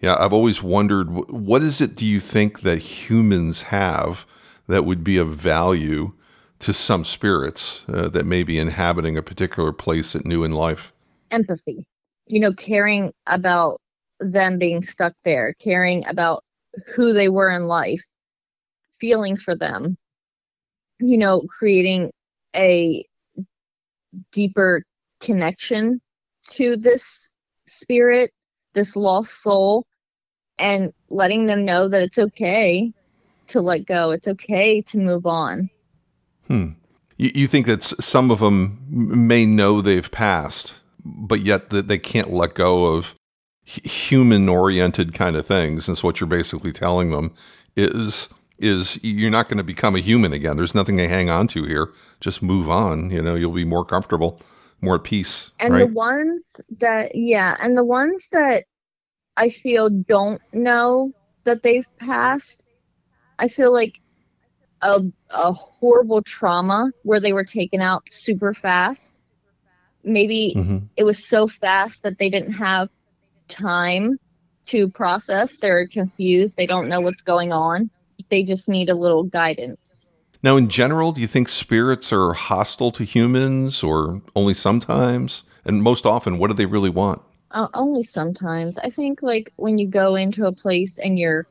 yeah, 0.00 0.16
I've 0.18 0.32
always 0.32 0.62
wondered 0.62 1.08
what 1.10 1.62
is 1.62 1.80
it 1.80 1.94
do 1.94 2.04
you 2.04 2.20
think 2.20 2.60
that 2.62 2.78
humans 2.78 3.62
have 3.62 4.26
that 4.66 4.84
would 4.84 5.04
be 5.04 5.16
of 5.16 5.28
value 5.28 6.12
to 6.64 6.72
some 6.72 7.04
spirits 7.04 7.84
uh, 7.88 8.08
that 8.08 8.24
may 8.24 8.42
be 8.42 8.58
inhabiting 8.58 9.18
a 9.18 9.22
particular 9.22 9.70
place 9.70 10.16
at 10.16 10.24
new 10.24 10.44
in 10.44 10.52
life? 10.52 10.94
Empathy. 11.30 11.86
You 12.26 12.40
know, 12.40 12.54
caring 12.54 13.12
about 13.26 13.82
them 14.18 14.58
being 14.58 14.82
stuck 14.82 15.12
there, 15.24 15.52
caring 15.60 16.06
about 16.06 16.42
who 16.94 17.12
they 17.12 17.28
were 17.28 17.50
in 17.50 17.66
life, 17.66 18.02
feeling 18.98 19.36
for 19.36 19.54
them, 19.54 19.98
you 21.00 21.18
know, 21.18 21.42
creating 21.48 22.10
a 22.56 23.04
deeper 24.32 24.84
connection 25.20 26.00
to 26.48 26.78
this 26.78 27.30
spirit, 27.66 28.30
this 28.72 28.96
lost 28.96 29.42
soul, 29.42 29.84
and 30.58 30.94
letting 31.10 31.44
them 31.44 31.66
know 31.66 31.90
that 31.90 32.02
it's 32.02 32.18
okay 32.18 32.90
to 33.48 33.60
let 33.60 33.84
go. 33.84 34.12
It's 34.12 34.28
okay 34.28 34.80
to 34.80 34.98
move 34.98 35.26
on. 35.26 35.68
Hmm. 36.48 36.70
You, 37.16 37.30
you 37.34 37.46
think 37.46 37.66
that 37.66 37.82
some 37.82 38.30
of 38.30 38.40
them 38.40 38.84
may 38.88 39.46
know 39.46 39.80
they've 39.80 40.10
passed, 40.10 40.74
but 41.04 41.40
yet 41.40 41.70
that 41.70 41.88
they 41.88 41.98
can't 41.98 42.32
let 42.32 42.54
go 42.54 42.86
of 42.86 43.14
human 43.64 44.48
oriented 44.48 45.14
kind 45.14 45.36
of 45.36 45.46
things. 45.46 45.88
And 45.88 45.96
so 45.96 46.08
what 46.08 46.20
you're 46.20 46.28
basically 46.28 46.72
telling 46.72 47.10
them 47.10 47.32
is 47.76 48.28
is 48.58 49.02
you're 49.02 49.30
not 49.30 49.48
going 49.48 49.58
to 49.58 49.64
become 49.64 49.96
a 49.96 50.00
human 50.00 50.32
again. 50.32 50.56
There's 50.56 50.76
nothing 50.76 50.96
to 50.98 51.08
hang 51.08 51.28
on 51.28 51.48
to 51.48 51.64
here. 51.64 51.92
Just 52.20 52.40
move 52.40 52.70
on. 52.70 53.10
You 53.10 53.20
know, 53.20 53.34
you'll 53.34 53.52
be 53.52 53.64
more 53.64 53.84
comfortable, 53.84 54.40
more 54.80 54.94
at 54.94 55.04
peace. 55.04 55.50
And 55.58 55.74
right? 55.74 55.80
the 55.80 55.92
ones 55.92 56.60
that 56.78 57.14
yeah, 57.14 57.56
and 57.60 57.76
the 57.76 57.84
ones 57.84 58.28
that 58.32 58.64
I 59.36 59.48
feel 59.48 59.90
don't 59.90 60.40
know 60.52 61.12
that 61.44 61.62
they've 61.62 61.86
passed, 61.98 62.64
I 63.38 63.48
feel 63.48 63.72
like 63.72 64.00
a 64.84 65.02
a 65.30 65.52
horrible 65.52 66.22
trauma 66.22 66.92
where 67.02 67.18
they 67.18 67.32
were 67.32 67.44
taken 67.44 67.80
out 67.80 68.04
super 68.10 68.54
fast. 68.54 69.20
Maybe 70.04 70.54
mm-hmm. 70.54 70.78
it 70.96 71.04
was 71.04 71.26
so 71.26 71.48
fast 71.48 72.02
that 72.02 72.18
they 72.18 72.28
didn't 72.28 72.52
have 72.52 72.90
time 73.48 74.18
to 74.66 74.88
process. 74.90 75.56
They're 75.56 75.88
confused. 75.88 76.56
They 76.56 76.66
don't 76.66 76.88
know 76.88 77.00
what's 77.00 77.22
going 77.22 77.52
on. 77.52 77.90
They 78.28 78.42
just 78.42 78.68
need 78.68 78.90
a 78.90 78.94
little 78.94 79.24
guidance. 79.24 80.10
Now, 80.42 80.58
in 80.58 80.68
general, 80.68 81.12
do 81.12 81.22
you 81.22 81.26
think 81.26 81.48
spirits 81.48 82.12
are 82.12 82.34
hostile 82.34 82.92
to 82.92 83.04
humans 83.04 83.82
or 83.82 84.20
only 84.36 84.52
sometimes? 84.52 85.42
And 85.64 85.82
most 85.82 86.04
often, 86.04 86.36
what 86.38 86.48
do 86.48 86.54
they 86.54 86.66
really 86.66 86.90
want? 86.90 87.22
Uh, 87.50 87.68
only 87.72 88.02
sometimes. 88.02 88.76
I 88.78 88.90
think, 88.90 89.22
like, 89.22 89.52
when 89.56 89.78
you 89.78 89.88
go 89.88 90.16
into 90.16 90.44
a 90.44 90.52
place 90.52 90.98
and 90.98 91.18
you're 91.18 91.46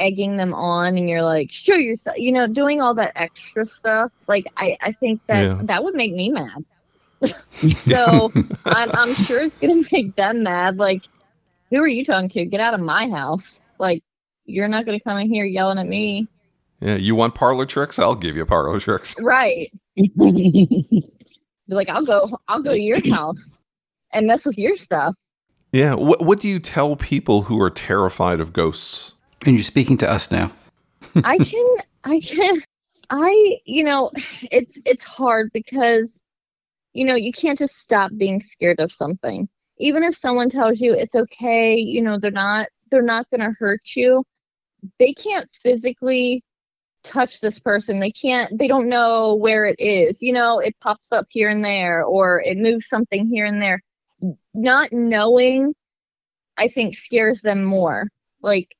egging 0.00 0.36
them 0.36 0.54
on 0.54 0.96
and 0.96 1.08
you're 1.08 1.22
like, 1.22 1.52
show 1.52 1.74
yourself, 1.74 2.18
you 2.18 2.32
know, 2.32 2.46
doing 2.46 2.80
all 2.80 2.94
that 2.94 3.12
extra 3.14 3.64
stuff, 3.66 4.10
like, 4.26 4.46
I, 4.56 4.76
I 4.80 4.92
think 4.92 5.20
that 5.26 5.42
yeah. 5.42 5.60
that 5.64 5.84
would 5.84 5.94
make 5.94 6.14
me 6.14 6.30
mad. 6.30 6.64
so 7.52 8.32
I'm, 8.64 8.90
I'm 8.92 9.14
sure 9.14 9.40
it's 9.40 9.56
gonna 9.56 9.82
make 9.92 10.16
them 10.16 10.42
mad. 10.42 10.76
Like, 10.78 11.04
who 11.68 11.76
are 11.76 11.88
you 11.88 12.04
talking 12.04 12.30
to? 12.30 12.46
Get 12.46 12.60
out 12.60 12.74
of 12.74 12.80
my 12.80 13.08
house! 13.08 13.60
Like, 13.78 14.02
you're 14.46 14.68
not 14.68 14.86
gonna 14.86 15.00
come 15.00 15.18
in 15.18 15.28
here 15.28 15.44
yelling 15.44 15.78
at 15.78 15.86
me. 15.86 16.26
Yeah, 16.80 16.96
you 16.96 17.14
want 17.14 17.34
parlor 17.34 17.66
tricks? 17.66 17.98
I'll 17.98 18.14
give 18.14 18.36
you 18.36 18.46
parlor 18.46 18.80
tricks. 18.80 19.14
Right. 19.20 19.70
like, 21.68 21.90
I'll 21.90 22.06
go. 22.06 22.38
I'll 22.48 22.62
go 22.62 22.72
to 22.72 22.80
your 22.80 23.06
house 23.10 23.58
and 24.12 24.26
mess 24.26 24.46
with 24.46 24.56
your 24.56 24.76
stuff. 24.76 25.14
Yeah. 25.72 25.94
What 25.94 26.22
What 26.22 26.40
do 26.40 26.48
you 26.48 26.58
tell 26.58 26.96
people 26.96 27.42
who 27.42 27.60
are 27.60 27.70
terrified 27.70 28.40
of 28.40 28.54
ghosts? 28.54 29.12
And 29.46 29.56
you're 29.56 29.64
speaking 29.64 29.96
to 29.98 30.10
us 30.10 30.30
now. 30.30 30.52
I 31.24 31.38
can. 31.38 31.74
I 32.04 32.20
can. 32.20 32.62
I. 33.10 33.58
You 33.64 33.84
know, 33.84 34.10
it's 34.50 34.78
it's 34.84 35.04
hard 35.04 35.50
because 35.52 36.22
you 36.92 37.04
know, 37.04 37.14
you 37.14 37.32
can't 37.32 37.58
just 37.58 37.76
stop 37.76 38.10
being 38.16 38.40
scared 38.40 38.80
of 38.80 38.92
something. 38.92 39.48
Even 39.78 40.02
if 40.02 40.14
someone 40.14 40.50
tells 40.50 40.80
you 40.80 40.92
it's 40.92 41.14
okay, 41.14 41.76
you 41.76 42.02
know, 42.02 42.18
they're 42.18 42.30
not 42.30 42.68
they're 42.90 43.02
not 43.02 43.30
going 43.30 43.40
to 43.40 43.56
hurt 43.58 43.82
you. 43.94 44.24
They 44.98 45.14
can't 45.14 45.48
physically 45.62 46.42
touch 47.04 47.40
this 47.40 47.60
person. 47.60 48.00
They 48.00 48.10
can't 48.10 48.58
they 48.58 48.68
don't 48.68 48.88
know 48.88 49.36
where 49.40 49.64
it 49.64 49.78
is. 49.78 50.20
You 50.20 50.32
know, 50.32 50.58
it 50.58 50.76
pops 50.80 51.12
up 51.12 51.26
here 51.30 51.48
and 51.48 51.64
there 51.64 52.04
or 52.04 52.42
it 52.42 52.58
moves 52.58 52.88
something 52.88 53.26
here 53.28 53.44
and 53.44 53.62
there. 53.62 53.80
Not 54.54 54.92
knowing 54.92 55.74
I 56.58 56.68
think 56.68 56.94
scares 56.94 57.40
them 57.40 57.64
more. 57.64 58.06
Like 58.42 58.76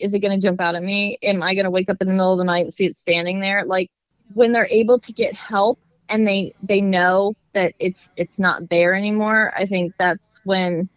is 0.00 0.14
it 0.14 0.20
going 0.20 0.38
to 0.38 0.44
jump 0.44 0.60
out 0.60 0.74
at 0.74 0.82
me? 0.82 1.18
Am 1.22 1.42
I 1.42 1.54
going 1.54 1.64
to 1.64 1.70
wake 1.70 1.88
up 1.88 1.98
in 2.00 2.08
the 2.08 2.14
middle 2.14 2.32
of 2.32 2.38
the 2.38 2.44
night 2.44 2.64
and 2.64 2.74
see 2.74 2.86
it 2.86 2.96
standing 2.96 3.40
there? 3.40 3.64
Like 3.64 3.90
when 4.34 4.52
they're 4.52 4.68
able 4.70 4.98
to 5.00 5.12
get 5.12 5.34
help 5.34 5.78
and 6.08 6.26
they 6.26 6.52
they 6.62 6.80
know 6.80 7.34
that 7.52 7.74
it's 7.78 8.10
it's 8.16 8.38
not 8.38 8.68
there 8.70 8.94
anymore, 8.94 9.52
I 9.56 9.66
think 9.66 9.94
that's 9.98 10.40
when 10.44 10.88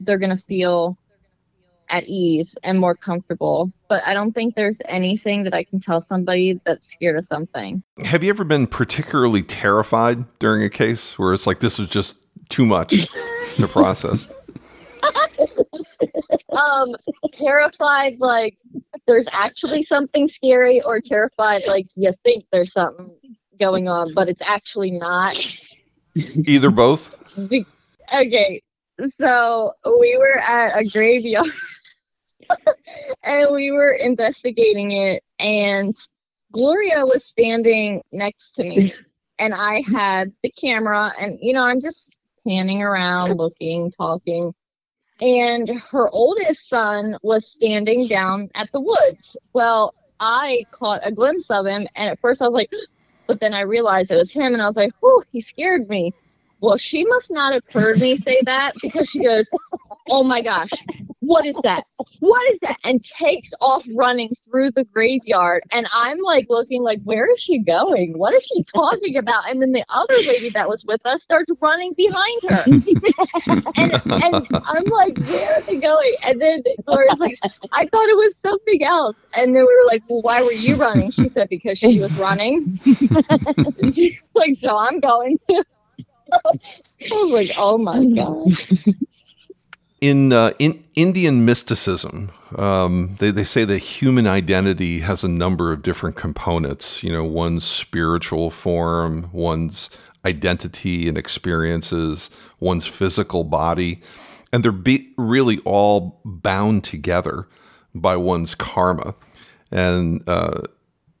they're 0.00 0.18
gonna 0.18 0.38
feel 0.38 0.96
at 1.90 2.04
ease 2.06 2.54
and 2.62 2.78
more 2.78 2.94
comfortable. 2.94 3.72
But 3.88 4.06
I 4.06 4.14
don't 4.14 4.32
think 4.32 4.54
there's 4.54 4.80
anything 4.86 5.44
that 5.44 5.54
I 5.54 5.64
can 5.64 5.80
tell 5.80 6.00
somebody 6.00 6.60
that's 6.64 6.92
scared 6.92 7.16
of 7.16 7.24
something. 7.24 7.82
Have 8.04 8.22
you 8.22 8.30
ever 8.30 8.44
been 8.44 8.66
particularly 8.66 9.42
terrified 9.42 10.24
during 10.38 10.62
a 10.62 10.70
case 10.70 11.18
where 11.18 11.32
it's 11.32 11.46
like 11.46 11.60
this 11.60 11.78
is 11.78 11.88
just 11.88 12.26
too 12.48 12.66
much 12.66 13.08
to 13.56 13.68
process? 13.68 14.28
um, 16.58 16.96
terrified 17.32 18.14
like 18.18 18.58
there's 19.06 19.28
actually 19.32 19.82
something 19.82 20.28
scary, 20.28 20.82
or 20.82 21.00
terrified 21.00 21.62
like 21.66 21.86
you 21.94 22.12
think 22.24 22.44
there's 22.52 22.72
something 22.72 23.16
going 23.58 23.88
on, 23.88 24.12
but 24.14 24.28
it's 24.28 24.42
actually 24.46 24.90
not. 24.90 25.36
Either 26.14 26.70
both. 26.70 27.38
okay, 28.14 28.62
so 29.18 29.72
we 30.00 30.16
were 30.18 30.38
at 30.38 30.80
a 30.80 30.84
graveyard 30.84 31.46
and 33.22 33.48
we 33.52 33.70
were 33.70 33.92
investigating 33.92 34.92
it, 34.92 35.22
and 35.38 35.94
Gloria 36.52 37.04
was 37.04 37.24
standing 37.24 38.02
next 38.12 38.52
to 38.52 38.64
me, 38.64 38.92
and 39.38 39.54
I 39.54 39.82
had 39.90 40.32
the 40.42 40.50
camera, 40.50 41.12
and 41.20 41.38
you 41.40 41.52
know, 41.52 41.62
I'm 41.62 41.80
just 41.80 42.16
panning 42.46 42.82
around, 42.82 43.36
looking, 43.36 43.92
talking. 43.92 44.52
And 45.20 45.68
her 45.90 46.08
oldest 46.10 46.68
son 46.68 47.16
was 47.22 47.46
standing 47.46 48.06
down 48.06 48.50
at 48.54 48.70
the 48.72 48.80
woods. 48.80 49.36
Well, 49.52 49.94
I 50.20 50.64
caught 50.70 51.00
a 51.04 51.12
glimpse 51.12 51.50
of 51.50 51.66
him, 51.66 51.86
and 51.96 52.10
at 52.10 52.20
first 52.20 52.40
I 52.40 52.46
was 52.46 52.54
like, 52.54 52.70
but 53.26 53.40
then 53.40 53.52
I 53.54 53.62
realized 53.62 54.10
it 54.10 54.16
was 54.16 54.32
him, 54.32 54.52
and 54.54 54.62
I 54.62 54.66
was 54.66 54.76
like, 54.76 54.92
"Oh, 55.02 55.22
he 55.32 55.40
scared 55.40 55.88
me." 55.88 56.14
Well, 56.60 56.76
she 56.76 57.04
must 57.04 57.30
not 57.30 57.52
have 57.52 57.64
heard 57.70 58.00
me 58.00 58.18
say 58.18 58.40
that 58.44 58.72
because 58.80 59.08
she 59.08 59.22
goes, 59.24 59.46
"Oh 60.08 60.22
my 60.22 60.42
gosh, 60.42 60.70
what 61.28 61.44
is 61.44 61.56
that? 61.62 61.84
What 62.20 62.42
is 62.52 62.58
that?" 62.62 62.78
and 62.84 63.04
takes 63.04 63.50
off 63.60 63.86
running 63.94 64.30
through 64.48 64.70
the 64.70 64.84
graveyard. 64.84 65.62
And 65.70 65.86
I'm 65.92 66.18
like 66.18 66.46
looking 66.48 66.82
like, 66.82 67.00
"Where 67.04 67.30
is 67.30 67.38
she 67.40 67.62
going? 67.62 68.18
What 68.18 68.34
is 68.34 68.42
she 68.44 68.64
talking 68.64 69.16
about?" 69.18 69.48
And 69.48 69.60
then 69.60 69.72
the 69.72 69.84
other 69.90 70.16
lady 70.16 70.48
that 70.50 70.68
was 70.68 70.84
with 70.86 71.04
us 71.04 71.22
starts 71.22 71.52
running 71.60 71.92
behind 71.96 72.40
her, 72.48 72.62
and 73.76 73.92
and 74.24 74.46
I'm 74.52 74.84
like, 74.84 75.18
"Where 75.18 75.54
are 75.56 75.60
they 75.62 75.76
going?" 75.78 76.14
And 76.24 76.40
then 76.40 76.62
Gloria's 76.86 77.18
like, 77.18 77.38
"I 77.72 77.86
thought 77.86 78.08
it 78.08 78.16
was 78.16 78.34
something 78.42 78.82
else." 78.82 79.16
And 79.36 79.54
then 79.54 79.62
we 79.62 79.74
were 79.74 79.86
like, 79.86 80.02
"Well, 80.08 80.22
why 80.22 80.42
were 80.42 80.52
you 80.52 80.76
running?" 80.76 81.10
She 81.10 81.28
said, 81.28 81.48
"Because 81.50 81.78
she 81.78 82.00
was 82.00 82.12
running." 82.14 82.80
like, 84.34 84.56
so 84.56 84.78
I'm 84.78 84.98
going 85.00 85.38
to. 85.50 85.64
I 86.32 86.58
was 87.10 87.32
like, 87.32 87.52
oh 87.56 87.78
my 87.78 88.04
god. 88.04 88.52
In 90.00 90.32
uh, 90.32 90.52
in 90.60 90.84
Indian 90.94 91.44
mysticism, 91.44 92.30
um, 92.56 93.16
they 93.18 93.32
they 93.32 93.44
say 93.44 93.64
that 93.64 93.78
human 93.78 94.28
identity 94.28 95.00
has 95.00 95.24
a 95.24 95.28
number 95.28 95.72
of 95.72 95.82
different 95.82 96.14
components. 96.14 97.02
You 97.02 97.10
know, 97.10 97.24
one's 97.24 97.64
spiritual 97.64 98.50
form, 98.50 99.28
one's 99.32 99.90
identity 100.24 101.08
and 101.08 101.18
experiences, 101.18 102.30
one's 102.60 102.86
physical 102.86 103.42
body, 103.42 104.00
and 104.52 104.62
they're 104.62 104.72
be- 104.72 105.12
really 105.16 105.58
all 105.64 106.20
bound 106.24 106.84
together 106.84 107.48
by 107.94 108.16
one's 108.16 108.54
karma. 108.54 109.14
And 109.72 110.22
uh, 110.28 110.62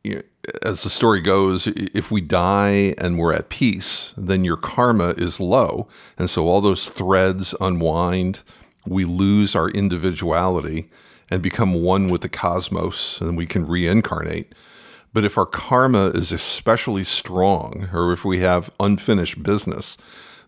you 0.04 0.16
know, 0.16 0.22
as 0.62 0.82
the 0.82 0.90
story 0.90 1.20
goes, 1.20 1.66
if 1.66 2.10
we 2.10 2.20
die 2.20 2.94
and 2.98 3.18
we're 3.18 3.34
at 3.34 3.48
peace, 3.48 4.14
then 4.16 4.44
your 4.44 4.56
karma 4.56 5.10
is 5.16 5.40
low. 5.40 5.88
And 6.16 6.30
so 6.30 6.46
all 6.46 6.60
those 6.60 6.88
threads 6.88 7.54
unwind. 7.60 8.40
We 8.86 9.04
lose 9.04 9.54
our 9.54 9.68
individuality 9.68 10.88
and 11.30 11.42
become 11.42 11.82
one 11.82 12.08
with 12.08 12.22
the 12.22 12.28
cosmos, 12.28 13.20
and 13.20 13.36
we 13.36 13.46
can 13.46 13.66
reincarnate. 13.66 14.54
But 15.12 15.24
if 15.24 15.36
our 15.36 15.46
karma 15.46 16.08
is 16.08 16.32
especially 16.32 17.04
strong, 17.04 17.88
or 17.92 18.12
if 18.12 18.24
we 18.24 18.40
have 18.40 18.70
unfinished 18.80 19.42
business, 19.42 19.98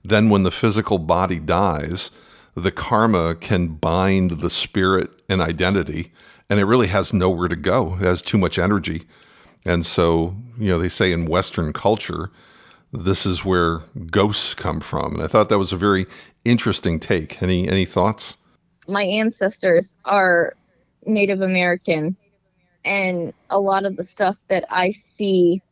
then 0.05 0.31
when 0.31 0.43
the 0.43 0.51
physical 0.51 0.99
body 0.99 1.39
dies, 1.39 2.11
the 2.55 2.71
karma 2.71 3.35
can 3.35 3.69
bind 3.69 4.41
the 4.41 4.51
spirit 4.51 5.11
and 5.29 5.41
identity, 5.41 6.13
and 6.49 6.59
it 6.59 6.65
really 6.65 6.89
has 6.89 7.13
nowhere 7.13 7.49
to 7.49 7.57
go. 7.57 7.95
It 7.95 8.07
has 8.07 8.23
too 8.23 8.39
much 8.39 8.59
energy. 8.59 9.03
And 9.65 9.85
so, 9.85 10.37
you 10.59 10.69
know, 10.69 10.79
they 10.79 10.89
say 10.89 11.13
in 11.13 11.27
Western 11.27 11.73
culture, 11.73 12.31
this 12.93 13.25
is 13.25 13.45
where 13.45 13.83
ghosts 14.11 14.55
come 14.55 14.81
from. 14.81 15.15
And 15.15 15.23
I 15.23 15.27
thought 15.27 15.49
that 15.49 15.59
was 15.59 15.73
a 15.73 15.77
very 15.77 16.07
interesting 16.45 17.01
take. 17.01 17.43
Any 17.43 17.69
any 17.69 17.85
thoughts? 17.85 18.37
My 18.89 19.03
ancestors 19.03 19.97
are 20.05 20.55
Native 21.07 21.41
American, 21.41 22.17
and 22.85 23.33
a 23.51 23.61
lot 23.61 23.85
of 23.85 23.97
the 23.97 24.05
stuff 24.05 24.37
that 24.49 24.65
I 24.71 24.93
see, 24.93 25.63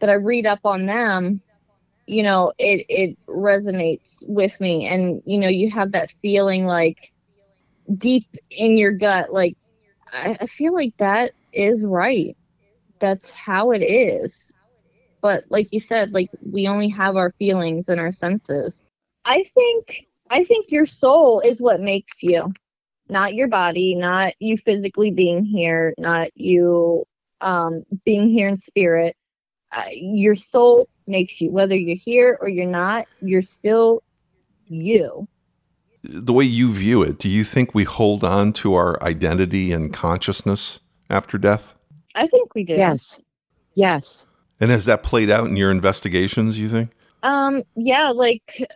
that 0.00 0.10
I 0.10 0.14
read 0.14 0.46
up 0.46 0.60
on 0.64 0.86
them, 0.86 1.40
you 2.06 2.22
know, 2.22 2.52
it 2.58 2.86
it 2.88 3.18
resonates 3.26 4.26
with 4.28 4.60
me. 4.60 4.86
And 4.86 5.22
you 5.26 5.38
know, 5.38 5.48
you 5.48 5.70
have 5.70 5.92
that 5.92 6.12
feeling 6.22 6.64
like 6.64 7.12
deep 7.96 8.26
in 8.50 8.76
your 8.76 8.92
gut, 8.92 9.32
like 9.32 9.56
I, 10.12 10.36
I 10.40 10.46
feel 10.46 10.74
like 10.74 10.96
that 10.98 11.32
is 11.52 11.84
right 11.84 12.36
that's 13.00 13.32
how 13.32 13.72
it 13.72 13.80
is. 13.80 14.52
But 15.20 15.44
like 15.50 15.72
you 15.72 15.80
said, 15.80 16.12
like 16.12 16.30
we 16.40 16.68
only 16.68 16.88
have 16.90 17.16
our 17.16 17.30
feelings 17.38 17.86
and 17.88 17.98
our 17.98 18.12
senses. 18.12 18.82
I 19.24 19.44
think 19.54 20.06
I 20.30 20.44
think 20.44 20.70
your 20.70 20.86
soul 20.86 21.40
is 21.40 21.60
what 21.60 21.80
makes 21.80 22.22
you, 22.22 22.50
not 23.08 23.34
your 23.34 23.48
body, 23.48 23.94
not 23.94 24.34
you 24.38 24.56
physically 24.56 25.10
being 25.10 25.44
here, 25.44 25.94
not 25.98 26.30
you 26.34 27.04
um, 27.40 27.84
being 28.04 28.30
here 28.30 28.48
in 28.48 28.56
spirit. 28.56 29.16
Uh, 29.72 29.84
your 29.92 30.34
soul 30.34 30.88
makes 31.06 31.40
you, 31.40 31.50
whether 31.50 31.76
you're 31.76 31.96
here 31.96 32.38
or 32.40 32.48
you're 32.48 32.66
not, 32.66 33.06
you're 33.20 33.42
still 33.42 34.02
you. 34.66 35.28
The 36.02 36.32
way 36.32 36.44
you 36.44 36.72
view 36.72 37.02
it, 37.02 37.18
do 37.18 37.28
you 37.28 37.44
think 37.44 37.74
we 37.74 37.84
hold 37.84 38.24
on 38.24 38.52
to 38.54 38.74
our 38.74 39.02
identity 39.02 39.72
and 39.72 39.92
consciousness 39.92 40.80
after 41.10 41.36
death? 41.36 41.74
I 42.14 42.26
think 42.26 42.54
we 42.54 42.64
do. 42.64 42.74
Yes. 42.74 43.20
Yes. 43.74 44.24
And 44.60 44.70
has 44.70 44.86
that 44.86 45.02
played 45.02 45.30
out 45.30 45.46
in 45.46 45.56
your 45.56 45.70
investigations, 45.70 46.58
you 46.58 46.68
think? 46.68 46.90
Um, 47.22 47.62
yeah, 47.76 48.10
like 48.10 48.66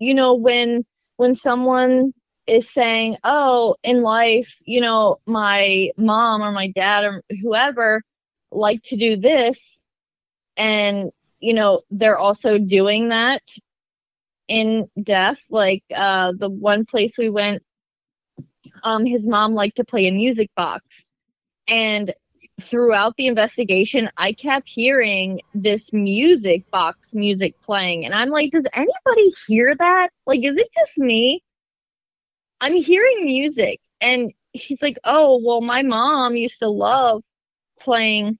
you 0.00 0.14
know, 0.14 0.34
when 0.34 0.84
when 1.18 1.34
someone 1.36 2.12
is 2.48 2.68
saying, 2.70 3.18
"Oh, 3.24 3.76
in 3.84 4.02
life, 4.02 4.52
you 4.64 4.80
know, 4.80 5.18
my 5.26 5.90
mom 5.98 6.42
or 6.42 6.52
my 6.52 6.68
dad 6.72 7.04
or 7.04 7.22
whoever 7.42 8.02
like 8.50 8.82
to 8.84 8.96
do 8.96 9.16
this," 9.18 9.82
and 10.56 11.10
you 11.40 11.54
know, 11.54 11.82
they're 11.90 12.18
also 12.18 12.58
doing 12.58 13.10
that 13.10 13.42
in 14.48 14.86
death. 15.02 15.40
Like 15.50 15.84
uh, 15.94 16.32
the 16.38 16.50
one 16.50 16.84
place 16.86 17.18
we 17.18 17.30
went, 17.30 17.62
um, 18.84 19.04
his 19.06 19.26
mom 19.26 19.52
liked 19.54 19.76
to 19.76 19.84
play 19.84 20.08
a 20.08 20.12
music 20.12 20.50
box, 20.56 21.06
and 21.68 22.14
throughout 22.62 23.16
the 23.16 23.26
investigation, 23.26 24.10
I 24.16 24.32
kept 24.32 24.68
hearing 24.68 25.40
this 25.54 25.92
music 25.92 26.70
box 26.70 27.14
music 27.14 27.60
playing. 27.60 28.04
And 28.04 28.14
I'm 28.14 28.30
like, 28.30 28.50
does 28.52 28.66
anybody 28.72 29.32
hear 29.46 29.74
that? 29.74 30.10
Like, 30.26 30.44
is 30.44 30.56
it 30.56 30.68
just 30.74 30.98
me? 30.98 31.42
I'm 32.60 32.74
hearing 32.74 33.24
music. 33.24 33.80
And 34.00 34.32
he's 34.52 34.82
like, 34.82 34.98
oh, 35.04 35.40
well, 35.44 35.60
my 35.60 35.82
mom 35.82 36.36
used 36.36 36.58
to 36.60 36.68
love 36.68 37.22
playing 37.78 38.38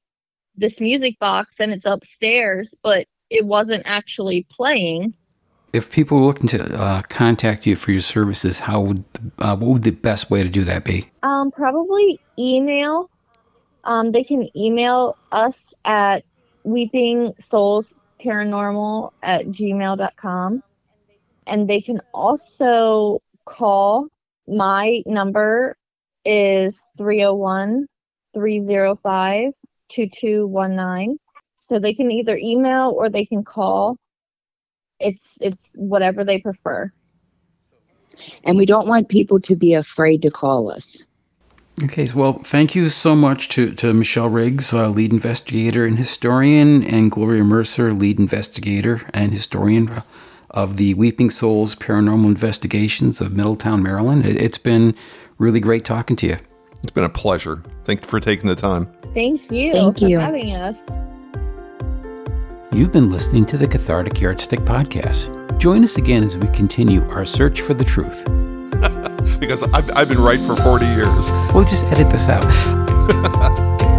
this 0.57 0.81
music 0.81 1.19
box 1.19 1.57
and 1.59 1.73
it's 1.73 1.87
upstairs, 1.87 2.75
but 2.83 3.07
it 3.31 3.47
wasn't 3.47 3.83
actually 3.87 4.47
playing. 4.51 5.15
If 5.73 5.91
people 5.91 6.19
were 6.19 6.25
looking 6.25 6.49
to 6.49 6.81
uh, 6.81 7.03
contact 7.03 7.65
you 7.65 7.77
for 7.77 7.93
your 7.93 8.01
services, 8.01 8.59
how 8.59 8.81
would 8.81 9.05
uh, 9.39 9.57
what 9.57 9.71
would 9.71 9.83
the 9.85 9.93
best 9.93 10.29
way 10.29 10.43
to 10.43 10.49
do 10.49 10.65
that 10.65 10.85
be? 10.85 11.09
Um, 11.23 11.53
probably 11.53 12.19
email 12.37 13.09
um, 13.85 14.13
they 14.13 14.25
can 14.25 14.49
email 14.57 15.17
us 15.33 15.75
at 15.85 16.25
weeping 16.65 17.33
souls 17.39 17.97
paranormal 18.23 19.13
at 19.23 19.47
gmail.com 19.47 20.63
and 21.47 21.69
they 21.69 21.81
can 21.81 22.01
also 22.13 23.21
call. 23.45 24.09
My 24.47 25.03
number 25.07 25.77
is 26.25 26.89
301 26.99 27.87
305 28.35 29.53
2219 29.89 31.19
so 31.57 31.79
they 31.79 31.95
can 31.95 32.11
either 32.11 32.37
email 32.37 32.95
or 32.97 33.09
they 33.09 33.25
can 33.25 33.45
call. 33.45 33.97
It's 34.99 35.39
it's 35.41 35.75
whatever 35.79 36.25
they 36.25 36.41
prefer. 36.41 36.93
And 38.45 38.59
we 38.59 38.67
don't 38.67 38.89
want 38.89 39.09
people 39.09 39.41
to 39.41 39.57
be 39.57 39.75
afraid 39.75 40.23
to 40.23 40.31
call 40.31 40.71
us 40.71 41.05
Okay, 41.83 42.07
well, 42.15 42.35
thank 42.35 42.75
you 42.75 42.89
so 42.91 43.17
much 43.17 43.49
to, 43.51 43.73
to 43.77 43.95
Michelle 43.95 44.29
Riggs, 44.29 44.75
uh, 44.75 44.89
lead 44.89 45.13
investigator 45.13 45.87
and 45.87 45.97
historian, 45.97 46.85
and 46.85 47.11
Gloria 47.11 47.43
Mercer, 47.43 47.95
lead 47.95 48.19
investigator 48.19 49.09
and 49.15 49.33
historian 49.33 50.03
of 50.51 50.77
the 50.77 50.95
Weeping 50.95 51.31
Souls 51.31 51.75
Paranormal 51.75 52.27
Investigations 52.27 53.21
of 53.21 53.35
Middletown, 53.35 53.83
Maryland. 53.83 54.27
It, 54.27 54.37
it's 54.41 54.59
been 54.59 54.95
really 55.39 55.61
great 55.61 55.85
talking 55.85 56.17
to 56.17 56.27
you. 56.27 56.37
It's 56.83 56.93
been 56.93 57.05
a 57.05 57.09
pleasure. 57.09 57.63
Thank 57.85 58.03
you 58.03 58.09
for 58.09 58.21
taking 58.21 58.49
the 58.49 58.57
time. 58.57 58.93
Thank 59.15 59.51
you 59.51 59.73
Thank 59.73 60.03
you 60.03 60.19
for 60.19 60.23
having 60.23 60.55
us. 60.55 60.79
You've 62.73 62.93
been 62.93 63.11
listening 63.11 63.47
to 63.47 63.57
the 63.57 63.67
Cathartic 63.67 64.21
Yardstick 64.21 64.61
Podcast. 64.61 65.59
Join 65.59 65.83
us 65.83 65.97
again 65.97 66.25
as 66.25 66.37
we 66.37 66.49
continue 66.49 67.03
our 67.11 67.25
search 67.25 67.63
for 67.63 67.75
the 67.75 67.85
truth. 67.85 68.25
Because 69.41 69.63
I've, 69.73 69.91
I've 69.97 70.09
been 70.09 70.21
right 70.21 70.41
for 70.41 70.55
40 70.55 70.85
years. 70.85 71.31
We'll 71.55 71.65
just 71.65 71.85
edit 71.85 72.11
this 72.11 72.29
out. 72.29 72.45